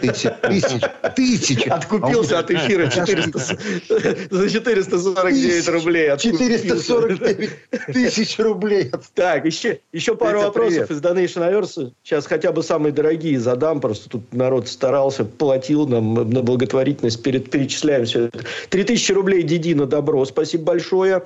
тысяч. 0.00 0.30
Тысяч. 0.42 0.82
тысяч. 1.14 1.66
Откупился 1.66 2.38
а 2.38 2.40
от 2.40 2.50
эфира 2.50 2.88
400, 2.88 3.38
за 4.30 4.50
449 4.50 5.68
рублей. 5.68 6.16
449 6.16 7.50
тысяч 7.92 8.38
рублей. 8.38 8.90
Так, 9.14 9.44
еще, 9.44 9.80
еще 9.92 10.16
пару 10.16 10.38
Это 10.38 10.46
вопросов 10.46 10.88
привет. 10.88 10.90
из 10.90 11.00
Donation 11.00 11.50
Alerts. 11.50 11.92
Сейчас 12.02 12.26
хотя 12.26 12.52
бы 12.52 12.62
самые 12.62 12.92
дорогие 12.92 13.38
задам. 13.38 13.80
Просто 13.80 14.08
тут 14.08 14.32
народ 14.32 14.68
старался, 14.68 15.24
платил 15.24 15.86
нам 15.86 16.14
на 16.14 16.42
благотворительность. 16.42 17.22
Перед, 17.22 17.50
перечисляем 17.50 18.06
все 18.06 18.26
это. 18.26 18.44
3000 18.70 19.12
рублей 19.12 19.42
Дидина 19.42 19.86
Добро. 19.86 20.24
Спасибо 20.24 20.64
большое. 20.64 21.22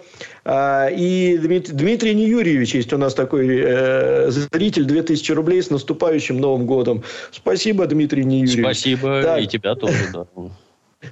А, 0.50 0.88
и 0.88 1.36
Дмитрий, 1.36 1.74
Дмитрий 1.74 2.14
Неюрьевич 2.14 2.74
есть 2.74 2.90
у 2.94 2.96
нас 2.96 3.12
такой 3.12 3.60
э, 3.62 4.30
зритель. 4.30 4.84
2000 4.84 5.32
рублей 5.32 5.62
с 5.62 5.68
наступающим 5.68 6.40
Новым 6.40 6.64
годом. 6.64 7.02
Спасибо, 7.30 7.86
Дмитрий 7.86 8.24
Неюрьевич. 8.24 8.64
Спасибо, 8.64 9.22
так. 9.22 9.42
и 9.42 9.46
тебя 9.46 9.74
тоже, 9.74 10.08
да. 10.10 10.26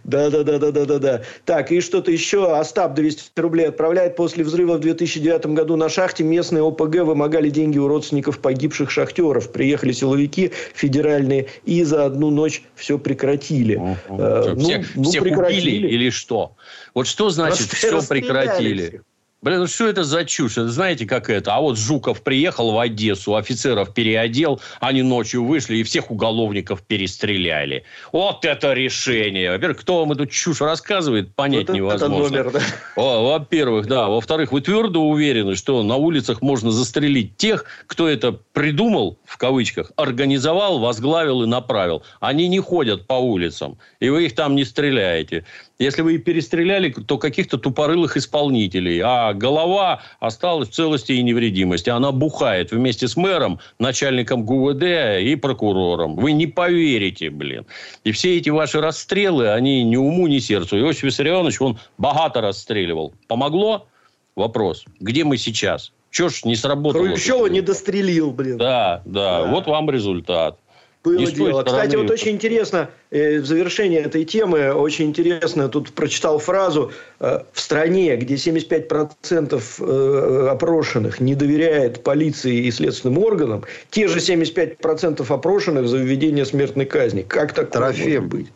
Да, 0.05 0.31
да, 0.31 0.43
да, 0.43 0.59
да, 0.59 0.71
да, 0.71 0.85
да, 0.87 0.99
да. 0.99 1.23
Так, 1.45 1.71
и 1.71 1.83
что-то 1.83 2.11
еще. 2.11 2.57
Остап 2.57 2.95
200 2.95 3.39
рублей 3.39 3.69
отправляет. 3.69 4.17
После 4.17 4.43
взрыва 4.43 4.79
в 4.79 4.81
2009 4.81 5.47
году 5.49 5.77
на 5.77 5.91
шахте 5.91 6.25
местные 6.25 6.67
ОПГ 6.67 7.03
вымогали 7.03 7.51
деньги 7.51 7.77
у 7.77 7.89
родственников 7.89 8.39
погибших 8.39 8.91
шахтеров. 8.91 9.53
Приехали 9.53 9.93
силовики 9.93 10.51
федеральные 10.75 11.49
и 11.67 11.85
за 11.85 12.07
одну 12.07 12.31
ночь 12.31 12.63
все 12.75 12.99
прекратили. 12.99 13.77
Угу. 13.77 13.97
Э, 14.19 14.55
ну, 14.55 14.61
всех 14.61 14.97
ну, 14.97 15.05
всех 15.05 15.23
прекратили. 15.23 15.77
убили 15.77 15.89
или 15.89 16.11
что? 16.11 16.57
Вот 16.95 17.07
что 17.07 17.29
значит 17.29 17.69
все 17.69 18.01
прекратили? 18.01 18.89
Всех. 18.89 19.03
Блин, 19.47 19.61
ну 19.61 19.69
что 19.69 19.87
это 19.87 20.03
за 20.03 20.25
чушь? 20.25 20.59
Это 20.59 20.71
знаете, 20.71 21.07
как 21.07 21.31
это? 21.31 21.55
А 21.55 21.61
вот 21.61 21.79
Жуков 21.79 22.25
приехал 22.25 22.73
в 22.73 22.81
Одессу, 22.81 23.37
офицеров 23.37 23.95
переодел, 23.95 24.61
они 24.81 25.03
ночью 25.03 25.45
вышли 25.45 25.77
и 25.77 25.85
всех 25.85 26.11
уголовников 26.11 26.83
перестреляли. 26.83 27.85
Вот 28.11 28.45
это 28.45 28.73
решение. 28.73 29.53
Во-первых, 29.53 29.83
кто 29.83 30.01
вам 30.01 30.11
эту 30.11 30.27
чушь 30.27 30.61
рассказывает, 30.61 31.33
понять 31.37 31.69
вот 31.69 31.77
невозможно. 31.77 32.39
Это 32.39 32.43
номер, 32.43 32.51
да? 32.51 32.61
О, 32.97 33.39
во-первых, 33.39 33.87
да. 33.87 34.09
Во-вторых, 34.09 34.51
вы 34.51 34.63
твердо 34.63 35.01
уверены, 35.09 35.55
что 35.55 35.81
на 35.85 35.95
улицах 35.95 36.43
можно 36.43 36.73
застрелить 36.73 37.37
тех, 37.37 37.67
кто 37.87 38.09
это 38.09 38.33
придумал, 38.53 39.17
в 39.25 39.39
кавычках, 39.39 39.93
организовал, 39.95 40.81
возглавил 40.81 41.45
и 41.45 41.47
направил. 41.47 42.03
Они 42.19 42.49
не 42.49 42.59
ходят 42.59 43.07
по 43.07 43.15
улицам, 43.15 43.79
и 44.01 44.09
вы 44.09 44.27
их 44.27 44.35
там 44.35 44.57
не 44.57 44.65
стреляете. 44.65 45.45
Если 45.79 46.01
вы 46.01 46.15
и 46.15 46.19
перестреляли, 46.19 46.91
то 46.91 47.19
каких-то 47.19 47.59
тупорылых 47.59 48.17
исполнителей. 48.17 49.01
А 49.05 49.35
голова 49.35 50.01
осталась 50.21 50.71
в 50.71 50.73
целости 50.73 51.13
и 51.13 51.23
невредимости. 51.23 51.91
Она 51.91 52.13
бухает 52.13 52.71
вместе 52.71 53.09
с 53.09 53.17
мэром, 53.17 53.61
начальником 53.79 54.45
ГУВД 54.45 55.21
и 55.21 55.37
прокурором. 55.37 56.17
Вы 56.17 56.33
не 56.33 56.47
поверите, 56.47 57.29
блин. 57.29 57.67
И 58.05 58.13
все 58.13 58.39
эти 58.39 58.49
ваши 58.49 58.81
расстрелы, 58.81 59.51
они 59.51 59.85
ни 59.85 59.97
уму, 59.97 60.27
ни 60.29 60.39
сердцу. 60.39 60.79
Иосиф 60.79 61.03
Виссарионович, 61.03 61.61
он 61.61 61.79
богато 61.99 62.41
расстреливал. 62.41 63.13
Помогло? 63.29 63.87
Вопрос. 64.35 64.85
Где 65.01 65.25
мы 65.25 65.37
сейчас? 65.37 65.93
Чего 66.11 66.31
ж 66.31 66.45
не 66.45 66.57
сработало? 66.57 67.07
Хрущева 67.07 67.47
не 67.47 67.61
дострелил, 67.61 68.31
блин. 68.31 68.57
Да, 68.57 69.03
да, 69.05 69.43
да. 69.43 69.51
Вот 69.51 69.67
вам 69.67 69.91
результат. 69.91 70.59
Было 71.07 71.19
не 71.19 71.27
дело. 71.27 71.63
Кстати, 71.63 71.95
вот 71.95 72.11
очень 72.11 72.33
интересно, 72.33 72.91
э, 73.13 73.39
в 73.39 73.47
завершении 73.47 74.01
этой 74.01 74.25
темы, 74.25 74.73
очень 74.73 75.05
интересно, 75.07 75.69
тут 75.69 75.93
прочитал 75.93 76.41
фразу, 76.41 76.91
э, 77.21 77.43
в 77.53 77.61
стране, 77.61 78.17
где 78.17 78.35
75% 78.35 79.63
э, 79.79 80.49
опрошенных 80.51 81.21
не 81.21 81.37
доверяет 81.37 82.03
полиции 82.03 82.67
и 82.67 82.73
следственным 82.73 83.19
органам, 83.19 83.65
те 83.91 84.09
же 84.09 84.19
75% 84.19 85.31
опрошенных 85.31 85.87
за 85.87 85.99
введение 85.99 86.45
смертной 86.45 86.87
казни. 86.87 87.23
Как 87.23 87.53
так 87.53 87.71
Трофим. 87.71 88.23
может 88.25 88.25
быть? 88.25 88.53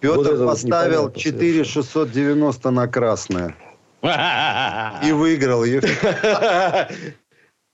Петр 0.00 0.34
вот 0.34 0.46
поставил 0.46 1.12
4690 1.12 2.70
на 2.72 2.88
красное. 2.88 3.54
И 5.06 5.12
выиграл. 5.12 5.62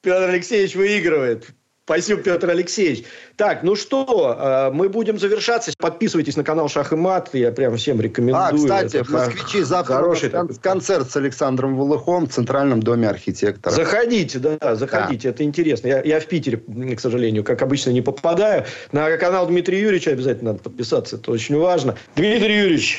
Петр 0.03 0.29
Алексеевич 0.29 0.75
выигрывает. 0.75 1.47
Спасибо, 1.89 2.21
Петр 2.21 2.51
Алексеевич. 2.51 3.07
Так, 3.37 3.63
ну 3.63 3.75
что, 3.75 4.37
э, 4.39 4.71
мы 4.75 4.91
будем 4.91 5.19
завершаться. 5.19 5.73
Подписывайтесь 5.79 6.37
на 6.37 6.45
канал 6.45 6.69
Шах 6.69 6.93
и 6.93 6.97
Мат. 6.97 7.31
Я 7.33 7.51
прям 7.51 7.79
всем 7.79 7.99
рекомендую. 7.99 8.45
А, 8.45 8.53
кстати, 8.53 8.97
Это 8.97 9.11
москвичи 9.11 9.63
завтра 9.63 9.95
хороший 9.95 10.29
кон- 10.29 10.51
концерт 10.61 11.11
с 11.11 11.17
Александром 11.17 11.79
Волыхом 11.79 12.27
в 12.27 12.31
Центральном 12.31 12.83
доме 12.83 13.09
архитектора. 13.09 13.73
Заходите, 13.73 14.39
да, 14.39 14.75
заходите. 14.75 15.29
Да. 15.29 15.35
Это 15.35 15.45
интересно. 15.45 15.87
Я, 15.87 16.03
я 16.03 16.21
в 16.21 16.27
Питере, 16.27 16.59
к 16.95 17.01
сожалению, 17.01 17.43
как 17.43 17.63
обычно, 17.63 17.89
не 17.89 18.03
попадаю. 18.03 18.67
На 18.93 19.17
канал 19.17 19.47
Дмитрия 19.47 19.81
Юрьевича 19.81 20.11
обязательно 20.11 20.53
надо 20.53 20.65
подписаться. 20.65 21.17
Это 21.17 21.31
очень 21.31 21.57
важно. 21.57 21.97
Дмитрий 22.17 22.55
Юрьевич, 22.55 22.99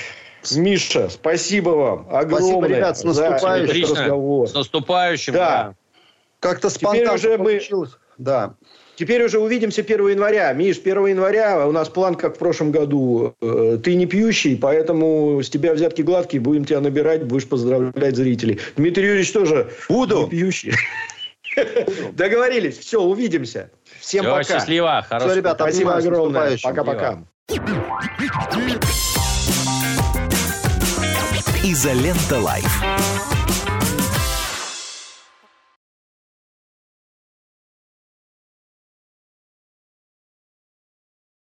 Миша, 0.55 1.09
спасибо 1.09 1.69
вам 1.69 2.07
огромное 2.09 2.39
спасибо, 2.39 2.65
ребят, 2.65 2.97
с 2.97 3.03
наступающим 3.03 3.95
разговор. 3.95 4.49
С 4.49 4.53
наступающим, 4.55 5.33
да. 5.33 5.63
да. 5.63 5.75
Как-то 6.39 6.71
спонтанно 6.71 7.19
Теперь 7.19 7.33
уже 7.33 7.37
получилось. 7.37 7.91
Мы... 7.91 8.08
Да. 8.19 8.55
Теперь 8.95 9.23
уже 9.23 9.39
увидимся 9.39 9.81
1 9.81 10.09
января. 10.09 10.51
Миш, 10.51 10.77
1 10.77 11.05
января 11.07 11.65
у 11.65 11.71
нас 11.71 11.87
план, 11.87 12.15
как 12.15 12.35
в 12.35 12.37
прошлом 12.37 12.71
году. 12.71 13.33
Э, 13.41 13.79
ты 13.81 13.95
не 13.95 14.05
пьющий, 14.05 14.57
поэтому 14.57 15.41
с 15.41 15.49
тебя 15.49 15.73
взятки 15.73 16.01
гладкие. 16.01 16.41
Будем 16.41 16.65
тебя 16.65 16.81
набирать, 16.81 17.23
будешь 17.23 17.47
поздравлять 17.47 18.17
зрителей. 18.17 18.59
Дмитрий 18.75 19.05
Юрьевич 19.05 19.31
тоже 19.31 19.71
Буду. 19.87 20.23
не 20.23 20.29
пьющий. 20.29 20.73
Договорились. 22.11 22.77
Все, 22.77 23.01
увидимся. 23.01 23.71
Всем 24.01 24.23
Все, 24.23 24.31
пока. 24.31 24.43
счастливо. 24.43 25.05
Хорошо. 25.07 25.29
Все, 25.29 25.37
ребята, 25.37 25.63
спасибо 25.63 25.95
огромное. 25.95 26.57
Пока-пока. 26.61 27.23
Изолента 31.63 32.39
Лайф. 32.39 33.38